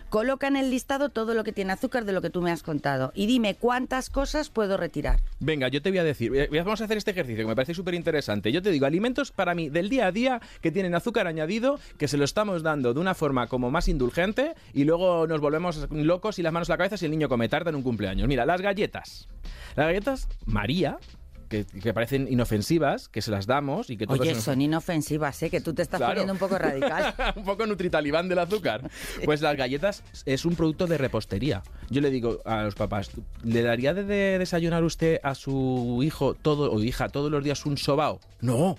Coloca 0.08 0.46
en 0.46 0.56
el 0.56 0.70
listado 0.70 1.08
todo 1.08 1.34
lo 1.34 1.42
que 1.42 1.52
tiene 1.52 1.72
azúcar 1.72 2.04
de 2.04 2.12
lo 2.12 2.22
que 2.22 2.30
tú 2.30 2.40
me 2.40 2.52
has 2.52 2.62
contado 2.62 3.12
y 3.14 3.26
dime 3.26 3.56
cuántas 3.56 4.08
cosas 4.08 4.50
puedo 4.50 4.76
retirar. 4.76 5.20
Venga, 5.40 5.68
yo 5.68 5.82
te 5.82 5.90
voy 5.90 5.98
a 5.98 6.04
decir, 6.04 6.34
eh, 6.34 6.48
vamos 6.52 6.80
a 6.80 6.84
hacer 6.84 6.96
este 6.96 7.10
ejercicio 7.10 7.44
que 7.44 7.48
me 7.48 7.56
parece 7.56 7.74
súper 7.74 7.94
interesante. 7.94 8.52
Yo 8.52 8.62
te 8.62 8.70
digo, 8.70 8.86
alimentos 8.86 9.32
para 9.32 9.54
mí 9.54 9.68
del 9.68 9.88
día 9.88 10.06
a 10.06 10.12
día 10.12 10.40
que 10.60 10.70
tienen 10.70 10.94
azúcar 10.94 11.26
añadido, 11.26 11.80
que 11.98 12.08
se 12.08 12.16
lo 12.16 12.24
estamos 12.24 12.62
dando 12.62 12.94
de 12.94 13.00
una 13.00 13.14
forma 13.14 13.48
como 13.48 13.70
más 13.70 13.88
indulgente 13.88 14.54
y 14.72 14.84
luego 14.84 15.26
nos 15.26 15.40
volvemos 15.40 15.90
locos 15.90 16.38
y 16.38 16.42
las 16.42 16.52
manos 16.52 16.70
a 16.70 16.74
la 16.74 16.78
cabeza 16.78 16.96
si 16.96 17.06
el 17.06 17.10
niño 17.10 17.28
come 17.28 17.48
tarde 17.48 17.70
en 17.70 17.76
un 17.76 17.82
cumpleaños. 17.82 18.28
Mira, 18.28 18.46
las 18.46 18.60
galletas. 18.60 19.28
Las 19.74 19.86
galletas 19.86 20.28
María, 20.46 20.98
que, 21.48 21.64
que 21.64 21.92
parecen 21.94 22.26
inofensivas, 22.30 23.08
que 23.08 23.22
se 23.22 23.30
las 23.30 23.46
damos 23.46 23.90
y 23.90 23.96
que 23.96 24.06
Oye, 24.08 24.34
son 24.34 24.60
inofensivas, 24.60 25.42
¿eh? 25.42 25.50
que 25.50 25.60
tú 25.60 25.74
te 25.74 25.82
estás 25.82 25.98
Claro. 25.98 26.12
poniendo 26.12 26.32
un 26.32 26.38
poco 26.38 26.58
radical. 26.58 27.14
un 27.36 27.44
poco 27.44 27.66
nutritalibán 27.66 28.28
del 28.28 28.38
azúcar. 28.38 28.88
Pues 29.24 29.40
las 29.40 29.56
galletas 29.56 30.02
es 30.24 30.44
un 30.44 30.54
producto 30.56 30.86
de 30.86 30.98
repostería. 30.98 31.62
Yo 31.90 32.00
le 32.00 32.10
digo 32.10 32.40
a 32.44 32.62
los 32.62 32.74
papás, 32.74 33.10
¿le 33.42 33.62
daría 33.62 33.94
de, 33.94 34.04
de 34.04 34.38
desayunar 34.38 34.84
usted 34.84 35.20
a 35.22 35.34
su 35.34 36.00
hijo 36.02 36.34
todo 36.34 36.72
o 36.72 36.82
hija 36.82 37.08
todos 37.08 37.30
los 37.30 37.42
días 37.42 37.64
un 37.66 37.76
sobao? 37.76 38.20
No. 38.40 38.76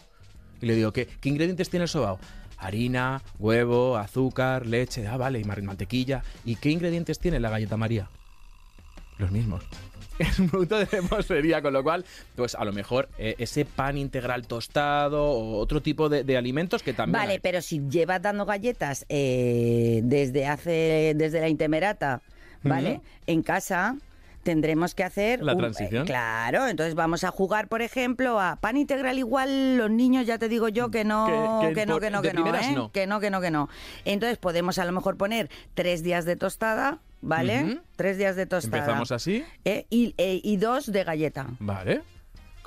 Y 0.62 0.65
le 0.65 0.75
digo, 0.75 0.91
¿qué, 0.93 1.08
qué 1.08 1.30
ingredientes 1.30 1.69
tiene 1.69 1.84
el 1.84 1.89
sobao? 1.89 2.19
Harina, 2.58 3.21
huevo, 3.38 3.97
azúcar, 3.97 4.65
leche, 4.65 5.06
ah, 5.08 5.17
vale, 5.17 5.39
y 5.39 5.43
mantequilla. 5.43 6.23
¿Y 6.45 6.56
qué 6.56 6.69
ingredientes 6.71 7.19
tiene 7.19 7.39
la 7.39 7.49
galleta 7.49 7.77
María? 7.77 8.10
Los 9.17 9.32
mismos. 9.32 9.63
Es 10.19 10.39
un 10.39 10.49
producto 10.49 10.80
de 10.80 10.86
repostería, 10.86 11.62
con 11.62 11.73
lo 11.73 11.84
cual, 11.84 12.03
pues 12.36 12.56
a 12.56 12.65
lo 12.65 12.73
mejor 12.73 13.08
eh, 13.19 13.36
ese 13.38 13.65
pan 13.65 13.99
integral 13.99 14.47
tostado 14.47 15.23
o 15.23 15.58
otro 15.60 15.84
tipo 15.84 16.10
de, 16.10 16.23
de 16.23 16.38
alimentos 16.38 16.82
que 16.82 16.93
también. 16.93 17.21
Vale, 17.21 17.34
hay. 17.34 17.39
pero 17.39 17.62
si 17.62 17.88
llevas 17.88 18.21
dando 18.21 18.45
galletas 18.45 19.06
eh, 19.10 20.01
desde 20.03 20.47
hace, 20.47 21.13
desde 21.15 21.39
la 21.39 21.49
intemerata, 21.49 22.21
¿vale? 22.63 23.01
En 23.27 23.43
casa 23.43 23.95
tendremos 24.43 24.95
que 24.95 25.04
hacer 25.04 25.41
La 25.43 25.54
un- 25.54 25.60
transición. 25.60 26.04
eh, 26.04 26.06
claro, 26.06 26.67
entonces 26.67 26.95
vamos 26.95 27.23
a 27.23 27.32
jugar, 27.32 27.67
por 27.67 27.82
ejemplo, 27.82 28.39
a 28.39 28.56
pan 28.58 28.78
integral 28.78 29.17
igual 29.17 29.78
los 29.78 29.89
niños 29.91 30.26
ya 30.26 30.38
te 30.38 30.47
digo 30.50 30.69
yo 30.69 30.89
que 30.89 31.04
no, 31.04 31.60
Que- 31.62 31.67
que, 31.69 31.73
que 31.82 31.86
no, 31.86 32.00
que 32.00 32.10
no, 32.10 32.21
que 32.21 32.34
no, 32.34 32.45
¿eh? 32.56 32.71
no. 32.73 32.91
que 32.91 33.08
no, 33.08 33.19
que 33.19 33.30
no, 33.30 33.41
que 33.41 33.52
no. 33.52 33.69
Entonces 34.06 34.38
podemos 34.38 34.78
a 34.80 34.86
lo 34.86 34.91
mejor 34.91 35.17
poner 35.17 35.50
tres 35.73 36.04
días 36.04 36.26
de 36.26 36.36
tostada, 36.36 37.00
¿vale? 37.21 37.82
Tres 37.95 38.17
días 38.17 38.36
de 38.36 38.45
tostada. 38.45 38.78
Empezamos 38.78 39.12
así. 39.12 39.43
Eh, 39.65 39.86
y, 39.89 40.13
eh, 40.17 40.39
y 40.43 40.58
dos 40.58 40.91
de 40.91 41.04
galleta. 41.04 41.47
Vale. 41.60 42.02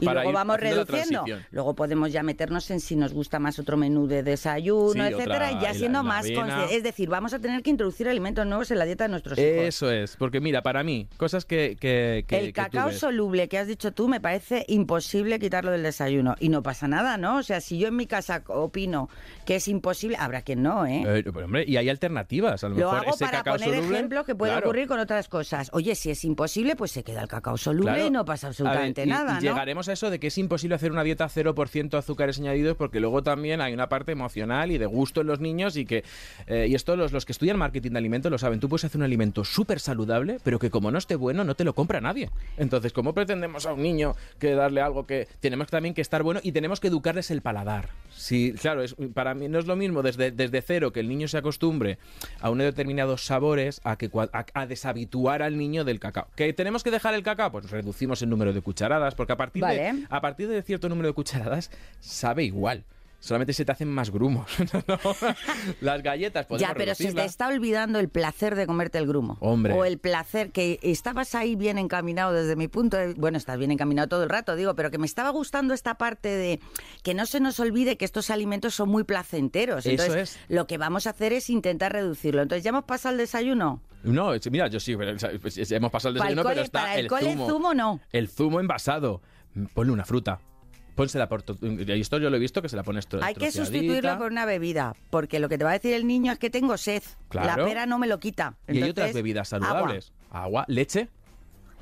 Y 0.01 0.07
Para 0.07 0.23
luego 0.23 0.33
vamos 0.37 0.59
reduciendo. 0.59 1.25
Luego 1.51 1.75
podemos 1.75 2.13
ya 2.13 2.23
meternos 2.23 2.71
en 2.71 2.81
si 2.81 2.97
nos 2.97 3.13
gusta 3.13 3.39
más 3.39 3.59
otro 3.59 3.77
menú 3.77 4.07
de 4.07 4.23
desayuno, 4.23 4.93
Sí, 4.93 5.01
etcétera, 5.01 5.35
otra- 5.49 5.53
y 5.53 5.61
ya 5.61 5.75
siendo 5.75 5.99
la 5.99 6.03
más 6.03 6.25
avena. 6.25 6.41
conscientes. 6.41 6.77
Es 6.77 6.83
decir, 6.83 7.09
vamos 7.09 7.35
a 7.35 7.39
tener 7.39 7.63
que 7.63 7.71
introducir 7.71 8.09
alimentos 8.09 8.47
nuevos 8.47 8.71
en 8.71 8.79
la 8.79 8.85
dieta 8.85 9.05
de 9.05 9.11
nuestros 9.11 9.39
hijos. 9.39 9.49
Eso 9.51 9.91
es, 9.91 10.17
porque 10.17 10.41
mira, 10.41 10.63
para 10.63 10.83
mí, 10.83 11.09
cosas 11.17 11.45
que... 11.45 11.77
que, 11.79 12.25
que- 12.27 12.39
el 12.41 12.53
cacao 12.53 12.91
soluble 12.93 13.49
que 13.49 13.59
has 13.59 13.67
dicho 13.67 13.93
tú 13.93 14.09
me 14.09 14.21
parece 14.21 14.65
imposible 14.69 15.39
quitarlo 15.39 15.71
del 15.71 15.83
desayuno. 15.83 16.35
Y 16.41 16.49
no 16.49 16.63
pasa 16.63 16.89
nada, 16.89 17.17
¿no? 17.17 17.37
O 17.39 17.43
sea, 17.43 17.61
si 17.61 17.79
yo 17.79 17.89
en 17.89 17.97
mi 17.97 18.07
casa 18.07 18.43
opino 18.49 19.09
que 19.45 19.57
es 19.57 19.69
imposible, 19.69 20.17
habrá 20.19 20.43
quien 20.43 20.63
no, 20.63 20.87
¿eh? 20.87 21.03
Eh, 21.07 21.23
pero, 21.33 21.45
hombre, 21.45 21.65
y 21.67 21.77
hay 21.77 21.89
alternativas, 21.89 22.65
a 22.65 22.69
lo, 22.69 22.75
Lo 22.77 22.87
mejor 22.87 22.99
hago 23.07 23.15
ese 23.15 23.25
para 23.25 23.39
cacao 23.39 23.55
poner 23.57 23.75
soluble, 23.75 23.97
ejemplos 23.97 24.25
que 24.27 24.35
pueden 24.35 24.55
claro, 24.55 24.67
ocurrir 24.69 24.87
con 24.89 24.99
otras 25.01 25.29
cosas. 25.29 25.71
Oye, 25.73 25.95
si 25.95 26.11
es 26.11 26.25
imposible, 26.25 26.77
pues 26.77 26.91
se 26.93 27.03
queda 27.05 27.23
el 27.23 27.29
cacao 27.29 27.57
soluble 27.57 27.93
claro. 27.93 28.07
y 28.07 28.11
no 28.11 28.25
pasa 28.25 28.47
ver, 28.49 28.51
absolutamente 28.53 29.05
y- 29.05 29.07
nada, 29.07 29.35
¿no? 29.35 29.41
llegaremos 29.41 29.89
eso 29.93 30.11
de 30.11 30.19
que 30.19 30.29
es 30.29 30.39
imposible 30.39 30.75
hacer 30.75 30.93
una 30.93 31.03
dieta 31.03 31.29
0% 31.29 31.99
azúcares 31.99 32.39
añadidos 32.39 32.77
porque 32.77 33.01
luego 33.01 33.23
también 33.23 33.61
hay 33.61 33.73
una 33.73 33.89
parte 33.89 34.13
emocional 34.13 34.71
y 34.71 34.79
de 34.79 34.87
gusto 34.87 35.21
en 35.21 35.27
los 35.27 35.41
niños 35.41 35.77
y 35.77 35.85
que 35.85 36.05
eh, 36.47 36.67
y 36.69 36.75
esto 36.75 36.97
los, 36.97 37.13
los 37.13 37.25
que 37.25 37.33
estudian 37.33 37.59
marketing 37.59 37.93
de 37.93 37.99
alimentos 37.99 38.31
lo 38.31 38.39
saben. 38.39 38.61
Tú 38.61 38.69
puedes 38.69 38.85
hacer 38.85 38.99
un 38.99 39.05
alimento 39.05 39.45
súper 39.45 39.81
saludable, 39.81 40.39
pero 40.43 40.59
que 40.59 40.71
como 40.71 40.91
no 40.91 40.99
esté 40.99 41.17
bueno 41.17 41.45
no 41.45 41.55
te 41.55 41.65
lo 41.65 41.75
compra 41.75 42.01
nadie. 42.01 42.31
Entonces, 42.57 42.93
¿cómo 42.93 43.15
pretendemos 43.15 43.67
a 43.67 43.73
un 43.73 43.83
niño 43.83 44.15
que 44.39 44.55
darle 44.55 44.81
algo 44.81 45.07
que 45.07 45.29
tenemos 45.41 45.69
también 45.69 45.95
que 45.95 46.01
estar 46.01 46.23
bueno 46.23 46.41
y 46.43 46.53
tenemos 46.53 46.81
que 46.81 46.89
educarles 46.89 47.31
el 47.31 47.43
paladar? 47.43 47.91
Sí, 48.11 48.55
claro, 48.61 48.83
es, 48.83 48.95
para 49.15 49.35
mí 49.35 49.49
no 49.49 49.59
es 49.59 49.67
lo 49.67 49.77
mismo 49.77 50.03
desde, 50.03 50.31
desde 50.31 50.63
cero 50.63 50.93
que 50.93 51.01
el 51.01 51.09
niño 51.09 51.29
se 51.29 51.39
acostumbre 51.39 51.99
a 52.41 52.51
unos 52.51 52.67
determinados 52.67 53.25
sabores 53.25 53.81
a 53.85 53.97
que 53.97 54.11
a, 54.55 54.67
deshabituar 54.67 55.43
al 55.43 55.57
niño 55.57 55.85
del 55.85 56.01
cacao. 56.01 56.27
¿Que 56.37 56.53
tenemos 56.53 56.83
que 56.83 56.91
dejar 56.91 57.15
el 57.15 57.23
cacao? 57.23 57.53
Pues 57.53 57.71
reducimos 57.71 58.23
el 58.23 58.31
número 58.31 58.53
de 58.53 58.61
cucharadas, 58.61 59.15
porque 59.15 59.33
a 59.33 59.37
partir, 59.37 59.65
de, 59.65 59.80
a 60.09 60.21
partir 60.21 60.49
de 60.49 60.63
cierto 60.63 60.89
número 60.89 61.09
de 61.09 61.15
cucharadas 61.15 61.71
sabe 62.01 62.45
igual. 62.45 62.85
Solamente 63.23 63.53
se 63.53 63.67
te 63.67 63.73
hacen 63.73 63.89
más 63.91 64.09
grumos. 64.11 64.47
No, 64.89 64.99
Las 65.83 66.03
galletas 66.03 66.47
Ya, 66.59 66.73
pero 66.75 66.95
se 66.95 67.05
te 67.05 67.11
reducirlas. 67.11 67.27
está 67.27 67.49
olvidando 67.49 67.99
el 67.99 68.09
placer 68.09 68.55
de 68.55 68.67
comerte 68.67 68.97
el 68.97 69.07
grumo. 69.07 69.37
Hombre. 69.41 69.75
O 69.75 69.85
el 69.85 69.99
placer 69.99 70.53
que 70.53 70.79
estabas 70.83 71.35
ahí 71.35 71.55
bien 71.55 71.77
encaminado 71.77 72.33
desde 72.33 72.57
mi 72.57 72.67
punto 72.67 72.97
de 72.97 73.13
Bueno, 73.13 73.37
estás 73.37 73.59
bien 73.59 73.73
encaminado 73.73 74.09
todo 74.09 74.23
el 74.23 74.31
rato, 74.31 74.57
digo, 74.57 74.75
pero 74.75 74.91
que 74.91 74.97
me 74.97 75.05
estaba 75.05 75.29
gustando 75.29 75.75
esta 75.75 75.97
parte 75.99 76.31
de 76.31 76.61
que 77.03 77.13
no 77.13 77.27
se 77.27 77.41
nos 77.41 77.61
olvide 77.61 77.99
que 77.99 78.07
estos 78.07 78.31
alimentos 78.31 78.75
son 78.75 78.89
muy 78.89 79.05
placenteros. 79.05 79.81
Eso 79.85 79.91
Entonces, 80.03 80.37
es. 80.37 80.51
lo 80.51 80.67
que 80.67 80.79
vamos 80.79 81.07
a 81.07 81.11
hacer 81.11 81.35
es 81.35 81.51
intentar 81.51 81.93
reducirlo. 81.93 82.41
Entonces, 82.41 82.65
¿ya 82.65 82.71
hemos 82.71 82.85
pasado 82.85 83.13
el 83.13 83.19
desayuno? 83.19 83.83
No, 84.03 84.33
mira, 84.51 84.69
yo 84.69 84.81
sí, 84.81 84.97
pero, 84.97 85.15
pues, 85.43 85.71
hemos 85.71 85.91
pasado 85.91 86.15
el 86.15 86.19
Para 86.21 86.31
el 86.31 86.37
desayuno, 86.37 86.49
pero 86.49 86.55
cole- 86.55 86.65
está 86.65 86.81
para 86.81 86.95
el 86.95 87.01
el 87.01 87.07
cole, 87.09 87.33
zumo. 87.33 87.49
zumo 87.51 87.75
no. 87.75 88.01
El 88.13 88.29
zumo 88.31 88.61
envasado. 88.61 89.21
Ponle 89.75 89.93
una 89.93 90.05
fruta. 90.05 90.41
Pónsela 90.95 91.29
por... 91.29 91.43
to- 91.43 91.57
Y 91.63 92.01
esto 92.01 92.19
yo 92.19 92.31
lo 92.31 92.37
he 92.37 92.41
visto 92.41 92.61
que 92.63 92.69
se 92.69 92.77
la 92.77 92.83
pones 92.83 93.07
Hay 93.23 93.35
que 93.35 93.51
sustituirlo 93.51 94.19
por 94.19 94.31
una 94.33 94.45
bebida, 94.45 94.95
porque 95.11 95.39
lo 95.41 95.49
que 95.49 95.57
te 95.57 95.65
va 95.65 95.71
a 95.71 95.73
decir 95.75 95.95
el 95.95 96.07
niño 96.07 96.33
es 96.33 96.39
que 96.39 96.51
tengo 96.51 96.77
sed. 96.77 97.03
Claro. 97.29 97.63
La 97.63 97.69
pera 97.69 97.87
no 97.87 97.99
me 97.99 98.07
lo 98.07 98.19
quita. 98.21 98.57
Y 98.69 98.83
hay 98.83 98.91
otras 98.91 99.13
bebidas 99.15 99.49
saludables. 99.49 100.13
Agua, 100.31 100.65
leche. 100.69 101.09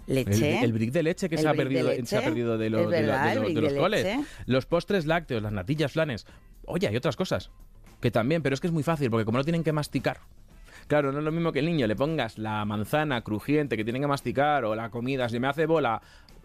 Leche. 0.07 0.59
El, 0.59 0.64
el 0.64 0.72
brick 0.72 0.90
de 0.92 1.02
leche 1.02 1.28
que 1.28 1.37
se 1.37 1.46
ha, 1.46 1.52
perdido, 1.54 1.88
leche. 1.88 2.07
se 2.07 2.16
ha 2.16 2.22
perdido 2.22 2.57
de, 2.57 2.70
lo- 2.70 2.81
Es 2.85 2.90
de 2.90 3.00
lo- 3.02 3.07
verdad, 3.09 3.24
de 3.24 3.31
el 3.33 3.37
lo- 3.38 3.42
brick 3.44 3.54
de 3.57 3.61
los 3.62 3.72
coles. 3.74 4.26
Los 4.46 4.66
postres 4.66 5.04
lácteos, 5.07 5.42
las 5.42 5.52
natillas 5.52 5.92
flanes. 5.92 6.26
Oye, 6.64 6.87
hay 6.88 6.96
otras 6.96 7.16
cosas 7.16 7.50
que 8.00 8.11
también, 8.11 8.42
pero 8.42 8.54
es 8.54 8.61
que 8.61 8.68
es 8.68 8.72
muy 8.72 8.83
fácil 8.83 9.11
porque 9.11 9.24
como 9.24 9.38
no 9.38 9.44
tienen 9.44 9.64
que 9.64 9.72
masticar. 9.72 10.20
Claro, 10.87 11.12
no 11.12 11.18
es 11.18 11.24
lo 11.24 11.33
mismo 11.33 11.52
que 11.52 11.59
el 11.59 11.66
niño 11.66 11.87
le 11.87 11.96
pongas 11.96 12.38
la 12.38 12.64
manzana 12.64 13.20
crujiente 13.22 13.76
que 13.76 13.85
tiene 13.85 14.00
que 14.00 14.07
masticar 14.07 14.64
o 14.64 14.74
la 14.74 14.88
comida, 14.88 15.28
si 15.28 15.38
me 15.38 15.46
hace 15.48 15.66
bola 15.66 16.00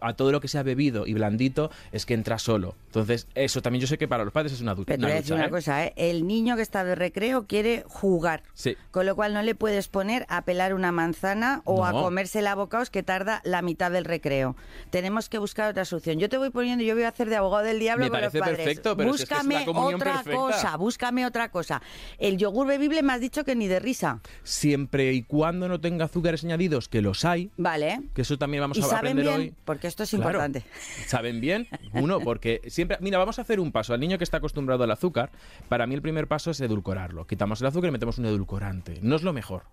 a 0.05 0.13
todo 0.13 0.31
lo 0.31 0.41
que 0.41 0.47
sea 0.47 0.63
bebido 0.63 1.07
y 1.07 1.13
blandito, 1.13 1.71
es 1.91 2.05
que 2.05 2.13
entra 2.13 2.39
solo. 2.39 2.75
Entonces, 2.87 3.27
eso 3.35 3.61
también 3.61 3.81
yo 3.81 3.87
sé 3.87 3.97
que 3.97 4.07
para 4.07 4.23
los 4.23 4.33
padres 4.33 4.51
es 4.53 4.61
una, 4.61 4.75
du- 4.75 4.85
Pero 4.85 4.97
te 4.97 4.99
una 4.99 5.07
voy 5.07 5.17
a 5.17 5.21
decir 5.21 5.33
una 5.35 5.45
¿eh? 5.45 5.49
cosa, 5.49 5.85
¿eh? 5.85 5.93
el 5.95 6.27
niño 6.27 6.55
que 6.55 6.61
está 6.61 6.83
de 6.83 6.95
recreo 6.95 7.45
quiere 7.47 7.83
jugar, 7.87 8.43
Sí. 8.53 8.75
con 8.91 9.05
lo 9.05 9.15
cual 9.15 9.33
no 9.33 9.41
le 9.41 9.55
puedes 9.55 9.87
poner 9.87 10.25
a 10.29 10.43
pelar 10.43 10.73
una 10.73 10.91
manzana 10.91 11.61
o 11.65 11.85
a 11.85 11.91
comerse 11.91 12.45
a 12.47 12.55
bocaos 12.55 12.89
que 12.89 13.03
tarda 13.03 13.41
la 13.45 13.61
mitad 13.61 13.91
del 13.91 14.05
recreo. 14.05 14.55
Tenemos 14.89 15.29
que 15.29 15.37
buscar 15.37 15.69
otra 15.69 15.85
solución. 15.85 16.19
Yo 16.19 16.29
te 16.29 16.37
voy 16.37 16.49
poniendo, 16.49 16.83
yo 16.83 16.93
voy 16.93 17.03
a 17.03 17.09
hacer 17.09 17.29
de 17.29 17.35
abogado 17.37 17.63
del 17.65 17.79
diablo 17.79 18.05
Me 18.05 18.11
con 18.11 18.21
los 18.21 18.33
padres. 18.33 18.57
perfecto, 18.57 18.95
pero 18.97 19.13
si 19.13 19.23
es 19.23 19.29
que 19.29 19.35
es 19.35 19.39
búscame 19.41 19.65
la 19.65 19.71
otra 19.71 20.13
perfecta. 20.15 20.37
cosa, 20.37 20.77
búscame 20.77 21.25
otra 21.25 21.49
cosa. 21.49 21.81
El 22.17 22.37
yogur 22.37 22.67
bebible 22.67 23.01
me 23.03 23.13
has 23.13 23.21
dicho 23.21 23.43
que 23.43 23.55
ni 23.55 23.67
de 23.67 23.79
risa, 23.79 24.19
Siempre 24.43 25.13
y 25.13 25.23
cuando 25.23 25.67
no 25.67 25.79
tenga 25.79 26.05
azúcares 26.05 26.43
añadidos, 26.43 26.89
que 26.89 27.01
los 27.01 27.25
hay, 27.25 27.49
¿vale? 27.57 28.01
que 28.13 28.21
eso 28.23 28.37
también 28.37 28.61
vamos 28.61 28.79
a 28.81 28.97
aprender 28.97 29.25
bien, 29.25 29.39
hoy. 29.39 29.53
porque 29.65 29.87
esto 29.93 30.03
es 30.03 30.09
Claro. 30.09 30.25
importante. 30.29 30.63
¿Saben 31.07 31.39
bien? 31.39 31.67
Uno, 31.93 32.19
porque 32.19 32.61
siempre... 32.67 32.97
Mira, 33.01 33.17
vamos 33.17 33.39
a 33.39 33.43
hacer 33.43 33.59
un 33.59 33.71
paso. 33.71 33.93
Al 33.93 33.99
niño 33.99 34.17
que 34.17 34.23
está 34.23 34.37
acostumbrado 34.37 34.83
al 34.83 34.91
azúcar, 34.91 35.29
para 35.69 35.87
mí 35.87 35.95
el 35.95 36.01
primer 36.01 36.27
paso 36.27 36.51
es 36.51 36.59
edulcorarlo. 36.61 37.25
Quitamos 37.27 37.61
el 37.61 37.67
azúcar 37.67 37.89
y 37.89 37.91
metemos 37.91 38.17
un 38.17 38.25
edulcorante. 38.25 38.99
No 39.01 39.15
es 39.15 39.23
lo 39.23 39.33
mejor. 39.33 39.63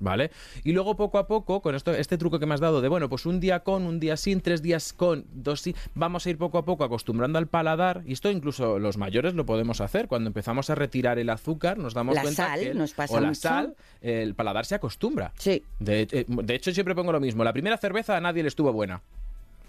¿Vale? 0.00 0.32
Y 0.64 0.72
luego 0.72 0.96
poco 0.96 1.18
a 1.18 1.28
poco, 1.28 1.62
con 1.62 1.76
esto, 1.76 1.92
este 1.92 2.18
truco 2.18 2.40
que 2.40 2.46
me 2.46 2.54
has 2.54 2.60
dado 2.60 2.80
de, 2.80 2.88
bueno, 2.88 3.08
pues 3.08 3.26
un 3.26 3.38
día 3.38 3.60
con, 3.60 3.86
un 3.86 4.00
día 4.00 4.16
sin, 4.16 4.40
tres 4.40 4.60
días 4.60 4.92
con, 4.92 5.24
dos 5.32 5.60
sin, 5.60 5.76
vamos 5.94 6.26
a 6.26 6.30
ir 6.30 6.36
poco 6.36 6.58
a 6.58 6.64
poco 6.64 6.82
acostumbrando 6.82 7.38
al 7.38 7.46
paladar. 7.46 8.02
Y 8.04 8.12
esto 8.12 8.28
incluso 8.28 8.80
los 8.80 8.96
mayores 8.98 9.34
lo 9.34 9.46
podemos 9.46 9.80
hacer. 9.80 10.08
Cuando 10.08 10.26
empezamos 10.26 10.68
a 10.68 10.74
retirar 10.74 11.20
el 11.20 11.30
azúcar, 11.30 11.78
nos 11.78 11.94
damos 11.94 12.16
La 12.16 12.22
cuenta 12.22 12.48
sal 12.48 12.60
que 12.60 12.74
nos 12.74 12.92
pasa 12.92 13.14
o 13.16 13.20
la 13.20 13.28
mucho. 13.28 13.40
sal, 13.40 13.76
el 14.02 14.34
paladar 14.34 14.66
se 14.66 14.74
acostumbra. 14.74 15.32
Sí. 15.38 15.62
De, 15.78 16.08
eh, 16.10 16.24
de 16.28 16.54
hecho, 16.54 16.72
siempre 16.72 16.96
pongo 16.96 17.12
lo 17.12 17.20
mismo. 17.20 17.44
La 17.44 17.52
primera 17.52 17.78
cerveza 17.78 18.16
a 18.16 18.20
nadie 18.20 18.42
le 18.42 18.48
estuvo 18.48 18.72
buena. 18.72 19.00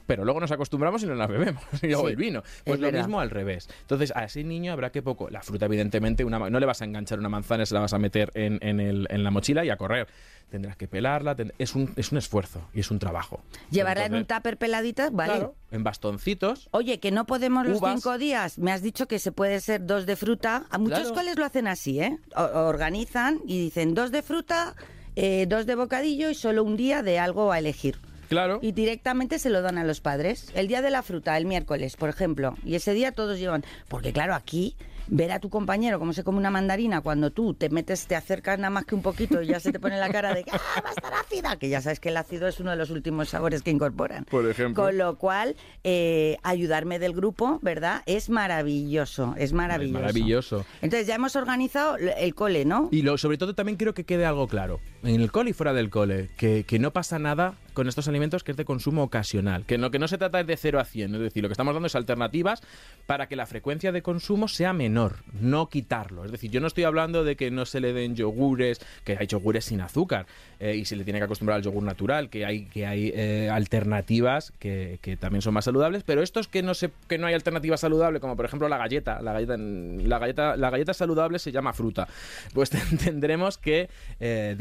Pero 0.07 0.23
luego 0.23 0.39
nos 0.39 0.51
acostumbramos 0.51 1.01
y 1.03 1.07
no 1.07 1.15
la 1.15 1.27
bebemos. 1.27 1.63
Y 1.81 1.87
luego 1.87 2.03
Sí, 2.05 2.11
el 2.11 2.15
vino. 2.15 2.41
Pues 2.63 2.75
es 2.75 2.79
lo 2.79 2.87
verdad. 2.87 2.99
mismo 3.01 3.19
al 3.19 3.29
revés. 3.29 3.67
Entonces, 3.81 4.11
a 4.15 4.25
ese 4.25 4.43
niño 4.43 4.71
habrá 4.71 4.91
que 4.91 5.01
poco. 5.01 5.29
La 5.29 5.41
fruta, 5.41 5.65
evidentemente, 5.65 6.23
una, 6.23 6.37
no 6.49 6.59
le 6.59 6.65
vas 6.65 6.81
a 6.81 6.85
enganchar 6.85 7.19
una 7.19 7.29
manzana 7.29 7.63
y 7.63 7.65
se 7.65 7.73
la 7.73 7.79
vas 7.81 7.93
a 7.93 7.97
meter 7.99 8.31
en, 8.35 8.59
en 8.61 8.79
el- 8.79 9.07
en 9.09 9.23
la 9.23 9.31
mochila 9.31 9.65
y 9.65 9.69
a 9.69 9.77
correr. 9.77 10.07
Tendrás 10.49 10.77
que 10.77 10.87
pelarla. 10.87 11.35
es, 11.57 11.73
un, 11.73 11.91
es 11.95 12.11
un 12.11 12.19
esfuerzo 12.19 12.61
y 12.73 12.81
es 12.81 12.91
un 12.91 12.99
trabajo. 12.99 13.41
Llevarla 13.71 14.05
en 14.05 14.13
un 14.13 14.25
tupper 14.25 14.57
peladita, 14.57 15.09
vale. 15.09 15.33
claro, 15.33 15.55
en 15.71 15.83
bastoncitos. 15.83 16.69
Oye, 16.71 16.99
que 16.99 17.09
no 17.11 17.25
podemos 17.25 17.65
los 17.67 17.79
Uvas. 17.79 17.95
cinco 17.95 18.17
días. 18.19 18.59
Me 18.59 18.71
has 18.71 18.83
dicho 18.83 19.07
que 19.07 19.17
se 19.17 19.31
puede 19.31 19.59
ser 19.59 19.85
dos 19.87 20.05
de 20.05 20.15
fruta. 20.15 20.65
A 20.69 20.77
muchos 20.77 20.99
Claro. 20.99 21.15
coles 21.15 21.37
lo 21.37 21.45
hacen 21.45 21.67
así, 21.67 21.99
¿eh? 21.99 22.19
O- 22.35 22.43
organizan 22.67 23.39
y 23.47 23.59
dicen 23.59 23.95
dos 23.95 24.11
de 24.11 24.21
fruta, 24.21 24.75
eh, 25.15 25.45
dos 25.49 25.65
de 25.65 25.73
bocadillo 25.75 26.29
y 26.29 26.35
solo 26.35 26.63
un 26.63 26.77
día 26.77 27.01
de 27.01 27.17
algo 27.17 27.51
a 27.51 27.57
elegir. 27.57 27.97
Claro. 28.27 28.59
Y 28.61 28.71
directamente 28.71 29.39
se 29.39 29.49
lo 29.49 29.61
dan 29.61 29.77
a 29.77 29.83
los 29.83 30.01
padres. 30.01 30.51
El 30.55 30.67
día 30.67 30.81
de 30.81 30.89
la 30.89 31.03
fruta, 31.03 31.37
el 31.37 31.45
miércoles, 31.45 31.95
por 31.95 32.09
ejemplo. 32.09 32.55
Y 32.63 32.75
ese 32.75 32.93
día 32.93 33.11
todos 33.11 33.39
llevan. 33.39 33.63
Porque 33.87 34.13
claro, 34.13 34.33
aquí 34.33 34.75
ver 35.07 35.31
a 35.31 35.39
tu 35.39 35.49
compañero 35.49 35.99
cómo 35.99 36.13
se 36.13 36.23
come 36.23 36.37
una 36.37 36.49
mandarina 36.49 37.01
cuando 37.01 37.31
tú 37.31 37.53
te 37.53 37.69
metes, 37.69 38.07
te 38.07 38.15
acercas 38.15 38.57
nada 38.59 38.69
más 38.69 38.85
que 38.85 38.95
un 38.95 39.01
poquito 39.01 39.41
y 39.41 39.47
ya 39.47 39.59
se 39.59 39.71
te 39.71 39.79
pone 39.79 39.97
la 39.97 40.09
cara 40.09 40.33
de 40.33 40.43
que 40.43 40.51
¡ah, 40.51 40.81
va 40.83 40.89
a 40.89 40.93
estar 40.93 41.13
ácida! 41.13 41.55
Que 41.57 41.69
ya 41.69 41.81
sabes 41.81 41.99
que 41.99 42.09
el 42.09 42.17
ácido 42.17 42.47
es 42.47 42.59
uno 42.59 42.71
de 42.71 42.77
los 42.77 42.89
últimos 42.89 43.29
sabores 43.29 43.61
que 43.61 43.71
incorporan. 43.71 44.25
Por 44.25 44.49
ejemplo. 44.49 44.83
Con 44.83 44.97
lo 44.97 45.17
cual, 45.17 45.55
eh, 45.83 46.37
ayudarme 46.43 46.99
del 46.99 47.13
grupo, 47.13 47.59
¿verdad? 47.61 48.01
Es 48.05 48.29
maravilloso, 48.29 49.35
es 49.37 49.53
maravilloso. 49.53 49.99
maravilloso. 49.99 50.65
Entonces 50.81 51.07
ya 51.07 51.15
hemos 51.15 51.35
organizado 51.35 51.97
el 51.97 52.35
cole, 52.35 52.65
¿no? 52.65 52.89
Y 52.91 53.01
lo, 53.01 53.17
sobre 53.17 53.37
todo 53.37 53.53
también 53.53 53.77
quiero 53.77 53.93
que 53.93 54.03
quede 54.03 54.25
algo 54.25 54.47
claro, 54.47 54.79
en 55.05 55.21
el 55.21 55.31
cole 55.31 55.51
y 55.51 55.53
fuera 55.53 55.73
del 55.73 55.89
cole, 55.89 56.29
que, 56.37 56.63
que 56.63 56.79
no 56.79 56.91
pasa 56.91 57.19
nada 57.19 57.55
con 57.75 57.87
estos 57.87 58.07
alimentos 58.07 58.43
que 58.43 58.51
es 58.51 58.57
de 58.57 58.65
consumo 58.65 59.03
ocasional, 59.03 59.65
que 59.65 59.77
lo 59.77 59.91
que 59.91 59.99
no 59.99 60.07
se 60.07 60.17
trata 60.17 60.39
es 60.39 60.47
de 60.47 60.57
0 60.57 60.79
a 60.79 60.85
100, 60.85 61.15
es 61.15 61.21
decir, 61.21 61.43
lo 61.43 61.49
que 61.49 61.53
estamos 61.53 61.75
dando 61.75 61.87
es 61.87 61.95
alternativas 61.95 62.63
para 63.05 63.27
que 63.27 63.35
la 63.35 63.45
frecuencia 63.45 63.91
de 63.91 64.01
consumo 64.01 64.47
sea 64.47 64.73
menor, 64.73 65.17
no 65.39 65.69
quitarlo. 65.69 66.25
Es 66.25 66.31
decir, 66.31 66.49
yo 66.49 66.61
no 66.61 66.67
estoy 66.67 66.85
hablando 66.85 67.23
de 67.23 67.35
que 67.35 67.51
no 67.51 67.65
se 67.65 67.81
le 67.81 67.93
den 67.93 68.15
yogures, 68.15 68.79
que 69.03 69.17
hay 69.19 69.27
yogures 69.27 69.65
sin 69.65 69.81
azúcar 69.81 70.25
eh, 70.59 70.75
y 70.75 70.85
se 70.85 70.95
le 70.95 71.03
tiene 71.03 71.19
que 71.19 71.25
acostumbrar 71.25 71.57
al 71.57 71.63
yogur 71.63 71.83
natural, 71.83 72.29
que 72.29 72.45
hay, 72.45 72.65
que 72.65 72.87
hay 72.87 73.11
eh, 73.13 73.49
alternativas 73.51 74.53
que, 74.57 74.97
que 75.01 75.17
también 75.17 75.41
son 75.41 75.53
más 75.53 75.65
saludables, 75.65 76.03
pero 76.03 76.23
estos 76.23 76.47
que 76.47 76.63
no, 76.63 76.73
se, 76.73 76.91
que 77.07 77.17
no 77.17 77.27
hay 77.27 77.33
alternativa 77.33 77.77
saludable, 77.77 78.19
como 78.21 78.35
por 78.37 78.45
ejemplo 78.45 78.69
la 78.69 78.77
galleta, 78.77 79.21
la 79.21 79.33
galleta, 79.33 79.57
la 79.57 80.19
galleta, 80.19 80.55
la 80.55 80.69
galleta 80.69 80.93
saludable 80.93 81.39
se 81.39 81.51
llama 81.51 81.73
fruta, 81.73 82.07
pues 82.53 82.69
tendremos 83.03 83.57
que 83.57 83.89
eh, 84.21 84.55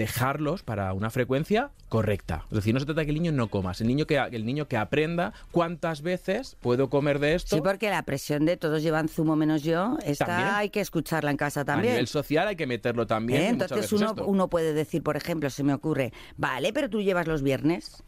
para 0.64 0.92
una 0.92 1.10
frecuencia 1.10 1.70
correcta. 1.88 2.44
Es 2.50 2.56
decir, 2.56 2.74
no 2.74 2.80
se 2.80 2.86
trata 2.86 3.00
de 3.00 3.06
que 3.06 3.12
el 3.12 3.22
niño 3.22 3.32
no 3.32 3.48
coma, 3.48 3.72
es 3.72 3.80
el 3.80 3.86
niño 3.86 4.06
que, 4.06 4.16
el 4.18 4.44
niño 4.44 4.66
que 4.66 4.76
aprenda 4.76 5.32
cuántas 5.52 6.02
veces 6.02 6.56
puedo 6.60 6.90
comer 6.90 7.18
de 7.18 7.34
esto. 7.34 7.56
Sí, 7.56 7.62
porque 7.62 7.90
la 7.90 8.02
presión 8.02 8.44
de 8.44 8.56
todos 8.56 8.82
llevan 8.82 9.08
zumo 9.08 9.36
menos 9.36 9.62
yo, 9.62 9.98
esta 10.04 10.26
También. 10.26 10.48
hay 10.52 10.70
que 10.70 10.80
escucharla 10.80 11.30
en 11.30 11.36
casa 11.36 11.60
A 11.60 11.64
también. 11.64 11.94
nivel 11.94 12.06
social 12.08 12.48
hay 12.48 12.56
que 12.56 12.66
meterlo 12.66 13.06
también. 13.06 13.42
¿Eh? 13.42 13.48
Entonces 13.48 13.92
uno, 13.92 14.14
uno 14.26 14.48
puede 14.48 14.72
decir, 14.72 15.02
por 15.02 15.16
ejemplo, 15.16 15.50
se 15.50 15.62
me 15.62 15.72
ocurre, 15.74 16.12
vale, 16.36 16.72
pero 16.72 16.90
tú 16.90 17.00
llevas 17.00 17.26
los 17.26 17.42
viernes. 17.42 18.02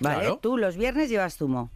¿Vale? 0.00 0.20
Claro. 0.20 0.38
Tú 0.42 0.56
los 0.58 0.76
viernes 0.76 1.08
llevas 1.08 1.36
zumo. 1.36 1.70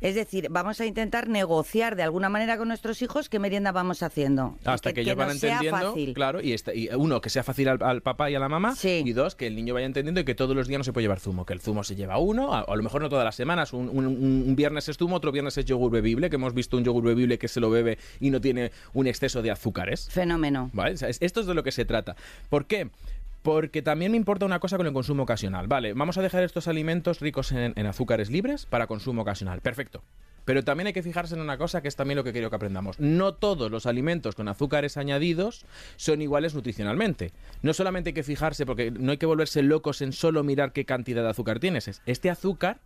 Es 0.00 0.14
decir, 0.14 0.48
vamos 0.50 0.80
a 0.80 0.86
intentar 0.86 1.28
negociar 1.28 1.94
de 1.96 2.02
alguna 2.02 2.28
manera 2.28 2.56
con 2.56 2.68
nuestros 2.68 3.02
hijos 3.02 3.28
qué 3.28 3.38
merienda 3.38 3.70
vamos 3.72 4.02
haciendo. 4.02 4.56
Hasta 4.64 4.92
que, 4.92 5.02
ellos 5.02 5.16
no 5.16 5.24
van 5.26 5.30
entendiendo, 5.32 5.94
claro, 6.14 6.40
y, 6.40 6.52
este- 6.54 6.76
y 6.76 6.88
uno, 6.88 7.20
que 7.20 7.28
sea 7.30 7.42
fácil 7.42 7.68
al, 7.68 7.82
al 7.82 8.00
papá 8.00 8.30
y 8.30 8.34
a 8.34 8.38
la 8.38 8.48
mamá, 8.48 8.74
Sí. 8.76 9.02
y 9.04 9.12
dos, 9.12 9.34
que 9.34 9.46
el 9.46 9.54
niño 9.54 9.74
vaya 9.74 9.86
entendiendo 9.86 10.20
y 10.20 10.24
que 10.24 10.34
todos 10.34 10.56
los 10.56 10.68
días 10.68 10.78
no 10.78 10.84
se 10.84 10.92
puede 10.92 11.04
llevar 11.04 11.20
zumo, 11.20 11.44
que 11.44 11.52
el 11.52 11.60
zumo 11.60 11.84
se 11.84 11.96
lleva 11.96 12.18
uno, 12.18 12.54
a, 12.54 12.60
a 12.60 12.76
lo 12.76 12.82
mejor 12.82 13.02
no 13.02 13.08
todas 13.08 13.24
las 13.24 13.34
semanas, 13.34 13.72
un, 13.72 13.88
un- 13.90 14.06
un 14.06 14.56
viernes 14.56 14.88
es 14.88 14.96
zumo, 14.96 15.16
otro 15.16 15.32
viernes 15.32 15.58
es 15.58 15.64
yogur 15.66 15.90
bebible, 15.90 16.30
que 16.30 16.36
hemos 16.36 16.54
visto 16.54 16.76
un 16.76 16.84
yogur 16.84 17.04
bebible 17.04 17.38
que 17.38 17.48
se 17.48 17.60
lo 17.60 17.68
bebe 17.70 17.98
y 18.20 18.30
no 18.30 18.40
tiene 18.40 18.72
un 18.94 19.06
exceso 19.06 19.42
de 19.42 19.50
azúcares. 19.50 20.08
Fenómeno. 20.10 20.70
¿Vale? 20.72 20.94
O 20.94 20.96
sea, 20.96 21.08
es- 21.10 21.18
esto 21.20 21.40
es 21.40 21.46
de 21.46 21.54
lo 21.54 21.62
que 21.62 21.72
se 21.72 21.84
trata. 21.84 22.16
¿Por 22.48 22.66
qué? 22.66 22.88
Porque 23.42 23.80
también 23.80 24.12
me 24.12 24.18
importa 24.18 24.44
una 24.44 24.60
cosa 24.60 24.76
con 24.76 24.86
el 24.86 24.92
consumo 24.92 25.22
ocasional. 25.22 25.66
Vale, 25.66 25.94
vamos 25.94 26.18
a 26.18 26.22
dejar 26.22 26.42
estos 26.42 26.68
alimentos 26.68 27.20
ricos 27.20 27.52
en, 27.52 27.86
azúcares 27.86 28.30
libres 28.30 28.66
para 28.66 28.86
consumo 28.86 29.22
ocasional. 29.22 29.60
Perfecto. 29.60 30.02
Pero 30.44 30.64
también 30.64 30.88
hay 30.88 30.92
que 30.92 31.02
fijarse 31.02 31.34
en 31.34 31.40
una 31.40 31.56
cosa 31.58 31.80
que 31.80 31.88
es 31.88 31.96
también 31.96 32.16
lo 32.16 32.24
que 32.24 32.32
quiero 32.32 32.50
que 32.50 32.56
aprendamos. 32.56 32.98
No 32.98 33.34
todos 33.34 33.70
los 33.70 33.86
alimentos 33.86 34.34
con 34.34 34.48
azúcares 34.48 34.96
añadidos 34.96 35.64
son 35.96 36.20
iguales 36.22 36.54
nutricionalmente. 36.54 37.32
No 37.62 37.72
solamente 37.72 38.10
hay 38.10 38.14
que 38.14 38.22
fijarse, 38.22 38.66
porque 38.66 38.90
no 38.90 39.12
hay 39.12 39.18
que 39.18 39.26
volverse 39.26 39.62
locos 39.62 40.02
en 40.02 40.12
solo 40.12 40.42
mirar 40.42 40.72
qué 40.72 40.84
cantidad 40.84 41.22
de 41.22 41.30
azúcar 41.30 41.60
tienes. 41.60 41.88
Es 41.88 42.02
este 42.06 42.30
azúcar, 42.30 42.80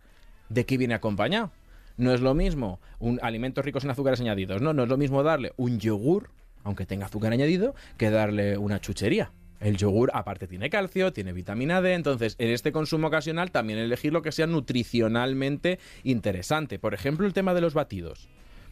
¿de 0.49 0.65
qué 0.65 0.77
viene 0.77 0.93
acompañado? 0.93 1.51
No 1.97 2.13
es 2.13 2.21
lo 2.21 2.33
mismo 2.33 2.79
un 2.99 3.19
alimentos 3.21 3.63
ricos 3.63 3.83
en 3.83 3.89
azúcares 3.89 4.19
añadidos, 4.19 4.61
no, 4.61 4.73
no 4.73 4.83
es 4.83 4.89
lo 4.89 4.97
mismo 4.97 5.23
darle 5.23 5.53
un 5.55 5.79
yogur, 5.79 6.29
aunque 6.63 6.85
tenga 6.85 7.05
azúcar 7.05 7.31
añadido, 7.31 7.73
que 7.97 8.09
darle 8.09 8.57
una 8.57 8.79
chuchería. 8.79 9.31
El 9.59 9.77
yogur 9.77 10.11
aparte 10.13 10.47
tiene 10.47 10.69
calcio, 10.69 11.13
tiene 11.13 11.31
vitamina 11.33 11.81
D, 11.81 11.93
entonces 11.93 12.35
en 12.39 12.49
este 12.49 12.71
consumo 12.71 13.07
ocasional 13.07 13.51
también 13.51 13.79
elegir 13.79 14.11
lo 14.13 14.21
que 14.21 14.31
sea 14.31 14.47
nutricionalmente 14.47 15.79
interesante. 16.03 16.79
Por 16.79 16.93
ejemplo, 16.93 17.25
el 17.27 17.33
tema 17.33 17.53
de 17.53 17.61
los 17.61 17.73
batidos. 17.73 18.27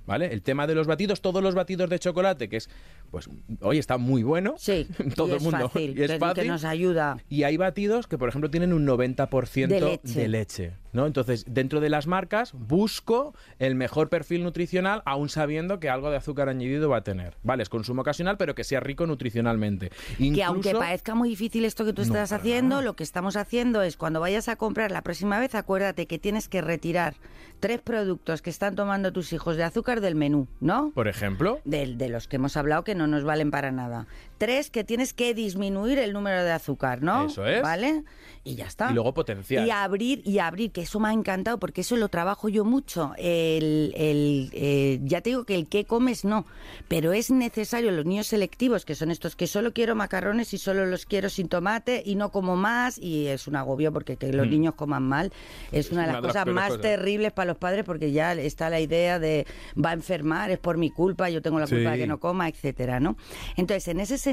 ¿Vale? 0.06 0.34
El 0.34 0.42
tema 0.42 0.68
de 0.68 0.76
los 0.76 0.86
batidos, 0.86 1.22
todos 1.22 1.42
los 1.42 1.56
batidos 1.56 1.90
de 1.90 1.98
chocolate, 1.98 2.50
que 2.50 2.58
es, 2.58 2.70
pues, 3.10 3.30
hoy 3.62 3.78
está 3.78 3.98
muy 3.98 4.22
bueno. 4.22 4.56
Sí, 4.58 4.86
todo 5.16 5.28
y 5.30 5.32
el 5.32 5.38
es 5.38 5.44
mundo. 5.44 5.70
fácil, 5.70 5.98
y 5.98 6.02
es 6.04 6.08
que- 6.12 6.14
que 6.16 6.20
fácil. 6.20 6.48
nos 6.50 6.66
ayuda. 6.66 7.18
Y 7.30 7.44
hay 7.44 7.56
batidos 7.56 8.08
que, 8.08 8.18
por 8.18 8.28
ejemplo, 8.28 8.52
tienen 8.52 8.74
un 8.74 8.86
90% 8.86 9.68
De 9.70 9.80
leche. 9.80 10.20
de 10.20 10.28
leche, 10.28 10.72
¿no? 10.94 11.06
Entonces, 11.06 11.44
dentro 11.48 11.80
de 11.82 11.90
las 11.90 12.08
marcas, 12.08 12.54
busco 12.54 13.36
el 13.60 13.76
mejor 13.76 14.10
perfil 14.10 14.44
nutricional, 14.44 15.02
aún 15.06 15.30
sabiendo 15.30 15.80
que 15.80 15.90
algo 15.90 16.10
de 16.12 16.18
azúcar 16.18 16.50
añadido 16.50 16.90
va 16.90 16.98
a 16.98 17.04
tener. 17.04 17.36
Vale, 17.44 17.64
es 17.64 17.70
consumo 17.70 18.02
ocasional, 18.02 18.38
pero 18.38 18.56
que 18.56 18.64
sea 18.64 18.80
rico 18.80 19.06
nutricionalmente. 19.06 19.90
Que 20.18 20.44
aunque 20.44 20.70
Incluso- 20.70 20.80
parezca 20.80 21.16
muy 21.16 21.30
difícil 21.30 21.66
esto 21.66 21.86
que 21.86 21.94
tú 21.94 22.02
estás 22.04 22.32
haciendo, 22.32 22.76
nada. 22.76 22.82
lo 22.84 22.96
que 22.96 23.04
estamos 23.04 23.36
haciendo 23.36 23.82
es 23.82 23.98
cuando 23.98 24.20
vayas 24.20 24.48
a 24.48 24.56
comprar 24.56 24.92
la 24.92 25.02
próxima 25.02 25.40
vez, 25.40 25.56
acuérdate 25.56 26.06
que 26.08 26.20
tienes 26.20 26.48
que 26.48 26.62
retirar 26.62 27.16
tres 27.60 27.82
productos 27.82 28.42
que 28.42 28.50
están 28.50 28.76
tomando 28.76 29.12
tus 29.14 29.32
hijos 29.34 29.56
de 29.58 29.64
azúcar 29.64 30.02
del 30.02 30.16
menú, 30.16 30.48
¿no? 30.60 30.92
Por 30.94 31.08
ejemplo, 31.08 31.60
De, 31.66 31.96
de 31.96 32.10
los 32.10 32.28
que 32.28 32.36
hemos 32.36 32.58
hablado 32.58 32.84
que 32.84 32.94
no 32.96 33.08
nos 33.08 33.24
valen 33.24 33.52
para 33.52 33.72
nada. 33.72 34.06
Tres, 34.46 34.70
que 34.70 34.84
tienes 34.84 35.14
que 35.14 35.34
disminuir 35.34 36.00
el 36.00 36.12
número 36.14 36.44
de 36.44 36.52
azúcar, 36.52 37.02
¿no? 37.02 37.28
Eso 37.28 37.46
es. 37.46 37.62
¿Vale? 37.62 38.04
Y 38.44 38.56
ya 38.56 38.66
está. 38.66 38.92
Y 38.92 38.94
luego 38.94 39.14
potenciar. 39.14 39.66
Y 39.66 39.72
abrir, 39.72 40.22
y 40.26 40.40
abrir, 40.40 40.72
que 40.72 40.82
eso 40.82 41.00
me 41.00 41.08
ha 41.08 41.14
encantado 41.14 41.60
porque 41.60 41.80
eso 41.82 41.96
lo 41.96 42.10
trabajo 42.10 42.50
yo 42.50 42.66
mucho. 42.66 43.14
El, 43.18 43.94
el, 43.96 44.50
eh, 44.52 45.00
ya 45.04 45.22
te 45.22 45.30
digo 45.30 45.46
que 45.46 45.56
el 45.56 45.70
que 45.70 45.86
comes 45.86 46.26
no, 46.26 46.46
pero 46.90 47.14
es 47.14 47.32
necesario 47.32 47.90
los 47.92 48.06
niños 48.06 48.28
selectivos, 48.28 48.84
que 48.84 48.96
son 48.96 49.12
estos 49.12 49.38
que 49.38 49.48
solo 49.48 49.72
quiero 49.72 49.96
macarrones 49.96 50.54
y 50.54 50.58
solo 50.58 50.86
los 50.86 51.06
quiero 51.06 51.30
sin 51.30 51.48
tomate 51.48 52.04
y 52.06 52.16
no 52.16 52.32
como 52.32 52.58
más, 52.58 52.98
y 53.00 53.28
es 53.28 53.48
un 53.48 53.56
agobio 53.56 53.94
porque 53.94 54.18
que 54.18 54.34
los 54.34 54.48
Mm. 54.48 54.50
niños 54.50 54.74
coman 54.76 55.04
mal 55.04 55.32
es 55.72 55.92
una 55.92 56.02
de 56.02 56.08
las 56.08 56.16
Una 56.20 56.22
de 56.22 56.28
las 56.28 56.34
cosas 56.44 56.54
más 56.54 56.68
cosas. 56.70 56.82
terribles 56.82 57.32
para 57.32 57.46
los 57.48 57.58
padres 57.58 57.86
porque 57.86 58.12
ya 58.12 58.34
está 58.34 58.70
la 58.70 58.82
idea 58.82 59.20
de 59.20 59.48
va 59.82 59.92
a 59.92 59.94
enfermar, 59.94 60.52
es 60.52 60.60
por 60.60 60.78
mi 60.78 60.90
culpa, 60.90 61.30
yo 61.30 61.42
tengo 61.42 61.60
la 61.60 61.68
culpa 61.68 61.92
de 61.92 61.98
que 62.00 62.08
no 62.08 62.20
coma, 62.20 62.50
etcétera, 62.50 63.00
¿no? 63.00 63.16
Entonces, 63.56 63.88
en 63.88 64.02
ese 64.02 64.18
sentido, 64.18 64.33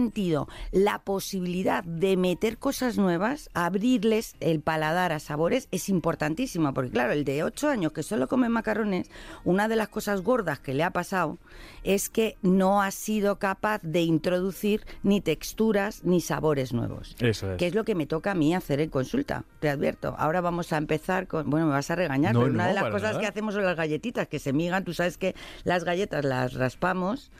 la 0.72 1.01
posibilidad 1.01 1.84
de 1.84 2.16
meter 2.16 2.59
cosas 2.59 2.96
nuevas, 2.96 3.51
abrirles 3.55 4.34
el 4.40 4.61
paladar 4.61 5.12
a 5.12 5.18
sabores 5.18 5.68
es 5.70 5.88
importantísima, 5.88 6.72
porque 6.72 6.90
claro, 6.90 7.12
el 7.12 7.24
de 7.24 7.42
8 7.44 7.68
años 7.68 7.92
que 7.92 8.03
solo 8.03 8.28
come 8.28 8.48
macarrones, 8.48 9.11
una 9.44 9.68
de 9.68 9.76
las 9.76 9.88
cosas 9.88 10.22
gordas 10.22 10.59
que 10.61 10.74
le 10.74 10.82
ha 10.82 10.90
pasado 10.90 11.38
es 11.84 12.09
que 12.09 12.36
no 12.42 12.82
ha 12.82 12.90
sido 12.90 13.38
capaz 13.38 13.80
de 13.82 14.03
introducir 14.03 14.84
ni 15.03 15.20
texturas 15.20 16.05
ni 16.05 16.20
sabores 16.20 16.72
nuevos. 16.72 17.16
Eso 17.20 17.53
es. 17.53 17.59
Que 17.59 17.66
es 17.66 17.74
lo 17.74 17.84
que 17.84 17.94
me 17.94 18.07
toca 18.07 18.32
a 18.32 18.34
mí 18.34 18.55
hacer 18.55 18.80
en 18.80 18.90
consulta, 18.90 19.44
te 19.61 19.68
advierto. 19.68 20.14
Ahora 20.18 20.40
vamos 20.40 20.72
a 20.72 20.76
empezar 20.76 21.26
con, 21.26 21.48
bueno, 21.51 21.66
me 21.66 21.72
vas 21.72 21.90
a 21.90 21.96
regañar, 21.96 22.34
No, 22.34 22.40
pero 22.40 22.53
una 22.53 22.68
de 22.68 22.74
las 22.74 22.84
cosas 22.84 23.12
nada. 23.12 23.20
que 23.20 23.26
hacemos 23.26 23.55
son 23.55 23.64
las 23.64 23.76
galletitas, 23.76 24.28
que 24.28 24.38
se 24.38 24.53
migan, 24.53 24.84
tú 24.84 24.92
sabes 24.94 25.18
que 25.18 25.34
las 25.64 25.84
galletas 25.84 26.24
las 26.24 26.55
raspamos 26.55 27.30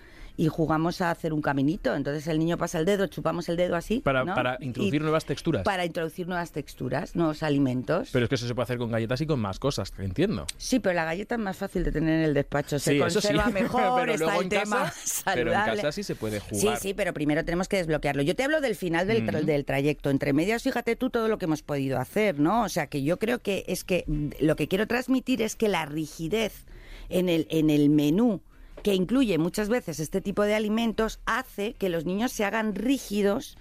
y 0.41 0.49
jugamos 0.49 1.03
a 1.03 1.11
hacer 1.11 1.35
un 1.35 1.43
caminito, 1.43 1.95
entonces 1.95 2.27
el 2.27 2.39
niño 2.39 2.57
pasa 2.57 2.79
el 2.79 2.87
dedo, 2.87 3.07
chupamos 3.09 3.51
el 3.51 3.59
dedo 3.59 3.77
así. 3.77 4.01
Para, 4.01 4.25
¿no? 4.25 4.35
para 4.35 4.57
introducir 4.63 4.95
Y 4.95 4.99
nuevas 5.01 5.27
texturas. 5.27 5.65
Para 5.65 5.85
introducir 5.85 6.27
nuevas 6.27 6.51
texturas, 6.51 7.15
nuevos 7.15 7.43
alimentos. 7.43 8.09
Pero 8.11 8.25
es 8.25 8.29
que 8.31 8.37
eso 8.37 8.47
se 8.47 8.55
puede 8.55 8.65
hacer 8.65 8.79
con 8.79 8.91
galletas 8.91 9.21
y 9.21 9.27
con 9.27 9.39
más 9.39 9.59
cosas, 9.59 9.93
entiendo. 9.99 10.47
Sí, 10.57 10.81
pero 10.81 10.95
la 10.95 11.05
galleta 11.05 11.35
es 11.35 11.41
más 11.43 11.59
fácil 11.59 11.85
de 11.85 11.93
tener 11.93 12.15
en 12.21 12.25
el 12.25 12.33
despacho, 12.33 12.79
se 12.79 12.93
Sí, 12.93 12.97
eso 13.03 13.21
sí. 13.21 13.29
conserva 13.29 13.51
mejor, 13.51 14.01
Pero 14.01 14.13
está 14.15 14.37
el 14.37 14.43
en 14.45 14.49
tema 14.49 14.77
casa- 14.85 14.95
saludable. 15.05 15.45
pero 15.61 15.73
en 15.73 15.77
casa 15.77 15.93
sí 15.93 16.03
se 16.05 16.15
puede 16.15 16.41
jugar. 16.41 16.79
Sí, 16.79 16.89
sí, 16.89 16.95
pero 16.95 17.13
primero 17.13 17.45
tenemos 17.45 17.69
que 17.69 17.77
desbloquearlo. 17.77 18.23
Yo 18.23 18.35
te 18.35 18.43
hablo 18.43 18.63
del 18.63 18.77
final 18.77 19.07
del, 19.07 19.27
tra- 19.27 19.43
del 19.45 19.67
trayecto. 19.67 20.09
Entre 20.09 20.33
medias, 20.33 20.63
fíjate 20.63 20.97
tú 20.97 21.11
todo 21.11 21.29
lo 21.29 21.37
que 21.37 21.45
hemos 21.45 21.61
podido 21.63 21.99
hacer, 21.99 22.41
¿no? 22.41 22.63
O 22.65 22.69
sea, 22.71 22.87
que 22.87 23.03
yo 23.03 23.19
creo 23.19 23.41
que 23.41 23.65
es 23.69 23.85
que 23.85 24.05
mm, 24.07 24.29
lo 24.41 24.57
que 24.57 24.69
quiero 24.69 24.87
transmitir 24.87 25.43
es 25.43 25.55
que 25.55 25.69
la 25.69 25.85
rigidez 25.85 26.65
en 27.11 27.29
el, 27.29 27.47
en 27.51 27.69
el 27.69 27.91
menú 27.91 28.41
que 28.83 28.95
incluye 28.95 29.39
muchas 29.39 29.69
veces 29.69 30.01
este 30.01 30.21
tipo 30.21 30.43
de 30.43 30.55
alimentos 30.55 31.21
hace 31.27 31.75
que 31.75 31.89
los 31.89 32.05
niños 32.05 32.33
se 32.33 32.45
hagan 32.45 32.75
rígidos, 32.75 33.57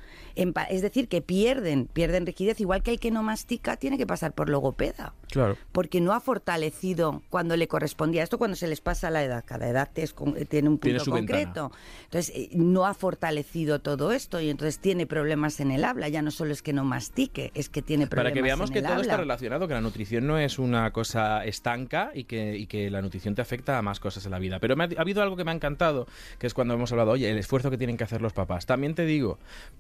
es 0.70 0.82
decir, 0.82 1.08
que 1.08 1.22
pierden, 1.22 1.86
pierden 1.88 2.26
rigidez, 2.26 2.60
igual 2.62 2.82
que 2.84 2.92
el 2.92 3.00
que 3.00 3.12
no 3.12 3.24
mastica 3.24 3.78
tiene 3.78 3.98
que 3.98 4.08
pasar 4.08 4.34
por 4.34 4.50
logopeda 4.50 5.14
Claro. 5.32 5.58
porque 5.72 6.02
no 6.02 6.14
ha 6.14 6.20
fortalecido 6.20 7.22
cuando 7.30 7.56
le 7.58 7.68
correspondía. 7.68 8.24
Esto 8.24 8.38
cuando 8.38 8.56
se 8.56 8.68
les 8.68 8.82
pasa 8.82 9.10
la 9.10 9.24
edad, 9.24 9.44
cada 9.46 9.68
edad 9.70 9.90
es 9.96 10.14
con- 10.14 10.34
tiene 10.48 10.70
un 10.70 10.78
punto 10.78 11.06
concreto. 11.06 11.72
Entonces, 12.06 12.34
eh, 12.36 12.50
no 12.54 12.86
ha 12.86 12.94
fortalecido 12.94 13.80
todo 13.80 14.12
esto 14.12 14.40
y 14.42 14.50
entonces 14.50 14.80
tiene 14.80 15.06
problemas 15.06 15.60
en 15.60 15.72
el 15.72 15.84
habla. 15.84 16.08
Ya 16.10 16.22
no 16.22 16.32
solo 16.32 16.52
es 16.54 16.62
que 16.62 16.74
no 16.74 16.84
mastique, 16.86 17.52
es 17.54 17.70
que 17.70 17.82
tiene 17.82 18.08
problemas 18.08 18.32
Para 18.32 18.34
que 18.34 18.42
veamos 18.42 18.70
en 18.70 18.74
que 18.74 18.82
todo 18.82 18.92
habla. 18.94 19.02
está 19.04 19.18
relacionado, 19.18 19.68
que 19.68 19.74
la 19.74 19.82
nutrición 19.82 20.26
no 20.28 20.38
es 20.38 20.58
una 20.60 20.92
cosa 20.92 21.46
estanca 21.46 22.12
y 22.14 22.24
que, 22.24 22.58
y 22.58 22.66
que 22.68 22.90
la 22.90 23.02
nutrición 23.02 23.36
te 23.36 23.42
afecta 23.42 23.78
a 23.78 23.82
más 23.82 24.00
cosas 24.00 24.26
en 24.26 24.32
la 24.32 24.40
vida. 24.40 24.60
Pero 24.60 24.76
me 24.76 24.86
ha, 24.86 24.90
ha 24.98 25.02
habido 25.02 25.22
algo 25.22 25.36
que 25.36 25.44
me 25.44 25.52
ha 25.52 25.56
encantado, 25.56 26.08
que 26.40 26.48
es 26.48 26.54
cuando 26.54 26.74
hemos 26.74 26.92
hablado, 26.92 27.12
oye, 27.12 27.30
el 27.30 27.38
esfuerzo 27.38 27.70
que 27.70 27.78
tienen 27.78 27.98
que 27.98 28.04
hacer 28.04 28.22
los 28.22 28.34
papás. 28.34 28.66
También 28.66 28.96
te 28.96 29.06
digo, 29.06 29.38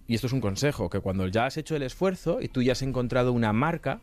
y 0.08 0.16
esto 0.16 0.28
es 0.28 0.34
un 0.34 0.42
consejo, 0.50 0.90
que 0.90 1.00
cuando 1.00 1.28
ya 1.28 1.46
has 1.46 1.58
hecho 1.58 1.76
el 1.76 1.84
esfuerzo 1.84 2.40
y 2.42 2.48
tú 2.48 2.62
ya 2.62 2.72
has 2.74 2.82
encontrado 2.82 3.32
una 3.34 3.54
marca, 3.54 4.02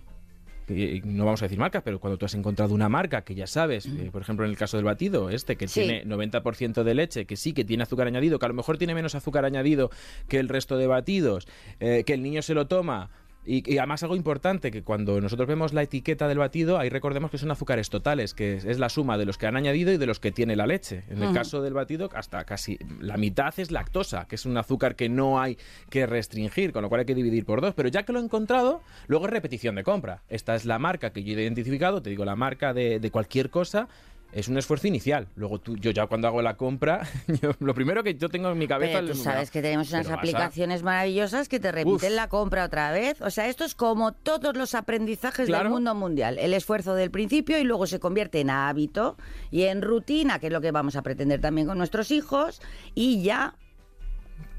y- 0.68 1.00
no 1.04 1.24
vamos 1.24 1.40
a 1.42 1.44
decir 1.44 1.58
marcas, 1.58 1.82
pero 1.84 2.00
cuando 2.00 2.18
tú 2.18 2.26
has 2.26 2.34
encontrado 2.34 2.74
una 2.74 2.88
marca 2.88 3.22
que 3.22 3.34
ya 3.36 3.46
sabes, 3.46 3.86
eh, 3.86 4.08
por 4.10 4.22
ejemplo 4.22 4.44
en 4.44 4.50
el 4.50 4.56
caso 4.56 4.76
del 4.76 4.84
batido, 4.84 5.30
este 5.30 5.56
que 5.56 5.68
Sí. 5.68 5.80
tiene 5.80 6.04
90% 6.04 6.82
de 6.82 6.94
leche, 6.94 7.24
que 7.24 7.36
sí 7.36 7.52
que 7.52 7.64
tiene 7.64 7.84
azúcar 7.84 8.06
añadido, 8.08 8.38
que 8.40 8.46
a 8.46 8.48
lo 8.48 8.54
mejor 8.54 8.76
tiene 8.76 8.94
menos 8.94 9.14
azúcar 9.14 9.44
añadido 9.44 9.90
que 10.28 10.38
el 10.40 10.48
resto 10.48 10.76
de 10.76 10.86
batidos, 10.88 11.46
eh, 11.78 12.02
que 12.04 12.14
el 12.14 12.22
niño 12.22 12.42
se 12.42 12.54
lo 12.54 12.66
toma. 12.66 13.10
Y, 13.46 13.72
y 13.72 13.78
además 13.78 14.02
algo 14.02 14.16
importante, 14.16 14.70
que 14.70 14.82
cuando 14.82 15.20
nosotros 15.20 15.46
vemos 15.46 15.72
la 15.72 15.82
etiqueta 15.82 16.26
del 16.26 16.38
batido, 16.38 16.78
ahí 16.78 16.88
recordemos 16.88 17.30
que 17.30 17.38
son 17.38 17.50
azúcares 17.50 17.90
totales, 17.90 18.34
que 18.34 18.56
es, 18.56 18.64
es 18.64 18.78
la 18.78 18.88
suma 18.88 19.16
de 19.16 19.24
los 19.24 19.38
que 19.38 19.46
han 19.46 19.56
añadido 19.56 19.92
y 19.92 19.96
de 19.96 20.06
los 20.06 20.18
que 20.18 20.32
tiene 20.32 20.56
la 20.56 20.66
leche. 20.66 21.04
En 21.08 21.22
el 21.22 21.32
caso 21.32 21.62
del 21.62 21.74
batido, 21.74 22.10
hasta 22.14 22.44
casi 22.44 22.78
la 23.00 23.16
mitad 23.16 23.54
es 23.58 23.70
lactosa, 23.70 24.26
que 24.26 24.34
es 24.34 24.46
un 24.46 24.56
azúcar 24.56 24.96
que 24.96 25.08
no 25.08 25.40
hay 25.40 25.58
que 25.90 26.06
restringir, 26.06 26.72
con 26.72 26.82
lo 26.82 26.88
cual 26.88 27.00
hay 27.00 27.06
que 27.06 27.14
dividir 27.14 27.44
por 27.44 27.60
dos. 27.60 27.74
Pero 27.74 27.88
ya 27.88 28.02
que 28.02 28.12
lo 28.12 28.20
he 28.20 28.24
encontrado, 28.24 28.82
luego 29.06 29.26
es 29.26 29.30
repetición 29.30 29.76
de 29.76 29.84
compra. 29.84 30.22
Esta 30.28 30.54
es 30.56 30.64
la 30.64 30.78
marca 30.78 31.10
que 31.10 31.22
yo 31.22 31.38
he 31.38 31.42
identificado, 31.42 32.02
te 32.02 32.10
digo, 32.10 32.24
la 32.24 32.36
marca 32.36 32.74
de, 32.74 32.98
de 32.98 33.10
cualquier 33.10 33.50
cosa. 33.50 33.88
Es 34.36 34.48
un 34.48 34.58
esfuerzo 34.58 34.86
inicial. 34.86 35.28
Luego 35.34 35.58
tú, 35.58 35.76
yo 35.78 35.92
ya 35.92 36.06
cuando 36.08 36.28
hago 36.28 36.42
la 36.42 36.58
compra, 36.58 37.00
yo- 37.42 37.52
lo 37.58 37.72
primero 37.74 38.02
que 38.04 38.16
yo 38.16 38.28
tengo 38.28 38.50
en 38.50 38.58
mi 38.58 38.68
cabeza 38.68 39.00
Pero 39.00 39.12
es 39.12 39.18
tú 39.18 39.24
sabes 39.24 39.50
que 39.50 39.62
tenemos 39.62 39.88
unas 39.90 40.10
a- 40.10 40.14
aplicaciones 40.14 40.82
maravillosas 40.82 41.48
que 41.48 41.58
te 41.58 41.72
repiten 41.72 42.10
Uf. 42.10 42.16
la 42.16 42.28
compra 42.28 42.64
otra 42.66 42.92
vez. 42.92 43.20
O 43.22 43.30
sea, 43.30 43.48
esto 43.48 43.64
es 43.64 43.74
como 43.74 44.12
todos 44.12 44.54
los 44.54 44.74
aprendizajes 44.74 45.46
Claro. 45.46 45.64
del 45.64 45.72
mundo 45.72 45.94
mundial. 45.94 46.38
El 46.38 46.52
esfuerzo 46.52 46.94
del 46.94 47.10
principio 47.10 47.58
y 47.58 47.64
luego 47.64 47.86
se 47.86 47.98
convierte 47.98 48.40
en 48.40 48.50
hábito 48.50 49.16
y 49.50 49.62
en 49.62 49.80
rutina, 49.80 50.38
que 50.38 50.48
es 50.48 50.52
lo 50.52 50.60
que 50.60 50.70
vamos 50.70 50.96
a 50.96 51.02
pretender 51.02 51.40
también 51.40 51.66
con 51.66 51.78
nuestros 51.78 52.10
hijos. 52.10 52.60
Y 52.94 53.22
ya... 53.22 53.54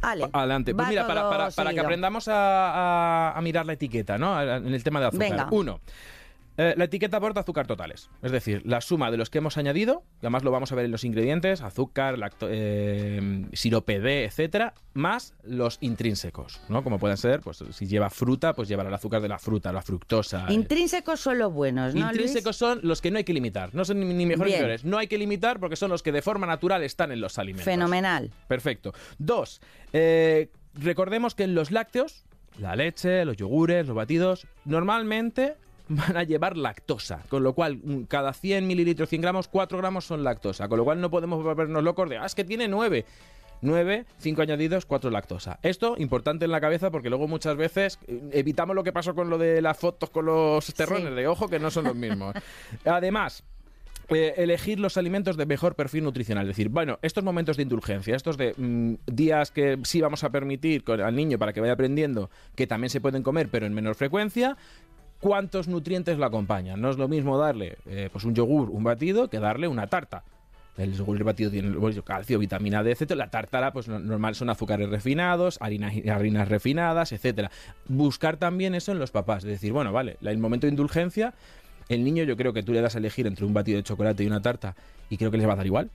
Ale, 0.02 0.28
Adelante. 0.34 0.74
Pues 0.74 0.88
mira, 0.90 1.06
para, 1.06 1.30
para- 1.30 1.50
para 1.52 1.74
que 1.74 1.80
aprendamos 1.80 2.28
a, 2.28 2.34
a- 3.32 3.38
a 3.38 3.42
mirar 3.42 3.66
la 3.68 3.74
etiqueta, 3.74 4.18
¿no? 4.18 4.42
En 4.42 4.74
el 4.74 4.84
tema 4.84 5.00
de 5.00 5.06
azúcar. 5.08 5.30
Venga. 5.30 5.48
Uno. 5.52 5.80
Eh, 6.58 6.74
la 6.78 6.86
etiqueta 6.86 7.18
aporta 7.18 7.42
azúcar 7.42 7.68
totales, 7.68 8.10
es 8.22 8.32
decir, 8.32 8.62
la 8.66 8.82
suma 8.82 9.12
de 9.12 9.18
los 9.18 9.30
que 9.30 9.38
hemos 9.38 9.58
añadido, 9.58 10.04
y 10.16 10.26
además 10.26 10.44
lo 10.44 10.52
vamos 10.52 10.72
a 10.72 10.76
ver 10.76 10.86
en 10.86 10.92
los 10.92 11.04
ingredientes, 11.04 11.62
azúcar, 11.62 12.18
lacto- 12.18 12.48
eh, 12.50 13.46
sirope 13.54 14.00
D, 14.00 14.26
etcétera, 14.26 14.74
más 14.94 15.34
los 15.44 15.78
intrínsecos, 15.82 16.60
¿no? 16.70 16.84
Como 16.84 16.98
pueden 17.00 17.18
ser, 17.18 17.42
pues 17.42 17.64
si 17.72 17.86
lleva 17.86 18.10
fruta, 18.10 18.54
pues 18.54 18.68
llevará 18.68 18.90
el 18.90 18.96
azúcar 18.96 19.22
de 19.22 19.28
la 19.28 19.38
fruta, 19.40 19.72
la 19.72 19.82
fructosa. 19.82 20.48
eh. 20.50 20.54
Intrínsecos 20.54 21.20
son 21.20 21.38
los 21.40 21.54
buenos, 21.54 21.94
¿no, 21.94 22.02
Luis? 22.08 22.12
Intrínsecos 22.14 22.56
son 22.58 22.80
los 22.84 23.02
que 23.02 23.12
no 23.12 23.18
hay 23.20 23.24
que 23.24 23.34
limitar, 23.34 23.74
no 23.76 23.86
son 23.86 24.00
ni, 24.00 24.26
mejores 24.26 24.54
ni 24.54 24.58
peores. 24.60 24.86
No 24.86 24.98
hay 24.98 25.08
que 25.08 25.18
limitar 25.18 25.60
porque 25.60 25.76
son 25.76 25.92
los 25.92 26.02
que 26.04 26.12
de 26.12 26.22
forma 26.22 26.48
natural 26.48 26.84
están 26.84 27.12
en 27.12 27.22
los 27.22 27.38
alimentos. 27.38 27.66
Fenomenal. 27.66 28.32
Perfecto. 28.48 28.94
Dos, 29.20 29.62
eh, 29.94 30.50
recordemos 30.74 31.36
que 31.36 31.44
en 31.44 31.54
los 31.56 31.72
lácteos, 31.72 32.26
la 32.60 32.76
leche, 32.76 33.24
los 33.26 33.38
yogures, 33.38 33.86
los 33.86 33.96
batidos, 33.96 34.48
normalmente 34.66 35.56
van 35.90 36.18
a 36.18 36.24
llevar 36.24 36.58
lactosa, 36.58 37.24
con 37.30 37.44
lo 37.44 37.54
cual 37.54 37.80
cada 38.08 38.34
100 38.34 38.66
mililitros, 38.68 39.10
100 39.10 39.22
gramos, 39.22 39.48
4 39.48 39.78
gramos 39.78 40.06
son 40.06 40.24
lactosa, 40.24 40.68
con 40.68 40.78
lo 40.78 40.84
cual 40.84 41.00
no 41.02 41.10
podemos 41.10 41.44
volvernos 41.44 41.84
locos 41.84 42.10
de, 42.10 42.18
ah, 42.18 42.26
es 42.26 42.36
que 42.36 42.44
tiene 42.44 42.68
9. 42.68 43.06
9, 43.62 44.06
5 44.20 44.42
añadidos, 44.44 44.86
4 44.86 45.10
lactosa. 45.10 45.58
Esto 45.64 45.96
importante 45.98 46.46
en 46.46 46.52
la 46.52 46.62
cabeza 46.62 46.92
porque 46.92 47.10
luego 47.10 47.28
muchas 47.28 47.58
veces 47.58 47.98
eh, 48.08 48.22
evitamos 48.34 48.76
lo 48.76 48.84
que 48.84 48.94
pasó 48.94 49.16
con 49.16 49.32
lo 49.32 49.40
de 49.40 49.64
las 49.64 49.76
fotos 49.80 50.12
con 50.12 50.26
los 50.28 50.72
terrones 50.76 51.10
Sí. 51.10 51.16
de 51.16 51.28
ojo 51.28 51.48
que 51.48 51.58
no 51.60 51.72
son 51.72 51.86
los 51.86 51.96
mismos. 51.96 52.36
Además, 52.86 53.44
eh, 54.10 54.36
elegir 54.38 54.80
los 54.80 54.96
alimentos 54.96 55.38
de 55.38 55.48
mejor 55.48 55.74
perfil 55.74 56.04
nutricional. 56.04 56.44
Es 56.44 56.50
decir, 56.50 56.70
bueno, 56.70 57.00
estos 57.02 57.24
momentos 57.24 57.58
de 57.58 57.64
indulgencia, 57.64 58.16
estos 58.16 58.38
de 58.38 58.54
mm, 58.56 58.94
días 59.08 59.50
que 59.50 59.80
sí 59.86 60.02
vamos 60.02 60.24
a 60.24 60.30
permitir 60.30 60.84
con- 60.84 61.02
al 61.02 61.16
niño 61.16 61.40
para 61.40 61.52
que 61.52 61.60
vaya 61.60 61.74
aprendiendo 61.74 62.30
que 62.56 62.68
también 62.68 62.92
se 62.92 63.02
pueden 63.02 63.24
comer, 63.24 63.50
pero 63.50 63.66
en 63.66 63.74
menor 63.74 63.96
frecuencia. 63.96 64.56
¿Cuántos 65.20 65.68
nutrientes 65.68 66.18
lo 66.18 66.26
acompañan? 66.26 66.80
No 66.80 66.90
es 66.90 66.98
lo 66.98 67.08
mismo 67.08 67.38
darle 67.38 67.78
eh, 67.86 68.10
pues 68.12 68.24
un 68.24 68.36
yogur, 68.36 68.70
un 68.70 68.84
batido, 68.84 69.30
que 69.30 69.40
darle 69.40 69.68
una 69.68 69.88
tarta. 69.88 70.24
El 70.78 70.94
yogur 70.94 71.24
batido 71.24 71.50
tiene 71.50 71.76
calcio, 72.06 72.38
vitamina 72.38 72.84
D, 72.84 72.92
etcétera. 72.92 73.18
La 73.26 73.32
tártara, 73.32 73.74
pues 73.74 73.88
no- 73.88 73.98
normal 73.98 74.36
son 74.36 74.52
azúcares 74.52 74.88
refinados, 74.90 75.58
harinas, 75.60 75.94
harinas 76.08 76.48
refinadas, 76.48 77.12
etcétera. 77.12 77.50
Buscar 77.88 78.38
también 78.38 78.76
eso 78.76 78.92
en 78.92 79.00
los 79.00 79.10
papás. 79.10 79.44
Es 79.44 79.50
decir, 79.50 79.74
bueno, 79.74 79.92
vale, 79.92 80.18
el 80.22 80.38
momento 80.38 80.68
de 80.68 80.72
indulgencia, 80.72 81.34
el 81.90 82.04
niño 82.04 82.24
yo 82.26 82.38
creo 82.38 82.54
que 82.54 82.62
tú 82.62 82.74
le 82.74 82.82
das 82.82 82.94
a 82.94 83.00
elegir 83.00 83.26
entre 83.26 83.44
un 83.46 83.56
batido 83.56 83.78
de 83.78 83.84
chocolate 83.84 84.24
y 84.24 84.28
una 84.28 84.42
tarta 84.42 84.76
y 85.10 85.18
creo 85.18 85.32
que 85.32 85.38
les 85.38 85.48
va 85.48 85.54
a 85.54 85.56
dar 85.56 85.66
igual. 85.66 85.90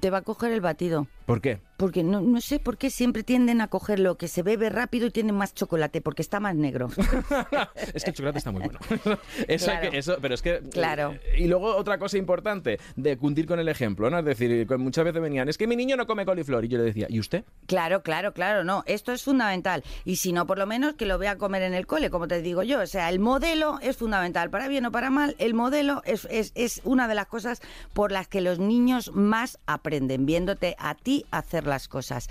Te 0.00 0.08
va 0.08 0.18
a 0.18 0.22
coger 0.22 0.52
el 0.52 0.62
batido. 0.62 1.06
¿Por 1.26 1.42
qué? 1.42 1.58
Porque 1.78 2.02
no, 2.02 2.20
no 2.20 2.40
sé 2.40 2.58
por 2.58 2.76
qué 2.76 2.90
siempre 2.90 3.22
tienden 3.22 3.62
a 3.62 3.68
coger 3.68 4.00
lo 4.00 4.18
que 4.18 4.28
se 4.28 4.42
bebe 4.42 4.68
rápido 4.68 5.06
y 5.06 5.10
tiene 5.10 5.32
más 5.32 5.54
chocolate, 5.54 6.02
porque 6.02 6.22
está 6.22 6.40
más 6.40 6.56
negro. 6.56 6.88
es 7.94 8.02
que 8.02 8.10
el 8.10 8.16
chocolate 8.16 8.38
está 8.38 8.50
muy 8.50 8.62
bueno. 8.62 8.80
eso 9.48 9.66
Claro. 9.66 9.90
que, 9.90 9.98
eso, 9.98 10.18
pero 10.20 10.34
es 10.34 10.42
que. 10.42 10.58
Claro. 10.72 11.14
Y 11.38 11.46
luego 11.46 11.76
otra 11.76 11.98
cosa 11.98 12.18
importante, 12.18 12.80
de 12.96 13.16
cundir 13.16 13.46
con 13.46 13.60
el 13.60 13.68
ejemplo, 13.68 14.10
¿no? 14.10 14.18
Es 14.18 14.24
decir, 14.24 14.66
muchas 14.76 15.04
veces 15.04 15.22
venían, 15.22 15.48
es 15.48 15.56
que 15.56 15.68
mi 15.68 15.76
niño 15.76 15.96
no 15.96 16.06
come 16.06 16.26
coliflor. 16.26 16.64
Y 16.64 16.68
yo 16.68 16.78
le 16.78 16.84
decía, 16.84 17.06
¿y 17.08 17.20
usted? 17.20 17.44
Claro, 17.66 18.02
claro, 18.02 18.32
claro, 18.32 18.64
no, 18.64 18.82
esto 18.86 19.12
es 19.12 19.22
fundamental. 19.22 19.84
Y 20.04 20.16
si 20.16 20.32
no, 20.32 20.48
por 20.48 20.58
lo 20.58 20.66
menos 20.66 20.94
que 20.94 21.06
lo 21.06 21.16
vea 21.16 21.38
comer 21.38 21.62
en 21.62 21.74
el 21.74 21.86
cole, 21.86 22.10
como 22.10 22.26
te 22.26 22.42
digo 22.42 22.64
yo. 22.64 22.80
O 22.80 22.86
sea, 22.88 23.08
el 23.08 23.20
modelo 23.20 23.78
es 23.82 23.96
fundamental, 23.96 24.50
para 24.50 24.66
bien 24.66 24.84
o 24.86 24.90
para 24.90 25.10
mal, 25.10 25.36
el 25.38 25.54
modelo 25.54 26.02
es, 26.04 26.26
es, 26.28 26.50
es 26.56 26.80
una 26.82 27.06
de 27.06 27.14
las 27.14 27.26
cosas 27.26 27.62
por 27.92 28.10
las 28.10 28.26
que 28.26 28.40
los 28.40 28.58
niños 28.58 29.12
más 29.14 29.60
aprenden, 29.66 30.26
viéndote 30.26 30.74
a 30.80 30.96
ti 30.96 31.24
hacer 31.30 31.67
las 31.68 31.88
cosas. 31.88 32.28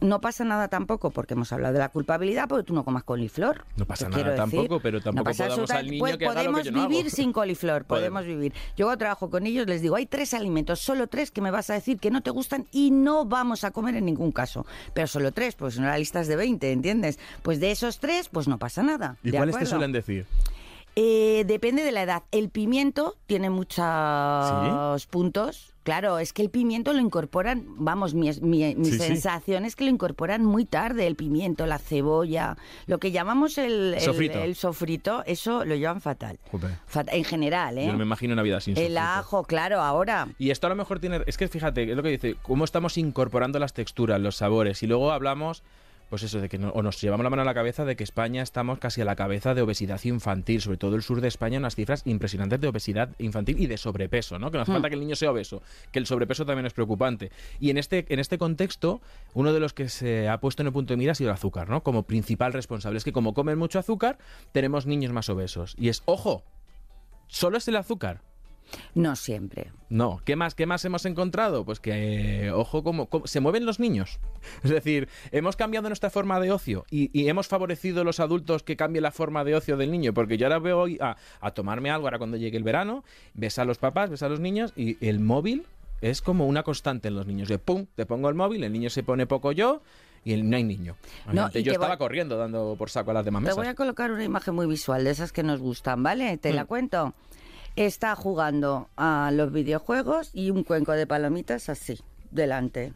no 0.00 0.20
pasa 0.20 0.44
nada 0.44 0.68
tampoco, 0.68 1.10
porque 1.10 1.34
hemos 1.34 1.52
hablado 1.52 1.72
de 1.74 1.80
la 1.80 1.88
culpabilidad, 1.88 2.46
porque 2.48 2.62
tú 2.62 2.72
no 2.72 2.84
comas 2.84 3.02
coliflor. 3.02 3.64
No 3.76 3.84
pasa 3.84 4.08
nada 4.08 4.22
decir. 4.22 4.36
tampoco, 4.36 4.78
pero 4.78 5.00
tampoco 5.00 5.16
No 5.18 5.24
pasa 5.24 5.44
podamos 5.48 5.70
al 5.70 5.76
absolutamente- 5.78 5.90
niño 5.90 6.00
pues 6.00 6.16
que 6.18 6.24
haga 6.26 6.34
lo 6.34 6.38
que 6.38 6.44
Podemos 6.44 6.64
yo 6.66 6.70
no 6.70 6.78
hago. 6.82 6.88
vivir 6.88 7.10
sin 7.10 7.32
coliflor, 7.32 7.84
podemos 7.84 8.24
vivir. 8.24 8.52
Yo 8.76 8.86
cuando 8.86 8.98
trabajo 8.98 9.28
con 9.28 9.44
ellos 9.44 9.66
les 9.66 9.82
digo, 9.82 9.96
hay 9.96 10.06
tres 10.06 10.34
alimentos, 10.34 10.78
solo 10.78 11.08
tres 11.08 11.32
que 11.32 11.40
me 11.40 11.50
vas 11.50 11.68
a 11.70 11.74
decir 11.74 11.98
que 11.98 12.12
no 12.12 12.20
te 12.22 12.30
gustan 12.30 12.68
y 12.70 12.92
no 12.92 13.24
vamos 13.24 13.64
a 13.64 13.72
comer 13.72 13.96
en 13.96 14.04
ningún 14.04 14.30
caso. 14.30 14.64
Pero 14.94 15.08
solo 15.08 15.32
tres, 15.32 15.56
pues 15.56 15.80
no 15.80 15.86
la 15.88 15.98
lista 15.98 16.20
es 16.20 16.28
de 16.28 16.36
20, 16.36 16.70
¿entiendes? 16.70 17.18
Pues 17.42 17.58
de 17.58 17.72
esos 17.72 17.98
tres, 17.98 18.28
pues 18.28 18.46
no 18.46 18.56
pasa 18.60 18.84
nada. 18.84 19.16
¿Y 19.24 19.32
¿de 19.32 19.36
cuáles 19.38 19.58
te 19.58 19.66
suelen 19.66 19.90
decir? 19.90 20.26
Eh, 20.94 21.42
depende 21.48 21.82
de 21.82 21.90
la 21.90 22.02
edad. 22.02 22.22
El 22.30 22.50
pimiento 22.50 23.16
tiene 23.26 23.50
muchos 23.50 25.06
puntos. 25.06 25.74
Claro, 25.88 26.18
es 26.18 26.32
que 26.34 26.42
el 26.42 26.50
pimiento 26.50 26.92
lo 26.92 27.00
incorporan, 27.00 27.64
vamos, 27.76 28.12
mi, 28.14 28.30
mi- 28.42 28.74
mi 28.74 28.84
Sí, 28.84 28.92
sí. 28.92 28.98
sensación 28.98 29.64
es 29.64 29.74
que 29.74 29.84
lo 29.84 29.90
incorporan 29.90 30.44
muy 30.44 30.66
tarde, 30.66 31.06
el 31.06 31.16
pimiento, 31.16 31.64
la 31.66 31.78
cebolla, 31.78 32.56
lo 32.86 32.98
que 32.98 33.10
llamamos 33.10 33.56
el, 33.56 33.94
el- 33.94 34.00
Sofrito. 34.00 34.38
el 34.38 34.54
sofrito, 34.54 35.22
eso 35.24 35.64
lo 35.64 35.74
llevan 35.74 36.00
fatal. 36.02 36.38
Fat- 36.86 37.08
en 37.10 37.24
general, 37.24 37.78
¿eh? 37.78 37.86
Yo 37.86 37.92
no 37.92 37.98
me 37.98 38.04
imagino 38.04 38.34
una 38.34 38.42
vida 38.42 38.60
sin 38.60 38.72
el 38.76 38.82
sofrito. 38.82 39.00
ajo, 39.00 39.44
claro, 39.44 39.80
ahora. 39.80 40.28
Y 40.38 40.50
esto 40.50 40.66
a 40.66 40.70
lo 40.70 40.76
mejor 40.76 41.00
tiene. 41.00 41.22
Es 41.26 41.36
que 41.38 41.48
fíjate, 41.48 41.90
es 41.90 41.96
lo 41.96 42.02
que 42.02 42.10
dice, 42.10 42.36
cómo 42.42 42.64
estamos 42.64 42.98
incorporando 42.98 43.58
las 43.58 43.72
texturas, 43.72 44.20
los 44.20 44.36
sabores. 44.36 44.82
Y 44.82 44.86
luego 44.86 45.10
hablamos, 45.10 45.62
pues 46.08 46.22
eso, 46.22 46.40
de 46.40 46.48
que 46.48 46.58
no- 46.58 46.70
o 46.70 46.82
nos 46.82 47.00
llevamos 47.00 47.24
la 47.24 47.30
mano 47.30 47.42
a 47.42 47.44
la 47.44 47.54
cabeza 47.54 47.84
de 47.84 47.96
que 47.96 48.04
España 48.04 48.42
estamos 48.42 48.78
casi 48.78 49.00
a 49.00 49.04
la 49.04 49.16
cabeza 49.16 49.54
de 49.54 49.62
obesidad 49.62 50.00
infantil. 50.04 50.60
Sobre 50.62 50.76
todo 50.78 50.96
el 50.96 51.02
sur 51.02 51.20
de 51.20 51.28
España, 51.28 51.58
unas 51.58 51.74
cifras 51.74 52.02
impresionantes 52.06 52.60
de 52.60 52.68
obesidad 52.68 53.10
infantil 53.18 53.60
y 53.60 53.66
de 53.66 53.76
sobrepeso, 53.76 54.38
¿no? 54.38 54.50
Que 54.50 54.56
no 54.58 54.62
hace 54.62 54.72
falta 54.72 54.88
que 54.88 54.94
el 54.94 55.00
niño 55.00 55.16
sea 55.16 55.30
obeso, 55.30 55.62
que 55.92 55.98
el 55.98 56.06
sobrepeso 56.06 56.46
también 56.46 56.66
es 56.66 56.72
preocupante. 56.72 57.30
Y 57.60 57.70
en 57.70 57.78
este, 57.78 58.06
en 58.08 58.18
este 58.20 58.38
contexto, 58.38 59.00
uno 59.34 59.52
de 59.52 59.60
los 59.60 59.72
que 59.74 59.88
se 59.88 60.28
ha 60.28 60.40
puesto 60.40 60.62
en 60.62 60.68
el 60.68 60.72
punto 60.72 60.92
de 60.92 60.96
mira 60.96 61.12
ha 61.12 61.14
sido 61.14 61.30
el 61.30 61.34
azúcar, 61.34 61.68
¿no? 61.68 61.82
Como 61.82 62.04
principal 62.04 62.52
responsable. 62.52 62.98
Es 62.98 63.04
que 63.04 63.12
como 63.12 63.34
comen 63.34 63.58
mucho 63.58 63.78
azúcar, 63.78 64.18
tenemos 64.52 64.86
niños 64.86 65.12
más 65.12 65.28
obesos. 65.28 65.74
Y 65.78 65.88
es, 65.88 66.02
ojo, 66.06 66.42
solo 67.26 67.58
es 67.58 67.68
el 67.68 67.76
azúcar. 67.76 68.22
No 68.94 69.16
siempre. 69.16 69.72
No, 69.88 70.20
¿qué 70.24 70.36
más, 70.36 70.54
qué 70.54 70.66
más 70.66 70.84
hemos 70.84 71.06
encontrado? 71.06 71.64
Pues 71.64 71.80
que, 71.80 72.46
eh, 72.46 72.50
ojo, 72.52 72.82
cómo, 72.84 73.06
cómo- 73.06 73.26
se 73.26 73.40
mueven 73.40 73.64
los 73.64 73.80
niños. 73.80 74.18
Es 74.62 74.70
decir, 74.70 75.08
hemos 75.32 75.56
cambiado 75.56 75.88
nuestra 75.88 76.10
forma 76.10 76.38
de 76.40 76.52
ocio 76.52 76.84
y, 76.90 77.10
y 77.18 77.28
hemos 77.28 77.48
favorecido 77.48 78.04
los 78.04 78.20
adultos 78.20 78.62
que 78.62 78.76
cambie 78.76 79.00
la 79.00 79.10
forma 79.10 79.44
de 79.44 79.54
ocio 79.54 79.76
del 79.76 79.90
niño, 79.90 80.12
porque 80.14 80.36
yo 80.36 80.46
ahora 80.46 80.58
veo 80.58 80.86
a, 81.00 81.16
a 81.40 81.50
tomarme 81.52 81.90
algo 81.90 82.06
ahora 82.06 82.18
cuando 82.18 82.36
llegue 82.36 82.56
el 82.58 82.64
verano, 82.64 83.04
ves 83.34 83.58
a 83.58 83.64
los 83.64 83.78
papás, 83.78 84.10
ves 84.10 84.22
a 84.22 84.28
los 84.28 84.40
niños 84.40 84.72
y 84.76 84.96
el 85.06 85.20
móvil 85.20 85.64
es 86.00 86.22
como 86.22 86.46
una 86.46 86.62
constante 86.62 87.08
en 87.08 87.14
los 87.16 87.26
niños. 87.26 87.48
De 87.48 87.58
pum, 87.58 87.86
te 87.94 88.06
pongo 88.06 88.28
el 88.28 88.34
móvil, 88.34 88.62
el 88.64 88.72
niño 88.72 88.90
se 88.90 89.02
pone 89.02 89.26
poco 89.26 89.52
yo 89.52 89.82
y 90.24 90.32
el- 90.34 90.48
no 90.48 90.56
hay 90.56 90.64
niño. 90.64 90.96
No, 91.32 91.46
yo 91.46 91.52
te 91.52 91.60
estaba 91.70 91.88
voy- 91.88 91.96
corriendo 91.98 92.36
dando 92.36 92.76
por 92.78 92.90
saco 92.90 93.10
a 93.12 93.14
las 93.14 93.24
demás 93.24 93.40
Te 93.40 93.44
mesas. 93.46 93.56
voy 93.56 93.66
a 93.66 93.74
colocar 93.74 94.10
una 94.12 94.24
imagen 94.24 94.54
muy 94.54 94.66
visual 94.66 95.02
de 95.04 95.10
esas 95.10 95.32
que 95.32 95.42
nos 95.42 95.60
gustan, 95.60 96.02
¿vale? 96.02 96.36
Te 96.36 96.52
la 96.52 96.64
Mm. 96.64 96.66
cuento. 96.66 97.14
Está 97.78 98.16
jugando 98.16 98.88
a 98.96 99.30
los 99.32 99.52
videojuegos 99.52 100.30
y 100.32 100.50
un 100.50 100.64
cuenco 100.64 100.90
de 100.92 101.06
palomitas 101.06 101.68
así, 101.68 102.00
delante. 102.32 102.92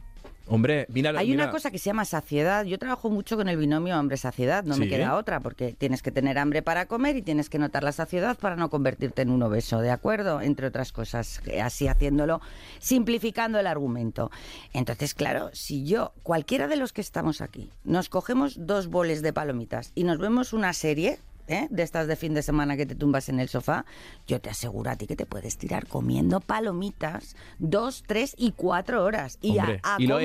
Hombre, 0.48 0.86
mira, 0.88 1.10
Hay 1.10 1.28
mira- 1.28 1.44
una 1.44 1.52
cosa 1.52 1.70
que 1.70 1.78
se 1.78 1.84
llama 1.84 2.04
saciedad. 2.04 2.64
Yo 2.64 2.76
trabajo 2.80 3.08
mucho 3.08 3.36
con 3.36 3.48
el 3.48 3.56
binomio 3.56 3.94
hambre-saciedad, 3.94 4.64
no 4.64 4.76
me 4.76 4.88
queda 4.88 5.14
otra, 5.14 5.38
porque 5.38 5.72
tienes 5.72 6.02
que 6.02 6.10
tener 6.10 6.36
hambre 6.36 6.62
para 6.62 6.86
comer 6.86 7.16
y 7.16 7.22
tienes 7.22 7.48
que 7.48 7.60
notar 7.60 7.84
la 7.84 7.92
saciedad 7.92 8.36
para 8.36 8.56
no 8.56 8.70
convertirte 8.70 9.22
en 9.22 9.30
un 9.30 9.44
obeso, 9.44 9.78
¿de 9.78 9.90
acuerdo? 9.92 10.40
Entre 10.40 10.66
otras 10.66 10.90
cosas, 10.90 11.40
eh, 11.46 11.62
así 11.62 11.86
haciéndolo, 11.86 12.40
simplificando 12.80 13.60
el 13.60 13.68
argumento. 13.68 14.32
Entonces, 14.72 15.14
claro, 15.14 15.50
si 15.52 15.86
yo, 15.86 16.12
cualquiera 16.24 16.66
de 16.66 16.74
los 16.76 16.92
que 16.92 17.02
estamos 17.02 17.40
aquí, 17.40 17.70
nos 17.84 18.08
cogemos 18.08 18.66
dos 18.66 18.88
boles 18.88 19.22
de 19.22 19.32
palomitas 19.32 19.92
y 19.94 20.02
nos 20.02 20.18
vemos 20.18 20.52
una 20.52 20.72
serie... 20.72 21.20
¿eh? 21.52 21.68
de 21.70 21.82
estas 21.82 22.06
de 22.06 22.16
fin 22.16 22.34
de 22.34 22.42
semana 22.42 22.76
que 22.76 22.86
te 22.86 22.94
tumbas 22.94 23.28
en 23.28 23.38
el 23.40 23.48
sofá, 23.48 23.84
yo 24.26 24.40
te 24.40 24.50
aseguro 24.50 24.90
a 24.90 24.96
ti 24.96 25.06
que 25.06 25.16
te 25.16 25.26
puedes 25.26 25.56
tirar 25.58 25.86
comiendo 25.86 26.40
palomitas 26.40 27.36
dos, 27.58 28.02
tres 28.06 28.34
y 28.38 28.52
cuatro 28.52 29.04
horas. 29.04 29.38
Y 29.42 29.58
a- 29.58 29.70
he 29.72 29.80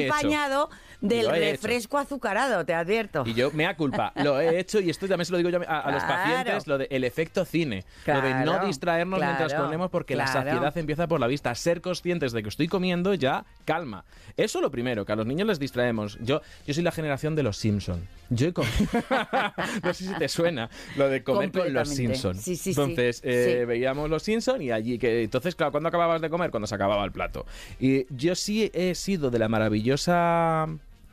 acompañado 0.07 0.69
Y 1.01 1.07
del 1.07 1.25
hecho. 1.28 1.32
refresco 1.34 1.97
azucarado, 1.97 2.65
te 2.65 2.73
advierto. 2.73 3.23
Y 3.25 3.34
yo, 3.34 3.51
me 3.51 3.63
da 3.63 3.75
culpa, 3.75 4.11
lo 4.15 4.39
he 4.39 4.59
hecho 4.59 4.80
y 4.80 4.89
esto 4.89 5.07
también 5.07 5.25
se 5.25 5.32
lo 5.32 5.38
digo 5.38 5.49
yo 5.49 5.59
a, 5.67 5.80
a 5.82 5.91
los 5.91 6.03
pacientes, 6.03 6.67
lo 6.67 6.78
de 6.78 6.88
el 6.89 7.03
efecto 7.03 7.45
cine, 7.45 7.84
lo 8.05 8.21
de 8.21 8.34
no 8.34 8.43
Claro, 8.53 8.67
distraernos 8.67 9.19
mientras 9.19 9.53
comemos 9.53 9.89
porque 9.89 10.15
la 10.15 10.28
saciedad 10.28 10.75
empieza 10.78 11.07
por 11.07 11.19
la 11.19 11.28
vista. 11.28 11.53
Ser 11.55 11.82
conscientes 11.82 12.32
de 12.32 12.43
que 12.43 12.49
estoy 12.49 12.67
comiendo 12.67 13.13
ya 13.13 13.45
calma. 13.65 14.05
Eso 14.38 14.61
lo 14.61 14.71
primero, 14.71 15.05
que 15.05 15.11
a 15.11 15.15
los 15.15 15.25
niños 15.25 15.47
les 15.47 15.59
distraemos. 15.59 16.17
Yo, 16.21 16.41
yo 16.65 16.73
soy 16.73 16.84
la 16.84 16.91
generación 16.91 17.36
de 17.36 17.43
los 17.43 17.57
Simpson. 17.57 18.07
Yo 18.30 18.47
he 18.47 18.53
comido... 18.53 18.73
no 19.84 19.93
sé 19.93 20.05
si 20.07 20.13
te 20.15 20.28
suena 20.28 20.69
lo 20.95 21.09
de 21.09 21.16
comer 21.24 21.51
con 21.51 21.74
los 21.74 21.88
Completamente. 21.89 22.15
Simpson. 22.15 22.36
Sí, 22.36 22.55
sí, 22.55 22.74
sí. 22.74 22.80
entonces, 22.82 23.22
eh, 23.24 23.65
veíamos 23.68 24.09
los 24.09 24.24
Simpson 24.24 24.61
y 24.61 24.72
allí 24.72 24.97
que 24.97 25.24
entonces, 25.24 25.55
claro, 25.55 25.72
¿cuándo 25.72 25.89
acababas 25.89 26.22
de 26.22 26.30
comer? 26.30 26.51
Cuando 26.51 26.68
se 26.68 26.76
acababa 26.76 27.03
el 27.05 27.11
plato. 27.11 27.45
Y 27.80 28.05
yo 28.15 28.36
sí 28.36 28.72
he 28.74 28.95
sido 28.95 29.30
de 29.30 29.39
la 29.39 29.47
maravillosa 29.47 30.68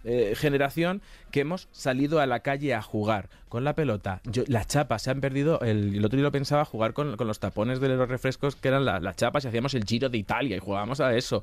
eh, 0.07 0.35
generación 0.37 1.01
que 1.31 1.41
hemos 1.41 1.69
salido 1.73 2.21
a 2.21 2.27
la 2.27 2.41
calle 2.41 2.75
a 2.75 2.83
jugar 2.83 3.31
con 3.49 3.65
la 3.65 3.75
pelota. 3.75 4.21
Yo, 4.25 4.43
las 4.49 4.67
chapas 4.67 5.01
se 5.03 5.11
han 5.11 5.21
perdido. 5.23 5.61
El, 5.63 5.95
el 5.97 6.05
otro 6.05 6.17
día 6.17 6.25
lo 6.25 6.31
pensaba 6.33 6.65
jugar 6.67 6.93
con, 6.93 7.17
con 7.17 7.27
los 7.27 7.41
tapones 7.41 7.81
de 7.81 7.89
los 7.89 8.07
refrescos 8.09 8.55
que 8.57 8.69
eran 8.69 8.85
la- 8.85 9.01
las 9.01 9.17
chapas 9.17 9.45
y 9.45 9.49
hacíamos 9.49 9.73
el 9.75 9.85
Giro 9.85 10.11
de 10.11 10.19
Italia 10.19 10.57
y 10.57 10.61
jugábamos 10.61 11.01
a 11.01 11.15
eso. 11.17 11.43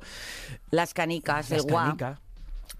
Las 0.70 0.94
canicas, 0.94 1.50
Las 1.50 1.64
el 1.64 1.66
canicas. 1.66 2.20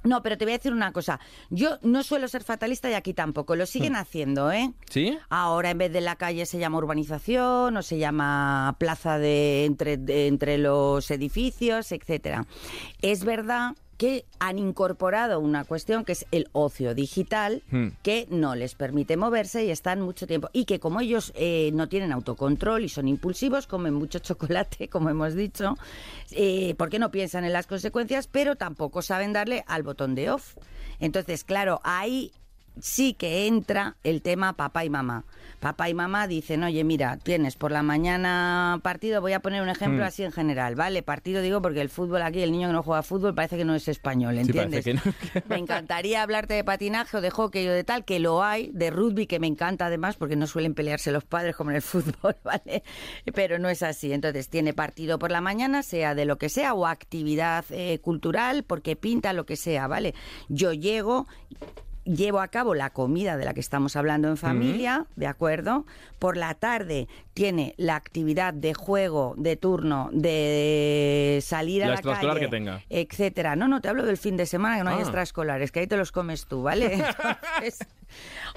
No, 0.05 0.23
pero 0.23 0.37
te 0.37 0.45
voy 0.45 0.55
a 0.55 0.59
decir 0.59 0.73
una 0.73 0.93
cosa. 0.93 1.21
Yo 1.51 1.79
no 1.83 2.03
suelo 2.03 2.27
ser 2.29 2.43
fatalista 2.45 2.91
y 2.91 2.95
aquí 2.95 3.15
tampoco. 3.15 3.57
Lo 3.57 3.65
Hmm. 3.65 3.67
siguen 3.67 3.97
haciendo, 3.97 4.51
¿eh? 4.51 4.73
¿Sí? 4.91 5.17
Ahora 5.29 5.71
en 5.71 5.79
vez 5.79 5.93
de 5.93 6.01
la 6.01 6.17
calle 6.17 6.45
se 6.47 6.59
llama 6.59 6.79
urbanización 6.79 7.77
o 7.77 7.83
se 7.83 7.99
llama 7.99 8.77
plaza 8.79 9.19
de 9.19 9.65
entre, 9.65 9.97
de- 9.97 10.27
entre 10.27 10.59
los 10.59 11.11
edificios, 11.11 11.93
etcétera. 11.93 12.47
Es 13.01 13.25
verdad 13.25 13.75
que 13.97 14.25
han 14.39 14.59
incorporado 14.59 15.41
una 15.41 15.65
cuestión 15.65 16.05
que 16.05 16.13
es 16.13 16.27
el 16.31 16.49
ocio 16.53 16.95
digital 16.95 17.63
Hmm. 17.71 17.89
que 18.03 18.27
no 18.31 18.55
les 18.55 18.75
permite 18.75 19.17
moverse 19.17 19.65
y 19.65 19.71
están 19.71 20.01
mucho 20.01 20.27
tiempo 20.27 20.49
y 20.53 20.65
que 20.65 20.81
como 20.81 21.01
ellos 21.01 21.33
eh, 21.35 21.71
no 21.75 21.89
tienen 21.89 22.13
autocontrol 22.13 22.85
y 22.85 22.89
son 22.89 23.09
impulsivos 23.09 23.67
comen 23.67 23.95
mucho 23.95 24.19
chocolate 24.21 24.89
como 24.89 25.11
hemos 25.11 25.35
dicho 25.35 25.77
eh, 26.33 26.75
porque 26.79 26.99
no 26.99 27.11
piensan 27.11 27.45
en 27.45 27.53
las 27.53 27.67
consecuencias 27.67 28.27
pero 28.27 28.57
tampoco 28.57 29.03
saben 29.03 29.33
darle 29.33 29.65
al 29.67 29.83
botón 29.83 30.15
de 30.15 30.31
off 30.31 30.57
entonces 31.01 31.45
claro 31.45 31.81
ahí 31.85 32.33
sí 32.81 33.15
que 33.15 33.47
entra 33.47 33.97
el 34.03 34.23
tema 34.23 34.55
papá 34.55 34.85
y 34.85 34.91
mamá. 34.91 35.25
Papá 35.61 35.89
y 35.89 35.95
mamá 35.95 36.27
dicen, 36.27 36.65
oye, 36.65 36.83
mira, 36.83 37.19
tienes 37.19 37.55
por 37.55 37.71
la 37.71 37.83
mañana 37.85 38.81
partido, 38.83 39.21
voy 39.21 39.33
a 39.33 39.41
poner 39.41 39.63
un 39.63 39.69
ejemplo 39.69 40.03
Mm. 40.03 40.07
así 40.07 40.25
en 40.25 40.33
general, 40.33 40.75
¿vale? 40.75 41.03
Partido 41.05 41.41
digo 41.41 41.63
porque 41.63 41.81
el 41.81 41.89
fútbol 41.89 42.23
aquí, 42.23 42.43
el 42.43 42.51
niño 42.51 42.69
que 42.69 42.73
no 42.73 42.83
juega 42.83 43.03
fútbol 43.05 43.35
parece 43.35 43.57
que 43.57 43.65
no 43.65 43.75
es 43.77 43.87
español, 43.87 44.35
Sí, 44.35 44.41
¿entiendes? 44.41 44.85
que 44.85 44.95
no. 44.95 45.01
Me 45.49 45.59
encantaría 45.59 46.23
hablarte 46.23 46.55
de 46.55 46.65
patinaje 46.65 47.17
o 47.17 47.21
de 47.21 47.31
hockey 47.31 47.69
o 47.69 47.73
de 47.73 47.85
tal, 47.85 48.05
que 48.05 48.19
lo 48.19 48.43
hay, 48.43 48.71
de 48.75 48.91
rugby, 48.91 49.27
que 49.29 49.39
me 49.39 49.47
encanta 49.47 49.87
además, 49.87 50.17
porque 50.17 50.35
no 50.35 50.47
suelen 50.49 50.75
pelearse 50.75 51.13
los 51.13 51.25
padres 51.25 51.55
como 51.55 51.71
en 51.71 51.77
el 51.77 51.83
fútbol, 51.83 52.37
¿vale? 52.43 52.83
Pero 53.33 53.59
no 53.61 53.69
es 53.69 53.83
así. 53.85 54.13
Entonces, 54.13 54.49
tiene 54.49 54.73
partido 54.73 55.19
por 55.21 55.31
la 55.31 55.41
mañana, 55.41 55.85
sea 55.85 56.17
de 56.17 56.25
lo 56.25 56.39
que 56.39 56.49
sea, 56.49 56.75
o 56.75 56.87
actividad 56.87 57.65
eh, 57.71 58.01
cultural, 58.01 58.65
porque 58.65 58.97
pinta 58.97 59.33
lo 59.33 59.47
que 59.47 59.55
sea, 59.57 59.87
¿vale? 59.87 60.15
Yo 60.49 60.73
llego 60.73 61.27
llevo 62.05 62.41
a 62.41 62.49
cabo 62.49 62.75
la 62.75 62.91
comida 62.91 63.37
de 63.37 63.45
la 63.45 63.55
que 63.55 63.61
estamos 63.61 63.97
hablando 63.97 64.29
en 64.29 64.37
familia, 64.37 65.07
¿de 65.17 65.27
acuerdo? 65.27 65.87
Por 66.19 66.37
la 66.37 66.55
tarde 66.55 67.09
tiene 67.35 67.75
la 67.77 67.97
actividad 67.97 68.53
de 68.55 68.75
juego, 68.75 69.35
de 69.37 69.57
turno, 69.57 70.11
de 70.13 71.39
salir 71.43 71.83
a 71.83 71.87
La 71.87 71.91
la, 71.93 71.95
extraescolar 71.97 72.35
calle, 72.37 72.47
que 72.47 72.51
tenga. 72.51 72.83
etcétera. 72.91 73.57
No, 73.57 73.69
no, 73.69 73.81
te 73.81 73.89
hablo 73.89 74.05
del 74.05 74.17
fin 74.19 74.37
de 74.37 74.47
semana, 74.47 74.79
que 74.79 74.85
no 74.85 74.91
hay 74.91 74.97
Ah. 74.99 75.03
extraescolares, 75.03 75.73
que 75.73 75.81
ahí 75.81 75.87
te 75.87 75.97
los 75.97 76.13
comes 76.13 76.47
tú, 76.47 76.63
¿vale? 76.63 76.93
Entonces, 77.63 77.79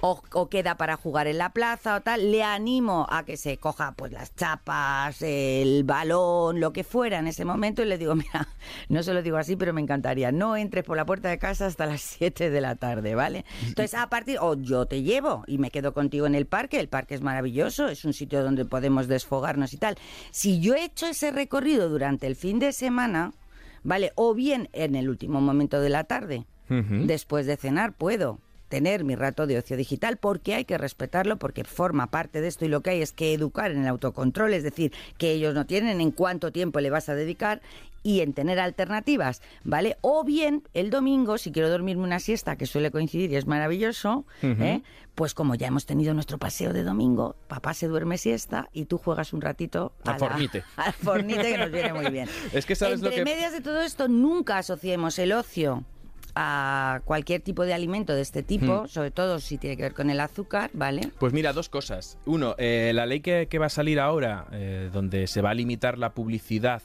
o, 0.05 0.21
o 0.33 0.49
queda 0.49 0.77
para 0.77 0.97
jugar 0.97 1.25
en 1.25 1.39
la 1.39 1.49
plaza 1.49 1.95
o 1.95 2.01
tal, 2.01 2.31
le 2.31 2.43
animo 2.43 3.07
a 3.09 3.25
que 3.25 3.37
se 3.37 3.57
coja 3.57 3.93
pues 3.95 4.11
las 4.11 4.35
chapas, 4.35 5.21
el 5.23 5.83
balón, 5.83 6.59
lo 6.59 6.71
que 6.71 6.83
fuera 6.83 7.17
en 7.17 7.27
ese 7.27 7.43
momento 7.43 7.81
y 7.81 7.85
le 7.85 7.97
digo, 7.97 8.13
mira, 8.15 8.47
no 8.87 9.01
se 9.01 9.13
lo 9.13 9.23
digo 9.23 9.37
así, 9.37 9.55
pero 9.55 9.73
me 9.73 9.81
encantaría, 9.81 10.31
no 10.31 10.57
entres 10.57 10.83
por 10.83 10.95
la 10.95 11.05
puerta 11.05 11.29
de 11.29 11.39
casa 11.39 11.65
hasta 11.65 11.87
las 11.87 12.01
7 12.19 12.51
de 12.51 12.61
la 12.61 12.75
tarde, 12.75 13.15
¿vale? 13.15 13.45
Entonces, 13.65 13.95
a 13.95 14.07
partir, 14.09 14.37
o 14.39 14.55
yo 14.55 14.85
te 14.85 15.01
llevo 15.01 15.43
y 15.47 15.57
me 15.57 15.71
quedo 15.71 15.93
contigo 15.93 16.27
en 16.27 16.35
el 16.35 16.45
parque, 16.45 16.79
el 16.79 16.87
parque 16.87 17.15
es 17.15 17.21
maravilloso, 17.21 17.87
es 17.87 18.05
un 18.05 18.13
sitio 18.13 18.43
donde 18.43 18.65
podemos 18.65 19.07
desfogarnos 19.07 19.73
y 19.73 19.77
tal. 19.77 19.97
Si 20.29 20.59
yo 20.59 20.75
he 20.75 20.85
hecho 20.85 21.07
ese 21.07 21.31
recorrido 21.31 21.89
durante 21.89 22.27
el 22.27 22.35
fin 22.35 22.59
de 22.59 22.73
semana, 22.73 23.33
¿vale? 23.83 24.11
O 24.15 24.35
bien 24.35 24.69
en 24.73 24.95
el 24.95 25.09
último 25.09 25.41
momento 25.41 25.81
de 25.81 25.89
la 25.89 26.03
tarde, 26.03 26.45
después 26.67 27.45
de 27.45 27.57
cenar, 27.57 27.93
puedo. 27.93 28.39
Tener 28.69 29.03
mi 29.03 29.15
rato 29.15 29.47
de 29.47 29.57
ocio 29.57 29.77
digital 29.77 30.17
porque 30.17 30.55
hay 30.55 30.65
que 30.65 30.77
respetarlo, 30.77 31.37
porque 31.37 31.63
forma 31.63 32.07
parte 32.07 32.41
de 32.41 32.47
esto 32.47 32.65
y 32.65 32.69
lo 32.69 32.81
que 32.81 32.91
hay 32.91 33.01
es 33.01 33.11
que 33.11 33.33
educar 33.33 33.71
en 33.71 33.81
el 33.81 33.87
autocontrol, 33.87 34.53
es 34.53 34.63
decir, 34.63 34.91
que 35.17 35.31
ellos 35.31 35.53
no 35.53 35.65
tienen 35.65 36.01
en 36.01 36.11
cuánto 36.11 36.51
tiempo 36.51 36.79
le 36.79 36.89
vas 36.89 37.09
a 37.09 37.15
dedicar 37.15 37.61
y 38.05 38.21
en 38.21 38.33
tener 38.33 38.59
alternativas, 38.59 39.41
¿vale? 39.63 39.97
O 40.01 40.23
bien 40.23 40.61
el 40.75 40.91
domingo, 40.91 41.39
si 41.39 41.51
quiero 41.51 41.71
dormirme 41.71 42.03
una 42.03 42.19
siesta, 42.19 42.55
que 42.55 42.67
suele 42.67 42.91
coincidir 42.91 43.31
y 43.31 43.35
es 43.35 43.47
maravilloso, 43.47 44.25
¿eh? 44.43 44.83
pues 45.15 45.33
como 45.33 45.55
ya 45.55 45.67
hemos 45.67 45.87
tenido 45.87 46.13
nuestro 46.13 46.37
paseo 46.37 46.71
de 46.71 46.83
domingo, 46.83 47.35
papá 47.47 47.73
se 47.73 47.87
duerme 47.87 48.19
siesta 48.19 48.69
y 48.73 48.85
tú 48.85 48.99
juegas 48.99 49.33
un 49.33 49.41
ratito 49.41 49.91
al 50.03 50.19
fornite. 50.19 50.63
al 50.75 50.93
fornite 50.93 51.51
que 51.51 51.57
nos 51.57 51.71
viene 51.71 51.93
muy 51.93 52.11
bien. 52.11 52.29
es 52.53 52.67
que 52.67 52.75
sabes 52.75 53.01
Entre 53.01 53.09
lo 53.09 53.15
que... 53.15 53.23
medias 53.25 53.51
de 53.53 53.61
todo 53.61 53.81
esto, 53.81 54.07
nunca 54.07 54.59
asociemos 54.59 55.17
el 55.17 55.31
ocio 55.31 55.83
a 56.35 57.01
cualquier 57.05 57.41
tipo 57.41 57.63
de 57.65 57.73
alimento 57.73 58.13
de 58.13 58.21
este 58.21 58.43
tipo, 58.43 58.83
Hmm. 58.83 58.87
sobre 58.87 59.11
todo 59.11 59.39
si 59.39 59.57
tiene 59.57 59.77
que 59.77 59.83
ver 59.83 59.93
con 59.93 60.09
el 60.09 60.19
azúcar, 60.19 60.69
¿vale? 60.73 61.09
Pues 61.19 61.31
mira, 61.33 61.53
dos 61.53 61.69
cosas. 61.69 62.17
Uno, 62.25 62.55
eh, 62.57 62.91
la 62.93 63.05
ley 63.05 63.21
que, 63.21 63.47
que 63.49 63.57
va 63.59 63.67
a 63.67 63.69
salir 63.69 63.99
ahora, 63.99 64.47
eh, 64.51 64.89
donde 64.91 65.27
se 65.27 65.41
va 65.41 65.51
a 65.51 65.53
limitar 65.53 65.97
la 65.97 66.13
publicidad 66.13 66.81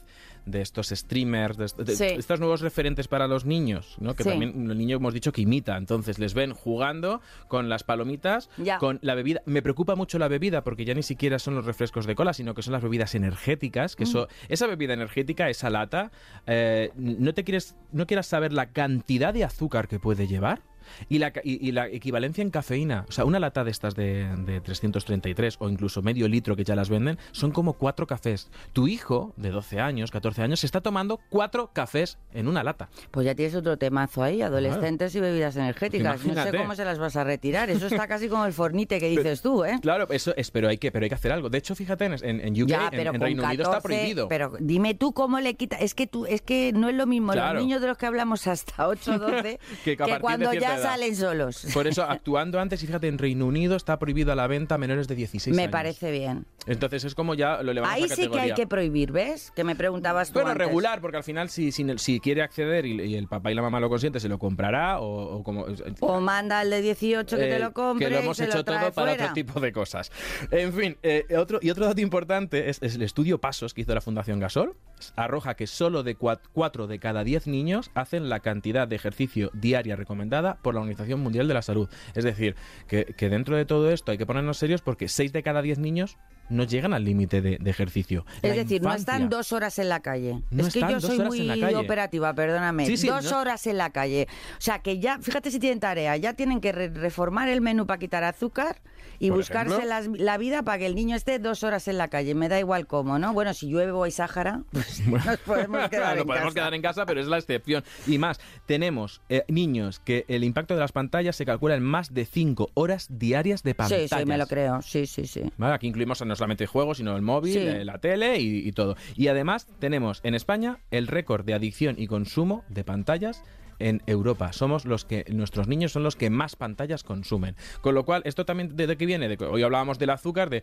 de 0.50 0.60
estos 0.62 0.88
streamers, 0.88 1.56
de, 1.56 1.64
est- 1.66 1.78
de- 1.78 1.96
Sí. 1.96 2.04
estos 2.04 2.40
nuevos 2.40 2.60
referentes 2.60 3.08
para 3.08 3.26
los 3.26 3.44
niños, 3.44 3.96
¿no? 4.00 4.14
que 4.14 4.22
Sí. 4.24 4.30
también 4.30 4.68
los 4.68 4.76
niños 4.76 4.98
hemos 5.00 5.14
dicho 5.14 5.32
que 5.32 5.40
imita, 5.42 5.76
entonces 5.76 6.18
les 6.18 6.34
ven 6.34 6.52
jugando 6.52 7.20
con 7.48 7.68
las 7.68 7.84
palomitas, 7.84 8.48
Ya. 8.58 8.78
con 8.78 8.98
la 9.02 9.14
bebida. 9.14 9.42
Me 9.46 9.62
preocupa 9.62 9.94
mucho 9.94 10.18
la 10.18 10.28
bebida 10.28 10.62
porque 10.64 10.84
ya 10.84 10.94
ni 10.94 11.02
siquiera 11.02 11.38
son 11.38 11.54
los 11.54 11.64
refrescos 11.64 12.06
de 12.06 12.14
cola, 12.14 12.32
sino 12.32 12.54
que 12.54 12.62
son 12.62 12.72
las 12.72 12.82
bebidas 12.82 13.14
energéticas, 13.14 13.94
Mm. 13.94 13.96
que 13.96 14.04
eso, 14.04 14.28
esa 14.48 14.66
bebida 14.66 14.94
energética, 14.94 15.48
esa 15.48 15.70
lata, 15.70 16.10
eh, 16.46 16.90
no 16.96 17.32
te 17.34 17.44
quieres, 17.44 17.76
no 17.92 18.06
quieras 18.06 18.26
saber 18.26 18.52
la 18.52 18.66
cantidad 18.72 19.32
de 19.34 19.44
azúcar 19.44 19.88
que 19.88 19.98
puede 19.98 20.26
llevar. 20.26 20.62
Y 21.08 21.18
la, 21.18 21.32
y, 21.44 21.66
y 21.66 21.72
la 21.72 21.88
equivalencia 21.88 22.42
en 22.42 22.50
cafeína, 22.50 23.04
o 23.08 23.12
sea, 23.12 23.24
una 23.24 23.38
lata 23.38 23.64
de 23.64 23.70
estas 23.70 23.94
de, 23.94 24.28
de 24.36 24.60
333 24.60 25.56
o 25.60 25.68
incluso 25.68 26.02
medio 26.02 26.28
litro 26.28 26.56
que 26.56 26.64
ya 26.64 26.74
las 26.74 26.88
venden, 26.88 27.18
son 27.32 27.50
como 27.50 27.74
cuatro 27.74 28.06
cafés. 28.06 28.48
Tu 28.72 28.88
hijo, 28.88 29.32
de 29.36 29.50
12 29.50 29.80
años, 29.80 30.10
14 30.10 30.42
años, 30.42 30.60
se 30.60 30.66
está 30.66 30.80
tomando 30.80 31.20
cuatro 31.28 31.70
cafés 31.72 32.18
en 32.32 32.48
una 32.48 32.62
lata. 32.62 32.88
Pues 33.10 33.26
ya 33.26 33.34
tienes 33.34 33.54
otro 33.54 33.76
temazo 33.76 34.22
ahí, 34.22 34.42
adolescentes 34.42 35.14
y 35.14 35.20
bebidas 35.20 35.56
energéticas. 35.56 36.24
No 36.24 36.34
sé 36.42 36.56
cómo 36.56 36.74
se 36.74 36.84
las 36.84 36.98
vas 36.98 37.16
a 37.16 37.24
retirar. 37.24 37.70
Eso 37.70 37.86
está 37.86 38.06
casi 38.06 38.28
como 38.28 38.44
el 38.46 38.52
fornite 38.52 38.98
que 39.00 39.08
dices 39.08 39.42
tú, 39.42 39.64
¿eh? 39.64 39.78
Claro, 39.80 40.06
eso 40.10 40.32
es, 40.36 40.50
pero 40.50 40.68
hay 40.68 40.78
que, 40.78 40.90
pero 40.92 41.04
hay 41.04 41.08
que 41.08 41.14
hacer 41.14 41.32
algo. 41.32 41.48
De 41.50 41.58
hecho, 41.58 41.74
fíjate, 41.74 42.04
en, 42.06 42.40
en- 42.40 42.62
UK, 42.62 42.68
Ya, 42.68 42.88
pero 42.90 43.14
en, 43.14 43.20
Reino 43.20 43.42
Unido 43.44 43.62
está 43.62 43.76
14, 43.76 43.88
prohibido. 43.88 44.28
Pero 44.28 44.52
dime 44.58 44.94
tú 44.94 45.12
cómo 45.12 45.40
le 45.40 45.54
quita. 45.54 45.76
Es 45.76 45.94
que 45.94 46.06
tú, 46.06 46.26
es 46.26 46.42
que 46.42 46.72
no 46.72 46.88
es 46.88 46.94
lo 46.94 47.06
mismo 47.06 47.32
Claro. 47.32 47.54
los 47.54 47.62
niños 47.62 47.80
de 47.80 47.86
los 47.86 47.96
que 47.96 48.06
hablamos 48.06 48.46
hasta 48.46 48.88
8 48.88 49.12
o 49.14 49.18
12 49.18 49.58
Que 49.84 49.96
que, 49.96 50.18
cuando 50.20 50.52
ya. 50.52 50.79
Salen 50.82 51.16
solos. 51.16 51.66
Por 51.72 51.86
eso, 51.86 52.02
actuando 52.02 52.60
antes, 52.60 52.82
y 52.82 52.86
fíjate, 52.86 53.08
en 53.08 53.18
Reino 53.18 53.46
Unido 53.46 53.76
está 53.76 53.98
prohibido 53.98 54.32
a 54.32 54.34
la 54.34 54.46
venta 54.46 54.74
a 54.74 54.78
menores 54.78 55.08
de 55.08 55.14
16 55.14 55.54
Me 55.56 55.62
años. 55.62 55.72
parece 55.72 56.10
bien. 56.10 56.44
Entonces 56.66 57.04
es 57.04 57.14
como 57.14 57.34
ya 57.34 57.62
lo 57.62 57.72
levamos 57.72 57.94
Ahí 57.96 58.04
a 58.04 58.08
sí 58.08 58.14
que 58.16 58.20
hay 58.22 58.28
categoría. 58.28 58.54
que 58.54 58.66
prohibir, 58.66 59.12
¿ves? 59.12 59.50
Que 59.56 59.64
me 59.64 59.74
preguntabas 59.76 60.28
tú 60.28 60.34
Bueno, 60.34 60.50
antes. 60.50 60.66
regular, 60.66 61.00
porque 61.00 61.16
al 61.16 61.24
final 61.24 61.48
si, 61.48 61.72
si, 61.72 61.86
si 61.98 62.20
quiere 62.20 62.42
acceder 62.42 62.84
y, 62.84 63.00
y 63.02 63.14
el 63.16 63.28
papá 63.28 63.50
y 63.50 63.54
la 63.54 63.62
mamá 63.62 63.80
lo 63.80 63.88
consienten, 63.88 64.20
se 64.20 64.28
lo 64.28 64.38
comprará 64.38 65.00
o, 65.00 65.38
o 65.38 65.42
como... 65.42 65.64
O 66.00 66.20
manda 66.20 66.60
al 66.60 66.70
de 66.70 66.82
18 66.82 67.36
que 67.36 67.46
eh, 67.48 67.50
te 67.54 67.58
lo 67.58 67.72
compre 67.72 68.06
que 68.06 68.12
lo 68.12 68.18
hemos 68.20 68.38
hecho 68.40 68.58
lo 68.58 68.64
todo 68.64 68.92
para 68.92 69.12
otro 69.14 69.32
tipo 69.32 69.58
de 69.58 69.72
cosas. 69.72 70.12
En 70.50 70.72
fin, 70.74 70.98
eh, 71.02 71.24
otro, 71.38 71.58
y 71.62 71.70
otro 71.70 71.86
dato 71.86 72.00
importante 72.02 72.68
es, 72.68 72.78
es 72.82 72.94
el 72.94 73.02
estudio 73.02 73.40
PASOS 73.40 73.72
que 73.72 73.80
hizo 73.80 73.94
la 73.94 74.00
Fundación 74.02 74.38
Gasol. 74.38 74.76
Arroja 75.16 75.54
que 75.54 75.66
solo 75.66 76.02
de 76.02 76.14
4 76.16 76.86
de 76.86 76.98
cada 76.98 77.24
10 77.24 77.46
niños 77.46 77.90
hacen 77.94 78.28
la 78.28 78.40
cantidad 78.40 78.86
de 78.86 78.96
ejercicio 78.96 79.50
diaria 79.54 79.96
recomendada 79.96 80.58
por 80.62 80.74
la 80.74 80.80
Organización 80.80 81.20
Mundial 81.20 81.48
de 81.48 81.54
la 81.54 81.62
Salud. 81.62 81.88
Es 82.14 82.24
decir, 82.24 82.54
que, 82.86 83.06
que 83.06 83.30
dentro 83.30 83.56
de 83.56 83.64
todo 83.64 83.90
esto 83.90 84.12
hay 84.12 84.18
que 84.18 84.26
ponernos 84.26 84.58
serios 84.58 84.82
porque 84.82 85.08
6 85.08 85.32
de 85.32 85.42
cada 85.42 85.62
10 85.62 85.78
niños 85.78 86.18
no 86.50 86.64
llegan 86.64 86.92
al 86.92 87.04
límite 87.04 87.40
de, 87.40 87.56
de 87.58 87.70
ejercicio. 87.70 88.26
Es 88.42 88.50
La 88.50 88.56
decir, 88.62 88.82
no 88.82 88.92
están 88.92 89.28
dos 89.28 89.52
horas 89.52 89.78
en 89.78 89.88
la 89.88 90.00
calle. 90.00 90.42
No 90.50 90.66
es 90.66 90.74
que 90.74 90.80
yo 90.80 91.00
soy 91.00 91.18
muy 91.20 91.74
operativa, 91.74 92.34
perdóname. 92.34 92.86
Sí, 92.86 92.96
sí, 92.96 93.06
dos 93.06 93.30
no- 93.30 93.38
horas 93.38 93.66
en 93.66 93.78
la 93.78 93.90
calle. 93.90 94.28
O 94.58 94.60
sea, 94.60 94.80
que 94.80 94.98
ya, 95.00 95.18
fíjate 95.18 95.50
si 95.50 95.58
tienen 95.58 95.80
tarea, 95.80 96.16
ya 96.16 96.34
tienen 96.34 96.60
que 96.60 96.72
re- 96.72 96.88
reformar 96.88 97.48
el 97.48 97.60
menú 97.60 97.86
para 97.86 97.98
quitar 97.98 98.24
azúcar 98.24 98.80
y 99.18 99.30
buscarse 99.30 99.84
las- 99.86 100.06
la 100.08 100.38
vida 100.38 100.62
para 100.62 100.78
que 100.78 100.86
el 100.86 100.94
niño 100.94 101.16
esté 101.16 101.38
dos 101.38 101.62
horas 101.64 101.88
en 101.88 101.98
la 101.98 102.08
calle. 102.08 102.34
Me 102.34 102.48
da 102.48 102.58
igual 102.58 102.86
cómo, 102.86 103.18
¿no? 103.18 103.32
Bueno, 103.32 103.54
si 103.54 103.68
llueve 103.68 103.92
o 103.92 104.04
hay 104.04 104.10
Sáhara, 104.10 104.62
pues 104.72 105.06
nos 105.06 105.38
podemos 105.38 105.88
quedar 105.90 106.18
en 106.18 106.26
podemos 106.26 106.48
casa. 106.48 106.54
quedar 106.54 106.74
en 106.74 106.82
casa, 106.82 107.06
pero 107.06 107.20
es 107.20 107.26
la 107.26 107.38
excepción. 107.38 107.84
Y 108.06 108.18
más, 108.18 108.40
tenemos 108.66 109.20
eh, 109.28 109.44
niños 109.48 110.00
que 110.00 110.24
el 110.28 110.44
impacto 110.44 110.74
de 110.74 110.80
las 110.80 110.92
pantallas 110.92 111.36
se 111.36 111.44
calcula 111.46 111.74
en 111.74 111.82
más 111.82 112.14
de 112.14 112.24
5 112.24 112.70
horas 112.74 113.06
diarias 113.10 113.62
de 113.62 113.70
Sí, 113.70 113.74
pantallas. 113.74 114.10
sí, 114.10 114.26
me 114.26 114.38
lo 114.38 114.46
creo. 114.46 114.82
Sí, 114.82 115.06
sí, 115.06 115.26
sí. 115.26 115.42
¿Vale? 115.58 115.74
Aquí 115.74 115.86
incluimos 115.86 116.24
no 116.24 116.36
solamente 116.36 116.66
juegos, 116.66 116.98
sino 116.98 117.16
el 117.16 117.22
móvil, 117.22 117.52
Sí. 117.52 117.58
eh, 117.60 117.84
la 117.84 117.98
tele 117.98 118.38
y, 118.38 118.66
y 118.68 118.72
todo. 118.72 118.96
Y 119.16 119.28
además 119.28 119.66
tenemos 119.78 120.20
en 120.22 120.34
España 120.34 120.78
el 120.90 121.06
récord 121.06 121.44
de 121.44 121.54
adicción 121.54 121.96
y 121.98 122.06
consumo 122.06 122.64
de 122.68 122.84
pantallas 122.84 123.42
en 123.80 124.02
Europa. 124.06 124.52
Somos 124.52 124.84
los 124.84 125.04
que, 125.04 125.24
nuestros 125.32 125.66
niños 125.66 125.92
son 125.92 126.02
los 126.04 126.14
que 126.16 126.30
más 126.30 126.54
pantallas 126.56 127.02
consumen. 127.02 127.56
Con 127.80 127.94
lo 127.94 128.04
cual, 128.04 128.22
esto 128.24 128.44
también 128.44 128.76
de, 128.76 128.86
de 128.86 128.96
qué 128.96 129.06
viene, 129.06 129.28
de 129.28 129.44
hoy 129.44 129.62
hablábamos 129.62 129.98
del 129.98 130.10
azúcar, 130.10 130.50
de 130.50 130.62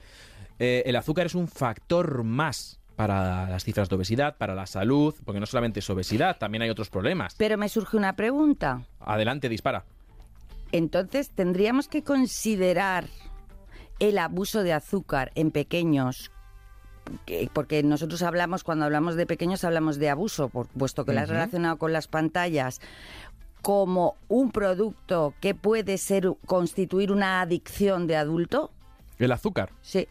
eh, 0.59 0.84
el 0.86 0.95
azúcar 0.95 1.26
es 1.26 1.36
un 1.36 1.47
factor 1.47 2.24
más 2.24 2.80
para 2.95 3.47
las 3.49 3.63
cifras 3.63 3.89
de 3.89 3.95
obesidad, 3.95 4.38
para 4.38 4.55
la 4.55 4.65
salud, 4.65 5.13
porque 5.24 5.39
no 5.39 5.45
solamente 5.45 5.82
es 5.82 5.89
obesidad, 5.89 6.38
también 6.38 6.63
hay 6.63 6.70
otros 6.70 6.89
problemas. 6.89 7.36
Pero 7.38 7.57
me 7.57 7.70
surge 7.70 7.95
una 7.97 8.15
pregunta. 8.15 8.86
Adelante, 8.99 9.49
dispara. 9.49 9.86
Entonces, 10.72 11.30
tendríamos 11.30 11.88
que 11.88 12.03
considerar 12.03 13.05
el 13.99 14.18
abuso 14.18 14.63
de 14.63 14.74
azúcar 14.74 15.32
en 15.36 15.51
pequeños, 15.51 16.30
que- 16.30 16.37
porque 17.53 17.84
nosotros 17.84 18.22
hablamos, 18.24 18.64
cuando 18.64 18.86
hablamos 18.86 19.16
de 19.16 19.26
pequeños, 19.26 19.64
hablamos 19.64 19.97
de 19.97 20.10
abuso, 20.10 20.49
por, 20.49 20.68
puesto 20.68 21.05
que 21.05 21.14
lo 21.14 21.20
has 21.22 21.30
relacionado 21.30 21.78
con 21.78 21.93
las 21.93 22.08
pantallas, 22.08 22.80
como 23.62 24.16
un 24.28 24.51
producto 24.51 25.34
que 25.41 25.53
puede 25.55 25.97
ser 25.97 26.30
constituir 26.45 27.12
una 27.12 27.41
adicción 27.41 28.08
de 28.08 28.16
adulto. 28.16 28.72
El 29.20 29.32
azúcar. 29.32 29.72
Sí. 29.82 30.08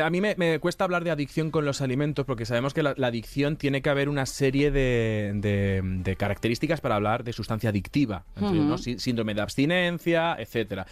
A 0.00 0.10
mí 0.10 0.20
me, 0.20 0.36
me 0.38 0.60
cuesta 0.60 0.84
hablar 0.84 1.02
de 1.02 1.10
adicción 1.10 1.50
con 1.50 1.64
los 1.64 1.80
alimentos 1.80 2.24
porque 2.24 2.46
sabemos 2.46 2.72
que 2.72 2.84
la, 2.84 2.94
la 2.96 3.08
adicción 3.08 3.56
tiene 3.56 3.82
que 3.82 3.90
haber 3.90 4.08
una 4.08 4.26
serie 4.26 4.70
de, 4.70 5.32
de- 5.34 5.80
de 5.82 6.14
características 6.16 6.80
para 6.80 6.94
hablar 6.94 7.24
de 7.24 7.32
sustancia 7.32 7.70
adictiva. 7.70 8.22
Entonces. 8.36 8.62
¿no? 8.62 8.78
Sí- 8.78 8.98
Síndrome 9.00 9.34
de 9.34 9.40
abstinencia, 9.40 10.36
etcétera. 10.38 10.86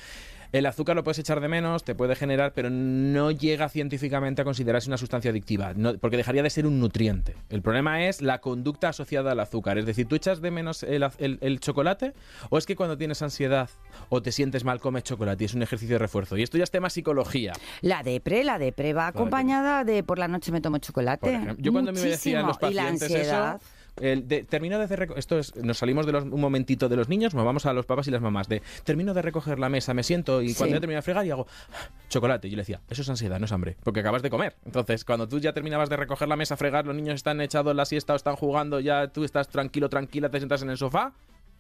El 0.53 0.67
azúcar 0.67 0.95
lo 0.97 1.03
puedes 1.03 1.19
echar 1.19 1.41
de 1.41 1.49
menos, 1.49 1.83
te 1.83 1.95
puede 1.95 2.15
generar, 2.15 2.53
pero 2.53 2.69
no 2.71 3.31
llega 3.31 3.69
científicamente 3.71 4.43
a 4.43 4.45
considerarse 4.45 4.89
una 4.91 4.99
sustancia 4.99 5.31
adictiva, 5.31 5.73
no- 5.75 5.97
porque 5.99 6.17
dejaría 6.19 6.43
de 6.43 6.51
ser 6.51 6.67
un 6.67 6.79
nutriente. 6.79 7.35
El 7.49 7.63
problema 7.63 8.05
es 8.07 8.21
la 8.21 8.41
conducta 8.41 8.91
asociada 8.91 9.33
al 9.33 9.41
azúcar. 9.41 9.79
Es 9.79 9.87
decir, 9.87 10.07
¿tú 10.07 10.15
echas 10.15 10.41
de 10.43 10.51
menos 10.51 10.83
el, 10.83 11.05
az- 11.05 11.17
el- 11.19 11.39
el 11.41 11.59
chocolate? 11.61 12.13
¿O 12.51 12.59
es 12.59 12.67
que 12.67 12.77
cuando 12.77 12.99
tienes 12.99 13.23
ansiedad 13.23 13.71
o 14.11 14.21
te 14.21 14.31
sientes 14.31 14.63
mal 14.65 14.79
comes 14.79 15.05
chocolate 15.05 15.43
y 15.43 15.47
es 15.47 15.55
un 15.55 15.63
ejercicio 15.63 15.95
de 15.95 15.99
refuerzo? 16.01 16.37
Y 16.37 16.43
esto 16.43 16.59
ya 16.59 16.65
es 16.65 16.71
tema 16.71 16.91
psicología. 16.91 17.53
La 17.81 18.03
depre, 18.03 18.45
la 18.45 18.59
depre 18.59 18.93
va 18.93 19.07
acompañada 19.07 19.85
de 19.85 20.03
por 20.03 20.19
la 20.19 20.29
noche 20.29 20.53
me 20.53 20.61
tomo 20.61 20.77
chocolate. 20.79 21.31
Ejemplo, 21.35 21.57
yo 21.59 21.73
cuando 21.73 21.93
mí 21.93 22.01
me 22.01 22.09
decían 22.09 22.47
los 22.47 22.61
Muchísimo. 22.61 22.71
Y 22.71 22.75
la 22.75 22.89
ansiedad. 22.89 23.57
eso, 23.57 23.67
el 24.01 24.27
de, 24.29 24.45
termino 24.45 24.79
de 24.79 24.85
hacer 24.85 25.09
esto 25.17 25.39
es, 25.39 25.55
nos 25.57 25.79
salimos 25.79 26.07
de 26.07 26.13
los, 26.13 26.25
un 26.25 26.41
momentito 26.41 26.89
de 26.89 26.97
los 26.97 27.09
niños, 27.09 27.35
nos 27.35 27.45
vamos 27.45 27.67
a 27.67 27.73
los 27.73 27.87
papás 27.87 28.09
y 28.09 28.11
las 28.11 28.23
mamás 28.23 28.49
de 28.49 28.63
termino 28.85 29.15
de 29.15 29.23
recoger 29.23 29.59
la 29.59 29.69
mesa, 29.69 29.95
me 29.95 30.03
siento 30.03 30.43
y 30.43 30.55
cuando 30.55 30.77
ya 30.77 30.81
termino 30.81 30.99
de 30.99 31.03
fregar 31.03 31.27
y 31.27 31.31
hago 31.31 31.47
"Ah, 31.73 31.89
chocolate. 32.09 32.49
Y 32.49 32.51
yo 32.53 32.57
le 32.57 32.63
decía, 32.63 32.81
eso 32.89 33.03
es 33.03 33.09
ansiedad, 33.09 33.39
no 33.39 33.45
es 33.47 33.53
hambre, 33.53 33.77
porque 33.83 34.01
acabas 34.01 34.23
de 34.23 34.31
comer. 34.31 34.57
Entonces, 34.65 35.05
cuando 35.05 35.29
tú 35.29 35.39
ya 35.39 35.53
terminabas 35.53 35.89
de 35.89 35.97
recoger 35.97 36.29
la 36.29 36.37
mesa, 36.37 36.57
fregar, 36.57 36.87
los 36.87 36.95
niños 36.97 37.15
están 37.17 37.41
echados 37.41 37.71
en 37.71 37.77
la 37.77 37.85
siesta 37.85 38.13
o 38.13 38.17
están 38.17 38.37
jugando, 38.37 38.81
ya 38.81 39.09
tú 39.09 39.25
estás 39.25 39.49
tranquilo, 39.49 39.89
tranquila, 39.89 40.31
te 40.31 40.39
sientas 40.39 40.63
en 40.63 40.71
el 40.71 40.79
sofá 40.79 41.13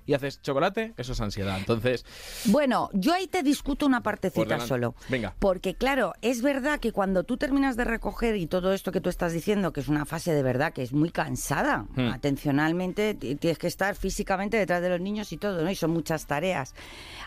y 0.07 0.15
haces 0.15 0.43
chocolate, 0.43 0.95
eso 0.97 1.13
es 1.13 1.21
ansiedad. 1.21 1.59
Entonces, 1.59 2.05
Bueno, 2.47 2.91
yo 2.93 3.13
ahí 3.13 3.27
te 3.29 3.43
discuto 3.43 3.87
una 3.87 4.03
partecita 4.03 4.59
solo. 4.61 4.95
Venga. 5.09 5.35
Porque 5.39 5.75
claro, 5.75 6.13
es 6.23 6.43
verdad 6.43 6.81
que 6.81 6.93
cuando 6.93 7.25
tú 7.25 7.37
terminas 7.37 7.77
de 7.77 7.85
recoger 7.85 8.37
y 8.37 8.47
todo 8.47 8.73
esto 8.73 8.91
que 8.93 9.01
tú 9.01 9.09
estás 9.11 9.33
diciendo, 9.33 9.73
que 9.73 9.81
es 9.81 9.89
una 9.89 10.05
fase 10.05 10.33
de 10.35 10.43
verdad 10.43 10.73
que 10.73 10.83
es 10.83 10.93
muy 10.93 11.11
cansada, 11.11 11.87
Hmm. 11.95 12.09
atencionalmente, 12.13 13.15
tienes 13.15 13.59
que 13.59 13.67
estar 13.67 13.95
físicamente 13.95 14.57
detrás 14.57 14.83
de 14.83 14.89
los 14.89 15.01
niños 15.01 15.33
y 15.33 15.37
todo, 15.37 15.63
¿no? 15.63 15.71
Y 15.71 15.75
son 15.77 15.91
muchas 15.93 16.27
tareas. 16.27 16.75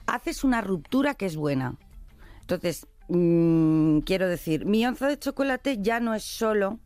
Haces 0.08 0.44
una 0.44 0.62
ruptura 0.62 1.16
que 1.16 1.26
es 1.26 1.36
buena. 1.36 1.76
Entonces, 2.42 2.88
mm, 3.08 4.00
quiero 4.00 4.28
decir, 4.28 4.66
mi 4.66 4.86
onza 4.86 5.08
de 5.08 5.18
chocolate 5.18 5.78
ya 5.82 6.00
no 6.00 6.14
es 6.14 6.24
solo 6.24 6.80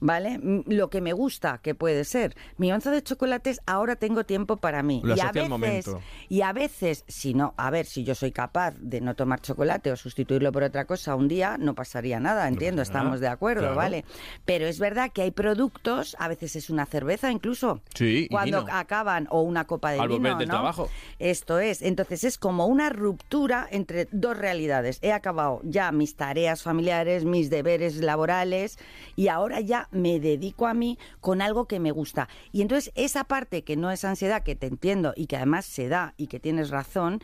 ¿vale? 0.00 0.40
Lo 0.66 0.90
que 0.90 1.00
me 1.00 1.12
gusta, 1.12 1.58
que 1.62 1.74
puede 1.74 2.04
ser. 2.04 2.34
Mi 2.56 2.72
once 2.72 2.90
de 2.90 3.02
chocolates, 3.02 3.60
ahora 3.66 3.96
tengo 3.96 4.24
tiempo 4.24 4.56
para 4.56 4.82
mí. 4.82 5.00
Lo 5.04 5.16
y 5.16 5.20
a 5.20 5.30
veces, 5.32 5.48
momento. 5.48 6.00
y 6.28 6.42
a 6.42 6.52
veces, 6.52 7.04
si 7.06 7.34
no, 7.34 7.54
a 7.56 7.70
ver, 7.70 7.86
si 7.86 8.02
yo 8.04 8.14
soy 8.14 8.32
capaz 8.32 8.74
de 8.78 9.00
no 9.00 9.14
tomar 9.14 9.40
chocolate 9.40 9.92
o 9.92 9.96
sustituirlo 9.96 10.50
por 10.52 10.62
otra 10.62 10.84
cosa 10.86 11.14
un 11.14 11.28
día, 11.28 11.56
no 11.58 11.74
pasaría 11.74 12.18
nada, 12.20 12.48
entiendo, 12.48 12.82
estamos 12.82 13.20
de 13.20 13.28
acuerdo, 13.28 13.62
claro. 13.62 13.76
¿vale? 13.76 14.04
Pero 14.44 14.66
es 14.66 14.78
verdad 14.78 15.10
que 15.12 15.22
hay 15.22 15.30
productos, 15.30 16.16
a 16.18 16.28
veces 16.28 16.56
es 16.56 16.70
una 16.70 16.86
cerveza 16.86 17.30
incluso, 17.30 17.80
Sí, 17.94 18.26
cuando 18.30 18.64
vino. 18.64 18.74
acaban, 18.76 19.26
o 19.30 19.42
una 19.42 19.66
copa 19.66 19.92
de 19.92 20.00
Al 20.00 20.08
vino, 20.08 20.36
del 20.38 20.48
¿no? 20.48 20.54
trabajo. 20.54 20.88
Esto 21.18 21.58
es, 21.60 21.82
entonces 21.82 22.24
es 22.24 22.38
como 22.38 22.66
una 22.66 22.90
ruptura 22.90 23.68
entre 23.70 24.08
dos 24.12 24.36
realidades. 24.36 24.98
He 25.02 25.12
acabado 25.12 25.60
ya 25.64 25.92
mis 25.92 26.16
tareas 26.16 26.62
familiares, 26.62 27.24
mis 27.24 27.50
deberes 27.50 27.96
laborales 27.96 28.78
y 29.16 29.28
ahora 29.28 29.60
ya 29.60 29.88
me 29.90 30.20
dedico 30.20 30.66
a 30.66 30.74
mí 30.74 30.98
con 31.20 31.42
algo 31.42 31.66
que 31.66 31.80
me 31.80 31.90
gusta. 31.90 32.28
Y 32.52 32.62
entonces 32.62 32.92
esa 32.94 33.24
parte 33.24 33.62
que 33.62 33.76
no 33.76 33.90
es 33.90 34.04
ansiedad, 34.04 34.42
que 34.42 34.56
te 34.56 34.66
entiendo 34.66 35.12
y 35.16 35.26
que 35.26 35.36
además 35.36 35.66
se 35.66 35.88
da 35.88 36.14
y 36.16 36.26
que 36.26 36.40
tienes 36.40 36.70
razón, 36.70 37.20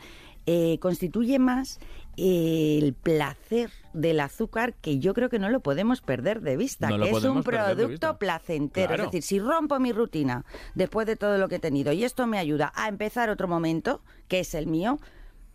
eh, 0.49 0.79
constituye 0.79 1.39
más 1.39 1.79
eh, 2.15 2.79
el 2.81 2.93
placer 2.93 3.69
del 3.91 4.21
azúcar 4.21 4.73
que 4.75 4.97
yo 4.97 5.13
creo 5.13 5.27
que 5.29 5.39
no 5.39 5.49
lo 5.49 5.59
podemos 5.59 5.99
perder 5.99 6.39
de 6.39 6.55
vista, 6.55 6.89
No 6.89 7.03
que 7.03 7.09
es 7.09 7.23
un 7.25 7.43
producto 7.43 8.17
placentero. 8.17 8.87
Claro. 8.87 9.03
Es 9.03 9.11
decir, 9.11 9.23
si 9.23 9.39
rompo 9.39 9.77
mi 9.79 9.91
rutina 9.91 10.45
después 10.73 11.05
de 11.05 11.17
todo 11.17 11.37
lo 11.37 11.49
que 11.49 11.55
he 11.55 11.59
tenido 11.59 11.91
y 11.91 12.05
esto 12.05 12.27
me 12.27 12.37
ayuda 12.37 12.71
a 12.75 12.87
empezar 12.87 13.29
otro 13.29 13.49
momento, 13.49 14.01
que 14.29 14.39
es 14.39 14.53
el 14.53 14.67
mío, 14.67 14.99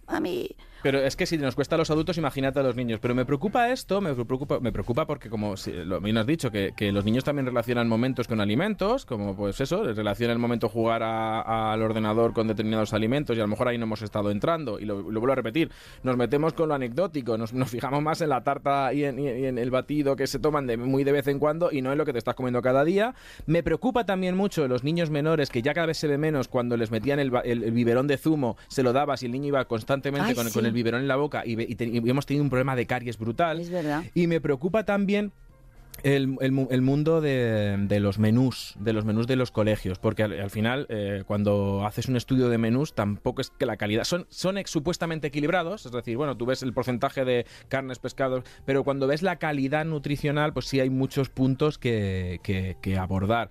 a 0.06 0.20
mí 0.20 0.50
Pero 0.82 0.98
es 0.98 1.16
que 1.16 1.26
si 1.26 1.38
nos 1.38 1.54
cuesta 1.54 1.74
a 1.76 1.78
los 1.78 1.90
adultos, 1.90 2.18
imagínate 2.18 2.60
a 2.60 2.62
los 2.62 2.76
niños. 2.76 2.98
Pero 3.00 3.14
me 3.14 3.24
preocupa 3.24 3.70
esto, 3.70 4.00
me 4.00 4.14
preocupa, 4.14 4.60
me 4.60 4.72
preocupa 4.72 5.06
porque, 5.06 5.28
como 5.30 5.54
lo 5.84 6.00
bien 6.00 6.16
has 6.18 6.26
dicho, 6.26 6.50
que, 6.50 6.72
que 6.76 6.90
los 6.92 7.04
niños 7.04 7.24
también 7.24 7.46
relacionan 7.46 7.88
momentos 7.88 8.26
con 8.28 8.40
alimentos, 8.40 9.06
como 9.06 9.36
pues 9.36 9.60
eso, 9.60 9.84
relacionan 9.84 10.32
el 10.34 10.38
momento 10.40 10.68
jugar 10.68 11.02
a- 11.02 11.72
al 11.72 11.82
ordenador 11.82 12.32
con 12.32 12.48
determinados 12.48 12.92
alimentos 12.92 13.36
y 13.36 13.40
a 13.40 13.44
lo 13.44 13.48
mejor 13.48 13.68
ahí 13.68 13.78
no 13.78 13.84
hemos 13.84 14.02
estado 14.02 14.30
entrando. 14.30 14.78
Y 14.80 14.84
lo, 14.84 14.96
lo 15.10 15.20
vuelvo 15.20 15.32
a 15.32 15.36
repetir, 15.36 15.70
nos 16.02 16.16
metemos 16.16 16.52
con 16.52 16.68
lo 16.68 16.74
anecdótico, 16.74 17.38
nos, 17.38 17.52
nos 17.52 17.70
fijamos 17.70 18.02
más 18.02 18.20
en 18.20 18.28
la 18.30 18.42
tarta 18.42 18.92
y 18.92 19.04
en, 19.04 19.18
y 19.18 19.28
en- 19.28 19.58
el 19.58 19.70
batido 19.70 20.16
que 20.16 20.26
se 20.26 20.38
toman 20.38 20.66
de, 20.66 20.76
muy 20.76 21.04
de 21.04 21.12
vez 21.12 21.26
en 21.28 21.38
cuando 21.38 21.70
y 21.70 21.82
no 21.82 21.92
en 21.92 21.98
lo 21.98 22.04
que 22.04 22.12
te 22.12 22.18
estás 22.18 22.34
comiendo 22.34 22.60
cada 22.62 22.84
día. 22.84 23.14
Me 23.46 23.62
preocupa 23.62 24.04
también 24.04 24.36
mucho 24.36 24.66
los 24.66 24.82
niños 24.82 25.10
menores, 25.10 25.50
que 25.50 25.62
ya 25.62 25.74
cada 25.74 25.86
vez 25.86 25.98
se 25.98 26.08
ve 26.08 26.18
menos 26.18 26.48
cuando 26.48 26.76
les 26.76 26.90
metían 26.90 27.20
el, 27.20 27.30
ba- 27.30 27.40
el- 27.40 27.62
el 27.64 27.72
biberón 27.72 28.06
de 28.06 28.16
zumo, 28.16 28.56
se 28.68 28.82
lo 28.82 28.92
dabas 28.92 29.22
y 29.22 29.26
el 29.26 29.32
niño 29.32 29.48
iba 29.48 29.64
constantemente 29.66 30.30
Ay, 30.30 30.34
con, 30.34 30.46
sí. 30.46 30.52
con 30.52 30.66
el 30.66 30.71
biberón 30.72 31.00
en 31.02 31.08
la 31.08 31.16
boca 31.16 31.42
y, 31.46 31.54
ve- 31.54 31.66
y 31.68 31.74
te- 31.74 31.86
y 31.86 31.98
hemos 32.08 32.26
tenido 32.26 32.42
un 32.44 32.50
problema 32.50 32.76
de 32.76 32.86
caries 32.86 33.18
brutal. 33.18 33.60
Es 33.60 33.70
verdad. 33.70 34.02
Y 34.14 34.26
me 34.26 34.40
preocupa 34.40 34.84
también 34.84 35.32
el, 36.04 36.36
el 36.40 36.52
mu- 36.52 36.68
el 36.70 36.80
mundo 36.82 37.20
de, 37.20 37.76
de 37.78 38.00
los 38.00 38.18
menús, 38.18 38.74
de 38.80 38.92
los 38.92 39.04
menús 39.04 39.26
de 39.26 39.36
los 39.36 39.50
colegios, 39.50 39.98
porque 39.98 40.22
al, 40.22 40.32
al 40.40 40.50
final, 40.50 40.86
eh, 40.88 41.22
cuando 41.26 41.84
haces 41.86 42.06
un 42.08 42.16
estudio 42.16 42.48
de 42.48 42.58
menús, 42.58 42.94
tampoco 42.94 43.40
es 43.42 43.50
que 43.50 43.66
la 43.66 43.76
calidad. 43.76 44.04
Son, 44.04 44.26
son 44.30 44.56
ex- 44.58 44.70
supuestamente 44.70 45.28
equilibrados, 45.28 45.84
es 45.86 45.92
decir, 45.92 46.16
bueno, 46.16 46.36
tú 46.36 46.46
ves 46.46 46.62
el 46.62 46.72
porcentaje 46.72 47.24
de 47.24 47.46
carnes, 47.68 47.98
pescados, 47.98 48.42
pero 48.64 48.84
cuando 48.84 49.06
ves 49.06 49.22
la 49.22 49.36
calidad 49.36 49.84
nutricional, 49.84 50.52
pues 50.54 50.66
sí 50.66 50.80
hay 50.80 50.90
muchos 50.90 51.28
puntos 51.28 51.78
que, 51.78 52.40
que- 52.42 52.76
que 52.80 52.96
abordar. 52.96 53.50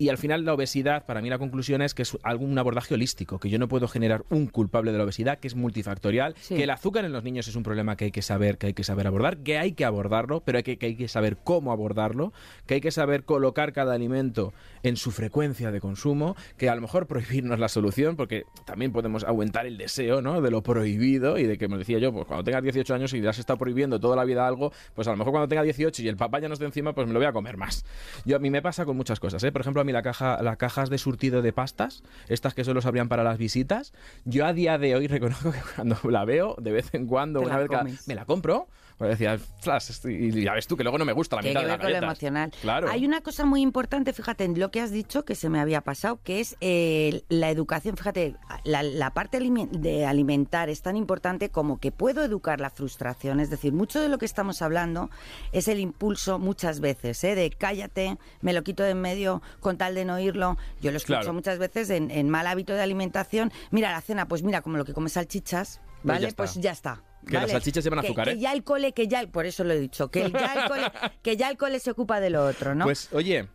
Y 0.00 0.08
al 0.08 0.16
final 0.16 0.46
la 0.46 0.54
obesidad, 0.54 1.04
para 1.04 1.20
mí 1.20 1.28
la 1.28 1.36
conclusión 1.36 1.82
es 1.82 1.92
que 1.92 2.00
es 2.02 2.16
algún 2.22 2.52
un 2.52 2.58
abordaje 2.58 2.94
holístico, 2.94 3.38
que 3.38 3.50
yo 3.50 3.58
no 3.58 3.68
puedo 3.68 3.86
generar 3.86 4.24
un 4.30 4.46
culpable 4.46 4.92
de 4.92 4.98
la 4.98 5.04
obesidad, 5.04 5.38
que 5.38 5.46
es 5.46 5.54
multifactorial, 5.54 6.34
Sí. 6.40 6.56
que 6.56 6.62
el 6.64 6.70
azúcar 6.70 7.04
en 7.04 7.12
los 7.12 7.22
niños 7.22 7.46
es 7.48 7.54
un 7.54 7.62
problema 7.62 7.96
que 7.96 8.06
hay 8.06 8.10
que 8.10 8.22
saber, 8.22 8.56
que 8.56 8.68
hay 8.68 8.72
que 8.72 8.82
saber 8.82 9.06
abordar, 9.06 9.36
que 9.42 9.58
hay 9.58 9.72
que 9.72 9.84
abordarlo, 9.84 10.40
pero 10.40 10.56
hay 10.56 10.64
que, 10.64 10.78
que 10.78 10.86
hay 10.86 10.96
que 10.96 11.06
saber 11.06 11.36
cómo 11.44 11.70
abordarlo, 11.70 12.32
que 12.66 12.74
hay 12.74 12.80
que 12.80 12.90
saber 12.90 13.24
colocar 13.24 13.74
cada 13.74 13.92
alimento 13.94 14.54
en 14.82 14.96
su 14.96 15.10
frecuencia 15.10 15.70
de 15.70 15.80
consumo, 15.82 16.34
que 16.56 16.70
a 16.70 16.74
lo 16.74 16.80
mejor 16.80 17.06
prohibir 17.06 17.44
no 17.44 17.52
es 17.52 17.60
la 17.60 17.68
solución, 17.68 18.16
porque 18.16 18.44
también 18.64 18.90
podemos 18.92 19.22
aumentar 19.24 19.66
el 19.66 19.76
deseo, 19.76 20.22
¿no? 20.22 20.40
De 20.40 20.50
lo 20.50 20.62
prohibido 20.62 21.36
y 21.38 21.44
de 21.44 21.58
que 21.58 21.68
me 21.68 21.76
decía 21.76 21.98
yo, 21.98 22.10
pues 22.10 22.24
cuando 22.24 22.42
tengas 22.42 22.62
18 22.62 22.94
años 22.94 23.12
y 23.12 23.20
ya 23.20 23.30
has 23.30 23.38
estado 23.38 23.58
prohibiendo 23.58 24.00
toda 24.00 24.16
la 24.16 24.24
vida 24.24 24.46
algo, 24.46 24.72
pues 24.94 25.06
a 25.08 25.10
lo 25.10 25.18
mejor 25.18 25.32
cuando 25.32 25.46
tenga 25.48 25.62
18 25.62 26.02
y 26.02 26.08
el 26.08 26.16
papá 26.16 26.40
ya 26.40 26.48
no 26.48 26.54
esté 26.54 26.64
encima, 26.64 26.94
pues 26.94 27.06
me 27.06 27.12
lo 27.12 27.18
voy 27.18 27.26
a 27.28 27.32
comer 27.32 27.58
más. 27.58 27.84
Yo 28.24 28.36
a 28.36 28.38
mí 28.38 28.48
me 28.50 28.62
pasa 28.62 28.86
con 28.86 28.96
muchas 28.96 29.20
cosas, 29.20 29.44
¿eh? 29.44 29.52
Por 29.52 29.60
ejemplo, 29.60 29.82
a 29.82 29.84
mí 29.84 29.89
la 29.92 30.02
caja, 30.02 30.42
las 30.42 30.56
cajas 30.56 30.90
de 30.90 30.98
surtido 30.98 31.42
de 31.42 31.52
pastas, 31.52 32.02
estas 32.28 32.54
que 32.54 32.64
solo 32.64 32.80
se 32.80 32.88
abrían 32.88 33.08
para 33.08 33.22
las 33.24 33.38
visitas, 33.38 33.92
yo 34.24 34.46
a 34.46 34.52
día 34.52 34.78
de 34.78 34.94
hoy 34.94 35.06
reconozco 35.06 35.52
que 35.52 35.58
cuando 35.76 35.96
la 36.10 36.24
veo, 36.24 36.56
de 36.60 36.72
vez 36.72 36.94
en 36.94 37.06
cuando, 37.06 37.40
una 37.40 37.58
vez 37.58 37.68
cada- 37.68 37.84
me 38.06 38.14
la 38.14 38.24
compro. 38.24 38.68
Pues 38.98 39.12
decía, 39.12 39.38
"Flas", 39.62 40.04
y 40.04 40.42
ya 40.42 40.52
ves 40.52 40.66
tú 40.66 40.76
que 40.76 40.82
luego 40.84 40.98
no 40.98 41.06
me 41.06 41.14
gusta 41.14 41.36
la 41.36 41.40
mitad 41.40 41.60
que 41.60 41.64
de 41.64 41.68
las 41.72 41.78
con 41.78 41.86
lo 41.86 41.94
galletas. 41.94 42.02
emocional. 42.22 42.52
Claro. 42.60 42.90
Hay 42.90 43.06
una 43.06 43.22
cosa 43.22 43.46
muy 43.46 43.62
importante, 43.62 44.12
fíjate, 44.12 44.44
en 44.44 44.60
lo 44.60 44.70
que 44.70 44.82
has 44.82 44.90
dicho 44.90 45.24
que 45.24 45.34
se 45.34 45.48
me 45.48 45.58
había 45.58 45.80
pasado, 45.80 46.20
que 46.22 46.40
es 46.40 46.54
eh, 46.60 47.22
la 47.30 47.48
educación. 47.48 47.96
Fíjate, 47.96 48.36
la, 48.64 48.82
la 48.82 49.14
parte 49.14 49.38
de 49.40 50.04
alimentar 50.04 50.68
es 50.68 50.82
tan 50.82 50.96
importante 50.96 51.48
como 51.48 51.78
que 51.80 51.92
puedo 51.92 52.22
educar 52.22 52.60
la 52.60 52.68
frustración. 52.68 53.40
Es 53.40 53.48
decir, 53.48 53.72
mucho 53.72 54.02
de 54.02 54.10
lo 54.10 54.18
que 54.18 54.26
estamos 54.26 54.60
hablando 54.60 55.08
es 55.52 55.68
el 55.68 55.78
impulso 55.80 56.38
muchas 56.38 56.80
veces, 56.80 57.24
¿eh? 57.24 57.34
de 57.34 57.48
cállate, 57.48 58.18
me 58.42 58.52
lo 58.52 58.62
quito 58.62 58.82
de 58.82 58.90
en 58.90 59.00
medio 59.00 59.40
con 59.60 59.78
tal 59.80 59.94
de 59.94 60.04
no 60.04 60.16
oírlo. 60.16 60.58
Yo 60.82 60.90
lo 60.90 60.98
escucho 60.98 61.18
Claro. 61.20 61.32
muchas 61.32 61.58
veces 61.58 61.88
en, 61.88 62.10
en 62.10 62.28
mal 62.28 62.46
hábito 62.46 62.74
de 62.74 62.82
alimentación. 62.82 63.50
Mira, 63.70 63.90
la 63.90 64.02
cena, 64.02 64.28
pues 64.28 64.42
mira, 64.42 64.60
como 64.60 64.76
lo 64.76 64.84
que 64.84 64.92
come 64.92 65.08
salchichas, 65.08 65.80
Pues 66.02 66.20
ya 66.20 66.26
¿vale? 66.26 66.32
Pues 66.34 66.54
ya 66.56 66.70
está. 66.72 67.02
Que 67.26 67.34
las 67.34 67.50
salchichas 67.50 67.82
llevan 67.82 68.00
Que- 68.02 68.06
azúcar, 68.08 68.28
que 68.28 68.34
¿eh? 68.34 68.38
ya 68.38 68.52
el 68.52 68.62
cole, 68.62 68.92
que 68.92 69.08
ya 69.08 69.20
el, 69.20 69.28
por 69.30 69.46
eso 69.46 69.64
lo 69.64 69.72
he 69.72 69.80
dicho, 69.80 70.10
que 70.10 70.30
ya 70.30 70.52
el 70.54 70.68
cole, 70.68 70.82
que 71.22 71.36
ya 71.38 71.48
el 71.48 71.56
cole 71.56 71.80
se 71.80 71.90
ocupa 71.90 72.20
de 72.20 72.28
lo 72.28 72.44
otro, 72.44 72.74
¿no? 72.74 72.84
Pues 72.84 73.08
oye, 73.12 73.48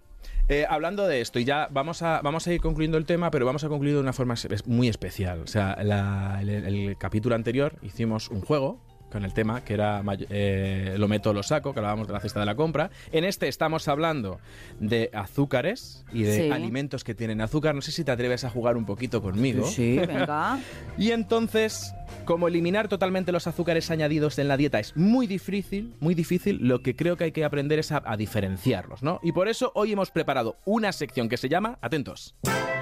eh, 0.49 0.65
hablando 0.67 1.07
de 1.07 1.21
esto, 1.21 1.37
y 1.39 1.45
ya 1.45 1.67
vamos 1.71 2.01
a, 2.01 2.21
vamos 2.21 2.47
a 2.47 2.53
ir 2.53 2.59
concluyendo 2.61 2.97
el 2.97 3.05
tema, 3.05 3.29
pero 3.31 3.45
vamos 3.45 3.63
a 3.63 3.69
concluir 3.69 3.93
de 3.95 4.01
una 4.01 4.13
forma 4.13 4.33
muy 4.65 4.87
especial. 4.87 5.41
O 5.41 5.47
sea, 5.47 5.77
la- 5.83 6.39
el, 6.41 6.49
el 6.49 6.97
capítulo 6.97 7.35
anterior 7.35 7.77
hicimos 7.83 8.29
un 8.29 8.41
juego 8.41 8.79
con 9.15 9.23
el 9.23 9.33
tema 9.33 9.63
que 9.63 9.73
era 9.75 10.03
eh, 10.29 10.95
lo 10.97 11.07
meto, 11.07 11.31
lo 11.31 11.41
saco, 11.41 11.71
que 11.73 11.79
hablábamos 11.79 12.05
de 12.07 12.11
la 12.13 12.19
cesta 12.19 12.41
de 12.41 12.45
la 12.45 12.55
compra. 12.55 12.89
En 13.13 13.23
este 13.23 13.47
estamos 13.47 13.87
hablando 13.87 14.41
de 14.81 15.09
azúcares 15.13 16.03
y 16.11 16.23
de 16.23 16.35
Sí. 16.35 16.51
alimentos 16.51 17.05
que 17.05 17.15
tienen 17.15 17.39
azúcar. 17.39 17.73
No 17.75 17.81
sé 17.81 17.93
si 17.93 18.03
te 18.03 18.11
atreves 18.11 18.43
a 18.43 18.49
jugar 18.49 18.75
un 18.75 18.85
poquito 18.85 19.21
conmigo. 19.21 19.65
Sí, 19.67 19.97
venga. 20.05 20.59
Y 20.97 21.11
entonces, 21.11 21.93
como 22.25 22.49
eliminar 22.49 22.89
totalmente 22.89 23.31
los 23.31 23.47
azúcares 23.47 23.89
añadidos 23.89 24.37
en 24.37 24.49
la 24.49 24.57
dieta 24.57 24.81
es 24.81 24.97
muy 24.97 25.27
difícil, 25.27 25.93
muy 26.01 26.13
difícil, 26.13 26.57
lo 26.67 26.81
que 26.81 26.97
creo 26.97 27.15
que 27.15 27.23
hay 27.23 27.31
que 27.31 27.45
aprender 27.45 27.79
es 27.79 27.93
a, 27.93 28.03
a 28.05 28.17
diferenciarlos, 28.17 29.01
¿no? 29.01 29.21
Y 29.23 29.31
por 29.31 29.47
eso 29.47 29.71
hoy 29.75 29.93
hemos 29.93 30.11
preparado 30.11 30.57
una 30.65 30.91
sección 30.91 31.29
que 31.29 31.37
se 31.37 31.47
llama, 31.47 31.77
atentos, 31.81 32.35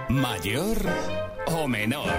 ¿Mayor 0.10 0.78
o 1.46 1.68
menor? 1.68 2.10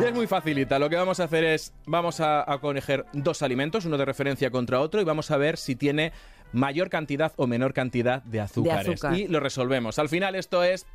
Y 0.00 0.04
es 0.04 0.14
muy 0.14 0.26
facilita. 0.26 0.78
Lo 0.78 0.90
que 0.90 0.96
vamos 0.96 1.20
a 1.20 1.24
hacer 1.24 1.44
es, 1.44 1.72
vamos 1.86 2.20
a, 2.20 2.50
a 2.50 2.58
coger 2.58 3.06
dos 3.12 3.42
alimentos, 3.42 3.84
uno 3.84 3.96
de 3.96 4.04
referencia 4.04 4.50
contra 4.50 4.80
otro, 4.80 5.00
y 5.00 5.04
vamos 5.04 5.30
a 5.30 5.36
ver 5.36 5.56
si 5.56 5.76
tiene 5.76 6.12
mayor 6.52 6.90
cantidad 6.90 7.32
o 7.36 7.46
menor 7.46 7.72
cantidad 7.72 8.22
de 8.24 8.40
azúcares. 8.40 8.88
azúcar. 8.88 9.18
Y 9.18 9.28
lo 9.28 9.40
resolvemos. 9.40 9.98
Al 9.98 10.08
final 10.08 10.34
esto 10.34 10.62
es... 10.62 10.86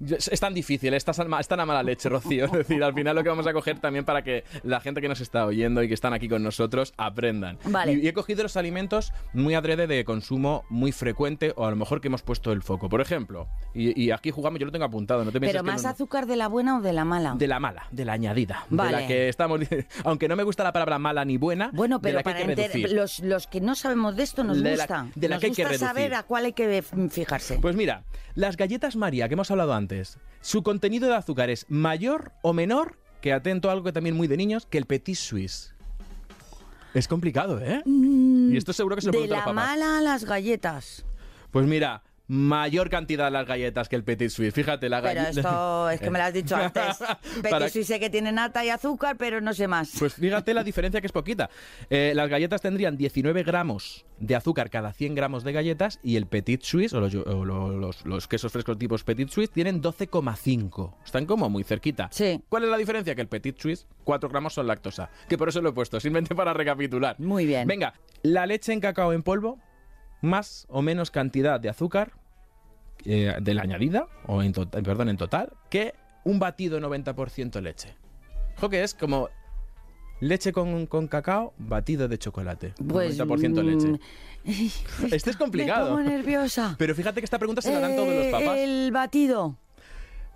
Es 0.00 0.38
tan 0.40 0.54
difícil, 0.54 0.94
es 0.94 1.04
tan, 1.04 1.28
ma- 1.28 1.40
es 1.40 1.48
tan 1.48 1.58
a 1.60 1.66
mala 1.66 1.82
leche, 1.82 2.08
Rocío. 2.08 2.44
Es 2.46 2.52
decir, 2.52 2.82
al 2.84 2.94
final 2.94 3.16
lo 3.16 3.22
que 3.24 3.28
vamos 3.30 3.46
a 3.46 3.52
coger 3.52 3.80
también 3.80 4.04
para 4.04 4.22
que 4.22 4.44
la 4.62 4.80
gente 4.80 5.00
que 5.00 5.08
nos 5.08 5.20
está 5.20 5.44
oyendo 5.44 5.82
y 5.82 5.88
que 5.88 5.94
están 5.94 6.12
aquí 6.12 6.28
con 6.28 6.42
nosotros 6.42 6.94
aprendan. 6.96 7.58
Vale. 7.64 7.94
Y, 7.94 8.00
y 8.04 8.08
he 8.08 8.12
cogido 8.12 8.42
los 8.44 8.56
alimentos 8.56 9.12
muy 9.32 9.54
adrede 9.54 9.86
de 9.88 10.04
consumo 10.04 10.64
muy 10.70 10.92
frecuente 10.92 11.52
o 11.56 11.66
a 11.66 11.70
lo 11.70 11.76
mejor 11.76 12.00
que 12.00 12.08
hemos 12.08 12.22
puesto 12.22 12.52
el 12.52 12.62
foco. 12.62 12.88
Por 12.88 13.00
ejemplo, 13.00 13.48
y, 13.74 14.00
y 14.00 14.10
aquí 14.12 14.30
jugamos, 14.30 14.60
yo 14.60 14.66
lo 14.66 14.72
tengo 14.72 14.84
apuntado, 14.84 15.24
no 15.24 15.32
te 15.32 15.40
Pero 15.40 15.60
que 15.60 15.62
más 15.70 15.82
no- 15.82 15.88
azúcar 15.88 16.26
de 16.26 16.36
la 16.36 16.46
buena 16.48 16.78
o 16.78 16.80
de 16.80 16.92
la 16.92 17.04
mala. 17.04 17.34
de 17.36 17.46
la 17.48 17.58
mala, 17.58 17.86
de 17.90 18.04
la 18.04 18.12
añadida. 18.12 18.66
De 18.70 18.76
Vale. 18.76 18.92
la 18.92 19.06
que 19.06 19.28
estamos. 19.28 19.60
Aunque 20.04 20.28
no 20.28 20.36
me 20.36 20.44
gusta 20.44 20.62
la 20.62 20.72
palabra 20.72 20.98
mala 20.98 21.24
ni 21.24 21.36
buena. 21.38 21.70
Bueno, 21.72 21.98
de 21.98 22.02
pero 22.02 22.16
la 22.18 22.22
que 22.22 22.28
hay 22.30 22.34
para 22.44 22.54
que 22.54 22.68
reducir. 22.68 22.92
los, 22.92 23.18
los 23.20 23.46
que 23.48 23.60
no 23.60 23.74
sabemos 23.74 24.14
de 24.16 24.22
esto 24.22 24.44
nos 24.44 24.62
De 24.62 24.76
la- 24.76 24.84
gusta. 24.84 25.06
de 25.14 25.28
la 25.28 25.34
nos 25.36 25.40
que 25.40 25.46
hay 25.46 25.52
que 25.52 25.62
gusta 25.64 25.68
reducir. 25.70 25.88
saber 25.88 26.14
a 26.14 26.22
cuál 26.22 26.44
hay 26.44 26.52
que 26.52 26.78
f- 26.78 27.08
fijarse. 27.08 27.58
Pues 27.60 27.74
mira, 27.74 28.04
las 28.34 28.56
galletas 28.56 28.94
María 28.94 29.26
que 29.28 29.34
hemos 29.34 29.50
hablado 29.50 29.72
antes, 29.74 29.87
su 30.40 30.62
contenido 30.62 31.08
de 31.08 31.14
azúcar 31.16 31.50
es 31.50 31.66
mayor 31.68 32.32
o 32.42 32.52
menor 32.52 32.98
que 33.20 33.32
atento 33.32 33.68
a 33.68 33.72
algo 33.72 33.84
que 33.84 33.92
también 33.92 34.16
muy 34.16 34.28
de 34.28 34.36
niños, 34.36 34.66
que 34.66 34.78
el 34.78 34.86
petit 34.86 35.16
suisse. 35.16 35.74
Es 36.94 37.06
complicado, 37.08 37.60
¿eh? 37.60 37.82
y 37.84 38.56
esto 38.56 38.72
seguro 38.72 38.96
que 38.96 39.02
se 39.02 39.08
lo 39.08 39.12
Mm, 39.12 39.22
de 39.22 39.28
la 39.28 39.36
los 39.36 39.44
papás. 39.44 39.54
mala 39.54 39.98
a 39.98 40.00
las 40.00 40.24
galletas. 40.24 41.04
Pues 41.50 41.66
mira, 41.66 42.02
mayor 42.28 42.90
cantidad 42.90 43.24
de 43.24 43.30
las 43.30 43.46
galletas 43.46 43.88
que 43.88 43.96
el 43.96 44.04
petit 44.04 44.28
suisse. 44.30 44.52
Fíjate, 44.54 44.88
la 44.88 45.00
Pero 45.02 45.14
galleta. 45.22 45.40
esto 45.40 45.90
es 45.90 46.00
que 46.00 46.10
me 46.10 46.18
lo 46.18 46.24
has 46.26 46.32
dicho 46.34 46.54
antes. 46.56 46.98
Para- 47.42 47.58
Petit 47.66 47.72
Suisse 47.72 47.86
sé 47.86 47.98
que 47.98 48.10
tiene 48.10 48.30
nata 48.32 48.64
y 48.64 48.68
azúcar, 48.70 49.16
pero 49.16 49.40
no 49.40 49.54
sé 49.54 49.66
más. 49.66 49.92
Pues 49.98 50.14
fíjate 50.14 50.52
la 50.54 50.62
diferencia 50.62 51.00
que 51.00 51.06
es 51.06 51.12
poquita. 51.12 51.48
Eh, 51.88 52.12
las 52.14 52.28
galletas 52.28 52.60
tendrían 52.60 52.96
19 52.96 53.42
gramos 53.44 54.04
de 54.18 54.36
azúcar 54.36 54.68
cada 54.68 54.92
100 54.92 55.14
gramos 55.14 55.42
de 55.44 55.52
galletas 55.52 56.00
y 56.02 56.16
el 56.16 56.26
Petit 56.26 56.62
Suisse, 56.62 56.92
o 56.92 57.00
los, 57.00 57.14
o 57.14 57.44
lo- 57.44 57.70
los- 57.78 58.04
los 58.04 58.28
quesos 58.28 58.52
frescos 58.52 58.76
tipos 58.78 59.04
Petit 59.04 59.30
Suisse, 59.30 59.50
tienen 59.50 59.80
12,5. 59.80 60.94
Están 61.04 61.24
como 61.24 61.48
muy 61.48 61.64
cerquita. 61.64 62.08
Sí. 62.12 62.42
¿Cuál 62.48 62.64
es 62.64 62.70
la 62.70 62.76
diferencia? 62.76 63.14
Que 63.14 63.22
el 63.22 63.28
Petit 63.28 63.58
Suisse, 63.58 63.86
4 64.04 64.28
gramos 64.28 64.52
son 64.54 64.66
lactosa. 64.66 65.08
Que 65.28 65.38
por 65.38 65.48
eso 65.48 65.60
lo 65.62 65.70
he 65.70 65.72
puesto, 65.72 65.98
simplemente 66.00 66.34
para 66.34 66.52
recapitular. 66.52 67.18
Muy 67.18 67.46
bien. 67.46 67.66
Venga, 67.66 67.94
la 68.22 68.44
leche 68.46 68.72
en 68.72 68.80
cacao 68.80 69.12
en 69.12 69.22
polvo 69.22 69.58
más 70.20 70.66
o 70.68 70.82
menos 70.82 71.10
cantidad 71.12 71.60
de 71.60 71.68
azúcar 71.68 72.12
eh, 73.04 73.34
de 73.40 73.54
la 73.54 73.62
añadida, 73.62 74.06
o 74.26 74.42
en 74.42 74.52
total, 74.52 74.82
perdón, 74.82 75.08
en 75.08 75.16
total, 75.16 75.52
que 75.70 75.94
un 76.24 76.38
batido 76.38 76.78
90% 76.80 77.60
leche. 77.60 77.94
Ojo 78.56 78.68
que 78.68 78.82
es 78.82 78.94
como 78.94 79.28
leche 80.20 80.52
con, 80.52 80.86
con 80.86 81.06
cacao, 81.06 81.54
batido 81.58 82.08
de 82.08 82.18
chocolate. 82.18 82.74
Pues, 82.88 83.18
90% 83.18 83.62
leche. 83.62 83.88
mm, 83.88 85.12
Este 85.14 85.30
es 85.30 85.36
complicado. 85.36 85.96
Me 85.96 86.02
pongo 86.02 86.10
nerviosa. 86.16 86.74
Pero 86.78 86.94
fíjate 86.94 87.20
que 87.20 87.24
esta 87.24 87.38
pregunta 87.38 87.62
se 87.62 87.72
la 87.72 87.80
dan 87.80 87.94
todos 87.96 88.08
los 88.08 88.24
Eh, 88.26 88.30
papás. 88.30 88.58
El 88.58 88.90
batido. 88.92 89.56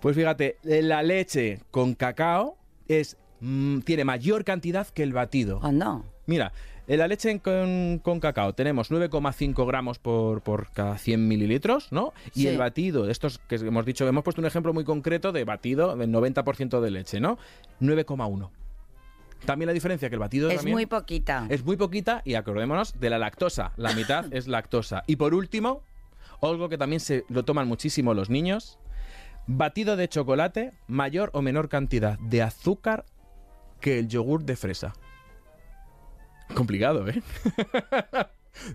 Pues 0.01 0.15
fíjate, 0.15 0.57
la 0.63 1.01
leche 1.03 1.59
con 1.71 1.95
cacao 1.95 2.57
es 2.87 3.17
mm, 3.41 3.79
tiene 3.79 4.03
mayor 4.05 4.43
cantidad 4.43 4.87
que 4.87 5.03
el 5.03 5.13
batido. 5.13 5.59
Anda. 5.63 6.01
Mira, 6.25 6.53
en 6.87 6.99
la 6.99 7.07
leche 7.07 7.39
con, 7.39 7.99
con 8.03 8.19
cacao 8.19 8.53
tenemos 8.53 8.91
9,5 8.91 9.65
gramos 9.67 9.99
por, 9.99 10.41
por 10.41 10.71
cada 10.71 10.97
100 10.97 11.27
mililitros, 11.27 11.91
¿no? 11.91 12.13
Y 12.35 12.41
Sí. 12.41 12.47
el 12.47 12.57
batido, 12.57 13.09
estos 13.09 13.39
que 13.39 13.55
hemos 13.55 13.85
dicho, 13.85 14.07
hemos 14.07 14.23
puesto 14.23 14.41
un 14.41 14.47
ejemplo 14.47 14.73
muy 14.73 14.83
concreto 14.83 15.31
de 15.31 15.43
batido 15.45 15.95
del 15.95 16.09
90% 16.11 16.81
de 16.81 16.91
leche, 16.91 17.19
¿no? 17.19 17.37
9,1. 17.79 18.49
También 19.45 19.67
la 19.67 19.73
diferencia 19.73 20.09
que 20.09 20.15
el 20.15 20.19
batido 20.19 20.49
Es 20.49 20.65
muy 20.65 20.85
poquita. 20.85 21.47
es 21.49 21.65
muy 21.65 21.75
poquita 21.75 22.21
y 22.23 22.35
acordémonos 22.35 22.99
de 22.99 23.09
la 23.09 23.17
lactosa. 23.17 23.73
La 23.75 23.93
mitad 23.93 24.25
es 24.33 24.47
lactosa. 24.47 25.03
Y 25.05 25.17
por 25.17 25.33
último, 25.33 25.81
algo 26.41 26.69
que 26.69 26.77
también 26.77 26.99
se 27.01 27.25
lo 27.29 27.43
toman 27.43 27.67
muchísimo 27.67 28.13
los 28.13 28.29
niños, 28.29 28.79
batido 29.47 29.97
de 29.97 30.07
chocolate, 30.07 30.71
mayor 30.87 31.29
o 31.33 31.41
menor 31.41 31.67
cantidad 31.67 32.17
de 32.19 32.41
azúcar 32.41 33.05
que 33.81 33.99
el 33.99 34.07
yogur 34.07 34.45
de 34.45 34.55
fresa. 34.55 34.93
Complicado, 36.53 37.07
¿eh? 37.07 37.21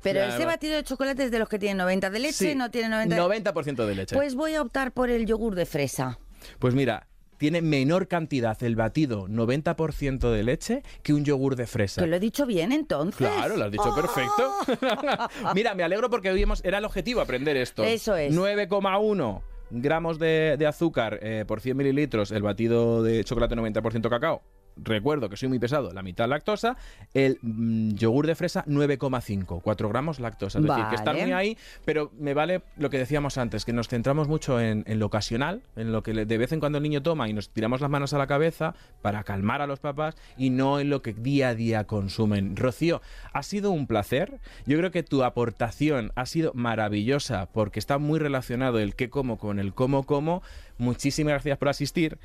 Pero 0.03 0.21
Claro. 0.21 0.35
ese 0.35 0.45
batido 0.45 0.75
de 0.75 0.83
chocolate 0.83 1.25
es 1.25 1.31
de 1.31 1.39
los 1.39 1.49
que 1.49 1.59
tiene 1.59 1.77
90 1.77 2.11
de 2.11 2.19
leche, 2.19 2.51
Sí, 2.51 2.55
no 2.57 2.71
tiene 2.71 2.89
90 2.89 3.15
de... 3.15 3.53
90% 3.53 3.87
de 3.87 3.95
leche. 3.95 4.17
Pues 4.17 4.35
voy 4.35 4.55
a 4.55 4.63
optar 4.63 4.93
por 4.93 5.09
el 5.09 5.25
yogur 5.25 5.55
de 5.55 5.67
fresa. 5.67 6.19
Pues 6.59 6.75
mira, 6.75 7.07
tiene 7.37 7.63
menor 7.63 8.09
cantidad 8.09 8.61
el 8.65 8.75
batido 8.75 9.29
90% 9.29 10.33
de 10.33 10.43
leche 10.43 10.83
que 11.05 11.15
un 11.15 11.25
yogur 11.25 11.55
de 11.55 11.67
fresa. 11.69 12.01
Que 12.03 12.09
lo 12.09 12.17
he 12.17 12.21
dicho 12.21 12.45
bien 12.45 12.73
entonces. 12.73 13.29
Claro, 13.29 13.57
lo 13.57 13.65
has 13.67 13.71
dicho 13.71 13.95
perfecto. 13.95 15.29
Mira, 15.55 15.75
me 15.75 15.85
alegro 15.85 16.11
porque 16.11 16.31
hoy 16.31 16.43
hemos, 16.43 16.65
era 16.65 16.79
el 16.79 16.85
objetivo 16.85 17.21
aprender 17.21 17.57
esto. 17.57 17.85
Eso 17.85 18.17
es. 18.17 18.35
9,1 18.35 19.43
gramos 19.71 20.19
de, 20.19 20.57
de 20.59 20.67
azúcar 20.67 21.19
eh, 21.23 21.45
por 21.47 21.61
100 21.61 21.77
mililitros, 21.77 22.33
el 22.33 22.43
batido 22.43 23.03
de 23.03 23.23
chocolate 23.23 23.55
90% 23.55 24.09
cacao. 24.09 24.43
Recuerdo 24.83 25.29
que 25.29 25.37
soy 25.37 25.49
muy 25.49 25.59
pesado, 25.59 25.93
la 25.93 26.03
mitad 26.03 26.29
lactosa. 26.29 26.77
El 27.15 27.39
mm, 27.43 27.95
yogur 27.95 28.27
de 28.27 28.35
fresa, 28.35 28.65
9,5, 28.67 29.61
4 29.63 29.89
gramos 29.89 30.21
lactosa. 30.21 30.59
Es 30.59 30.65
decir, 30.65 30.85
que 30.91 31.09
Vale. 31.09 31.23
muy 31.23 31.33
ahí, 31.33 31.57
pero 31.85 32.11
me 32.19 32.35
vale 32.35 32.63
lo 32.77 32.91
que 32.91 32.99
decíamos 32.99 33.39
antes, 33.39 33.65
que 33.65 33.73
nos 33.73 33.89
centramos 33.89 34.29
mucho 34.29 34.61
en, 34.61 34.85
en 34.87 34.99
lo 34.99 35.07
ocasional, 35.07 35.63
en 35.77 35.93
lo 35.93 36.03
que 36.03 36.13
de 36.13 36.39
vez 36.39 36.53
en 36.53 36.61
cuando 36.61 36.79
el 36.79 36.83
niño 36.83 37.03
toma 37.03 37.29
y 37.29 37.33
nos 37.33 37.51
tiramos 37.51 37.81
las 37.81 37.91
manos 37.91 38.13
a 38.13 38.19
la 38.19 38.27
cabeza 38.27 38.75
para 39.03 39.25
calmar 39.25 39.63
a 39.63 39.67
los 39.67 39.81
papás 39.81 40.17
y 40.37 40.51
no 40.51 40.81
en 40.81 40.91
lo 40.91 41.03
que 41.03 41.15
día 41.15 41.51
a 41.51 41.55
día 41.55 41.85
consumen. 41.85 42.57
Rocío, 42.57 43.01
ha 43.33 43.43
sido 43.43 43.71
un 43.71 43.87
placer. 43.87 44.41
Yo 44.67 44.79
creo 44.79 44.91
que 44.91 45.03
tu 45.03 45.25
aportación 45.25 46.13
ha 46.15 46.27
sido 46.27 46.53
maravillosa 46.55 47.47
porque 47.53 47.79
está 47.79 47.99
muy 47.99 48.19
relacionado 48.19 48.79
el 48.79 48.95
qué 48.95 49.11
como 49.11 49.39
con 49.39 49.59
el 49.59 49.75
cómo 49.75 50.05
como. 50.05 50.43
Muchísimas 50.79 51.33
gracias 51.33 51.59
por 51.59 51.69
asistir. 51.69 52.19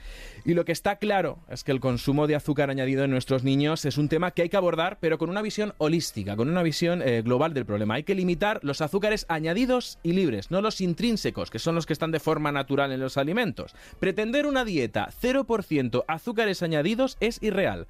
Y 0.45 0.53
lo 0.53 0.63
que 0.63 0.71
está 0.71 0.97
claro 0.97 1.39
es 1.49 1.63
que 1.63 1.71
el 1.71 1.79
consumo 1.79 2.27
de 2.27 2.35
azúcar 2.35 2.69
añadido 2.69 3.03
en 3.03 3.09
nuestros 3.09 3.43
niños 3.43 3.83
es 3.85 3.97
un 3.97 4.09
tema 4.09 4.29
que 4.29 4.43
hay 4.43 4.49
que 4.49 4.57
abordar, 4.57 4.99
pero 5.01 5.17
con 5.17 5.31
una 5.31 5.41
visión 5.41 5.73
holística, 5.79 6.35
con 6.35 6.49
una 6.49 6.61
visión 6.61 7.01
eh, 7.01 7.23
global 7.23 7.55
del 7.55 7.65
problema. 7.65 7.95
Hay 7.95 8.03
que 8.03 8.13
limitar 8.13 8.59
los 8.61 8.81
azúcares 8.81 9.25
añadidos 9.27 9.97
y 10.03 10.13
libres, 10.13 10.51
no 10.51 10.61
los 10.61 10.81
intrínsecos, 10.81 11.49
que 11.49 11.57
son 11.57 11.73
los 11.73 11.87
que 11.87 11.93
están 11.93 12.11
de 12.11 12.19
forma 12.19 12.51
natural 12.51 12.91
en 12.91 12.99
los 12.99 13.17
alimentos. 13.17 13.75
Pretender 13.99 14.45
una 14.45 14.65
dieta 14.65 15.09
0% 15.19 16.05
azúcares 16.07 16.61
añadidos 16.61 17.17
es 17.19 17.41
irreal. 17.41 17.87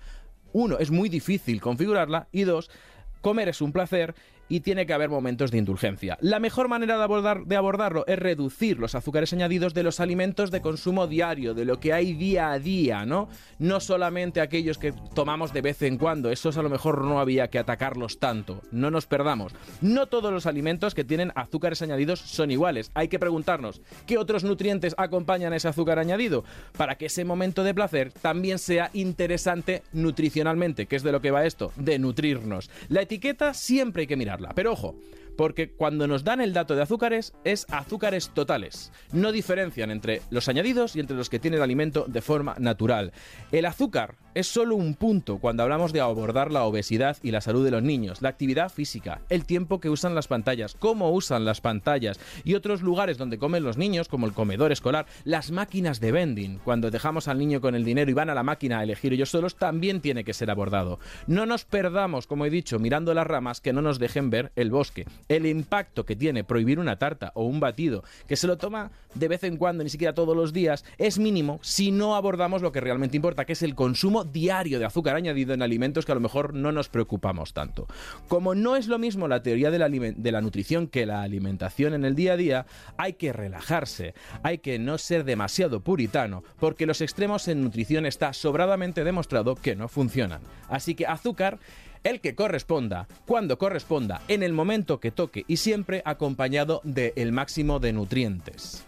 Uno, 0.53 0.77
es 0.79 0.91
muy 0.91 1.09
difícil 1.09 1.59
configurarla 1.59 2.27
y 2.31 2.43
dos, 2.43 2.71
comer 3.19 3.49
es 3.49 3.59
un 3.59 3.73
placer 3.73 4.15
y 4.49 4.59
tiene 4.59 4.85
que 4.85 4.93
haber 4.93 5.09
momentos 5.09 5.51
de 5.51 5.57
indulgencia. 5.57 6.17
La 6.21 6.39
mejor 6.39 6.67
manera 6.67 6.97
de, 6.97 7.03
abordar- 7.03 7.45
de 7.45 7.55
abordarlo 7.55 8.05
es 8.07 8.19
reducir 8.19 8.77
los 8.79 8.95
azúcares 8.95 9.33
añadidos 9.33 9.73
de 9.73 9.83
los 9.83 9.99
alimentos 9.99 10.51
de 10.51 10.61
consumo 10.61 11.07
diario, 11.07 11.53
de 11.53 11.65
lo 11.65 11.79
que 11.79 11.93
hay 11.93 12.13
día 12.13 12.51
a 12.51 12.59
día, 12.59 13.05
¿no? 13.05 13.29
No 13.59 13.79
solamente 13.79 14.41
aquellos 14.41 14.77
que 14.77 14.93
tomamos 15.15 15.53
de 15.53 15.61
vez 15.61 15.81
en 15.81 15.97
cuando, 15.97 16.29
esos 16.29 16.57
a 16.57 16.61
lo 16.61 16.69
mejor 16.69 17.03
no 17.03 17.19
había 17.19 17.47
que 17.49 17.59
atacarlos 17.59 18.19
tanto, 18.19 18.61
no 18.71 18.91
nos 18.91 19.05
perdamos. 19.05 19.53
No 19.81 20.07
todos 20.07 20.31
los 20.31 20.45
alimentos 20.45 20.93
que 20.93 21.03
tienen 21.03 21.31
azúcares 21.35 21.81
añadidos 21.81 22.19
son 22.19 22.51
iguales, 22.51 22.91
hay 22.93 23.07
que 23.07 23.19
preguntarnos 23.19 23.81
qué 24.05 24.17
otros 24.17 24.43
nutrientes 24.43 24.93
acompañan 24.97 25.53
ese 25.53 25.67
azúcar 25.67 25.99
añadido 25.99 26.43
para 26.77 26.95
que 26.95 27.05
ese 27.07 27.25
momento 27.25 27.63
de 27.63 27.73
placer 27.73 28.11
también 28.11 28.59
sea 28.59 28.89
interesante 28.93 29.83
nutricionalmente, 29.93 30.85
que 30.85 30.95
es 30.95 31.03
de 31.03 31.11
lo 31.11 31.21
que 31.21 31.31
va 31.31 31.45
esto, 31.45 31.71
de 31.75 31.97
nutrirnos. 31.99 32.69
La 32.89 33.01
etiqueta 33.01 33.53
siempre 33.53 34.01
hay 34.01 34.07
que 34.07 34.17
pero 34.55 34.71
ojo, 34.73 34.95
porque 35.37 35.71
cuando 35.71 36.07
nos 36.07 36.23
dan 36.23 36.41
el 36.41 36.53
dato 36.53 36.75
de 36.75 36.81
azúcares 36.81 37.33
es 37.43 37.65
azúcares 37.69 38.29
totales. 38.29 38.91
No 39.11 39.31
diferencian 39.31 39.91
entre 39.91 40.21
los 40.29 40.47
añadidos 40.47 40.95
y 40.95 40.99
entre 40.99 41.17
los 41.17 41.29
que 41.29 41.39
tiene 41.39 41.57
el 41.57 41.63
alimento 41.63 42.05
de 42.07 42.21
forma 42.21 42.55
natural. 42.59 43.13
El 43.51 43.65
azúcar 43.65 44.17
es 44.35 44.47
solo 44.47 44.75
un 44.75 44.95
punto 44.95 45.37
cuando 45.37 45.63
hablamos 45.63 45.93
de 45.93 46.01
abordar 46.01 46.51
la 46.51 46.63
obesidad 46.63 47.17
y 47.21 47.31
la 47.31 47.41
salud 47.41 47.63
de 47.63 47.71
los 47.71 47.83
niños, 47.83 48.21
la 48.21 48.29
actividad 48.29 48.69
física, 48.69 49.21
el 49.29 49.45
tiempo 49.45 49.79
que 49.79 49.89
usan 49.89 50.15
las 50.15 50.27
pantallas, 50.27 50.75
cómo 50.77 51.11
usan 51.11 51.45
las 51.45 51.61
pantallas 51.61 52.19
y 52.43 52.55
otros 52.55 52.81
lugares 52.81 53.17
donde 53.17 53.37
comen 53.37 53.63
los 53.63 53.77
niños, 53.77 54.07
como 54.07 54.25
el 54.25 54.33
comedor 54.33 54.71
escolar, 54.71 55.05
las 55.23 55.51
máquinas 55.51 55.99
de 55.99 56.11
vending. 56.11 56.59
Cuando 56.63 56.91
dejamos 56.91 57.27
al 57.27 57.37
niño 57.37 57.61
con 57.61 57.75
el 57.75 57.85
dinero 57.85 58.09
y 58.09 58.13
van 58.13 58.29
a 58.29 58.35
la 58.35 58.43
máquina 58.43 58.79
a 58.79 58.83
elegir 58.83 59.13
ellos 59.13 59.29
solos, 59.29 59.55
también 59.55 60.01
tiene 60.01 60.23
que 60.23 60.33
ser 60.33 60.49
abordado. 60.49 60.99
No 61.27 61.45
nos 61.45 61.65
perdamos, 61.65 62.27
como 62.27 62.45
he 62.45 62.49
dicho, 62.49 62.79
mirando 62.79 63.13
las 63.13 63.27
ramas 63.27 63.61
que 63.61 63.73
no 63.73 63.81
nos 63.81 63.99
dejen 63.99 64.29
ver 64.29 64.51
el 64.55 64.71
bosque. 64.71 65.05
El 65.27 65.45
impacto 65.45 66.05
que 66.05 66.15
tiene 66.15 66.43
prohibir 66.43 66.79
una 66.79 66.97
tarta 66.97 67.31
o 67.35 67.43
un 67.45 67.59
batido 67.59 68.03
que 68.27 68.35
se 68.35 68.47
lo 68.47 68.57
toma 68.57 68.91
de 69.15 69.27
vez 69.27 69.43
en 69.43 69.57
cuando, 69.57 69.83
ni 69.83 69.89
siquiera 69.89 70.13
todos 70.13 70.35
los 70.35 70.53
días, 70.53 70.85
es 70.97 71.19
mínimo 71.19 71.59
si 71.61 71.91
no 71.91 72.15
abordamos 72.15 72.61
lo 72.61 72.71
que 72.71 72.81
realmente 72.81 73.17
importa, 73.17 73.45
que 73.45 73.53
es 73.53 73.61
el 73.61 73.75
consumo 73.75 74.22
diario 74.23 74.79
de 74.79 74.85
azúcar 74.85 75.15
añadido 75.15 75.53
en 75.53 75.61
alimentos 75.61 76.05
que 76.05 76.11
a 76.11 76.15
lo 76.15 76.21
mejor 76.21 76.53
no 76.53 76.71
nos 76.71 76.89
preocupamos 76.89 77.53
tanto. 77.53 77.87
Como 78.27 78.55
no 78.55 78.75
es 78.75 78.87
lo 78.87 78.99
mismo 78.99 79.27
la 79.27 79.43
teoría 79.43 79.71
de 79.71 79.79
la, 79.79 79.89
de 79.89 80.41
nutrición 80.41 80.87
que 80.87 81.05
la 81.05 81.21
alimentación 81.21 81.93
en 81.93 82.05
el 82.05 82.15
día 82.15 82.33
a 82.33 82.37
día, 82.37 82.65
hay 82.97 83.13
que 83.13 83.33
relajarse, 83.33 84.13
hay 84.43 84.59
que 84.59 84.79
no 84.79 84.97
ser 84.97 85.23
demasiado 85.23 85.81
puritano, 85.81 86.43
porque 86.59 86.85
los 86.85 87.01
extremos 87.01 87.47
en 87.47 87.63
nutrición 87.63 88.05
está 88.05 88.33
sobradamente 88.33 89.03
demostrado 89.03 89.55
que 89.55 89.75
no 89.75 89.87
funcionan. 89.87 90.41
Así 90.69 90.95
que 90.95 91.07
azúcar 91.07 91.59
el 92.03 92.19
que 92.19 92.35
corresponda, 92.35 93.07
cuando 93.25 93.57
corresponda, 93.57 94.21
en 94.27 94.43
el 94.43 94.53
momento 94.53 94.99
que 94.99 95.11
toque 95.11 95.45
y 95.47 95.57
siempre 95.57 96.01
acompañado 96.05 96.81
del 96.83 97.31
máximo 97.31 97.79
de 97.79 97.93
nutrientes. 97.93 98.83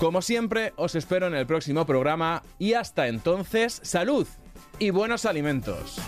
Como 0.00 0.22
siempre, 0.22 0.72
os 0.76 0.94
espero 0.94 1.26
en 1.26 1.34
el 1.34 1.46
próximo 1.46 1.84
programa 1.84 2.42
y 2.58 2.72
hasta 2.72 3.06
entonces, 3.06 3.80
salud 3.82 4.26
y 4.78 4.88
buenos 4.88 5.26
alimentos. 5.26 6.00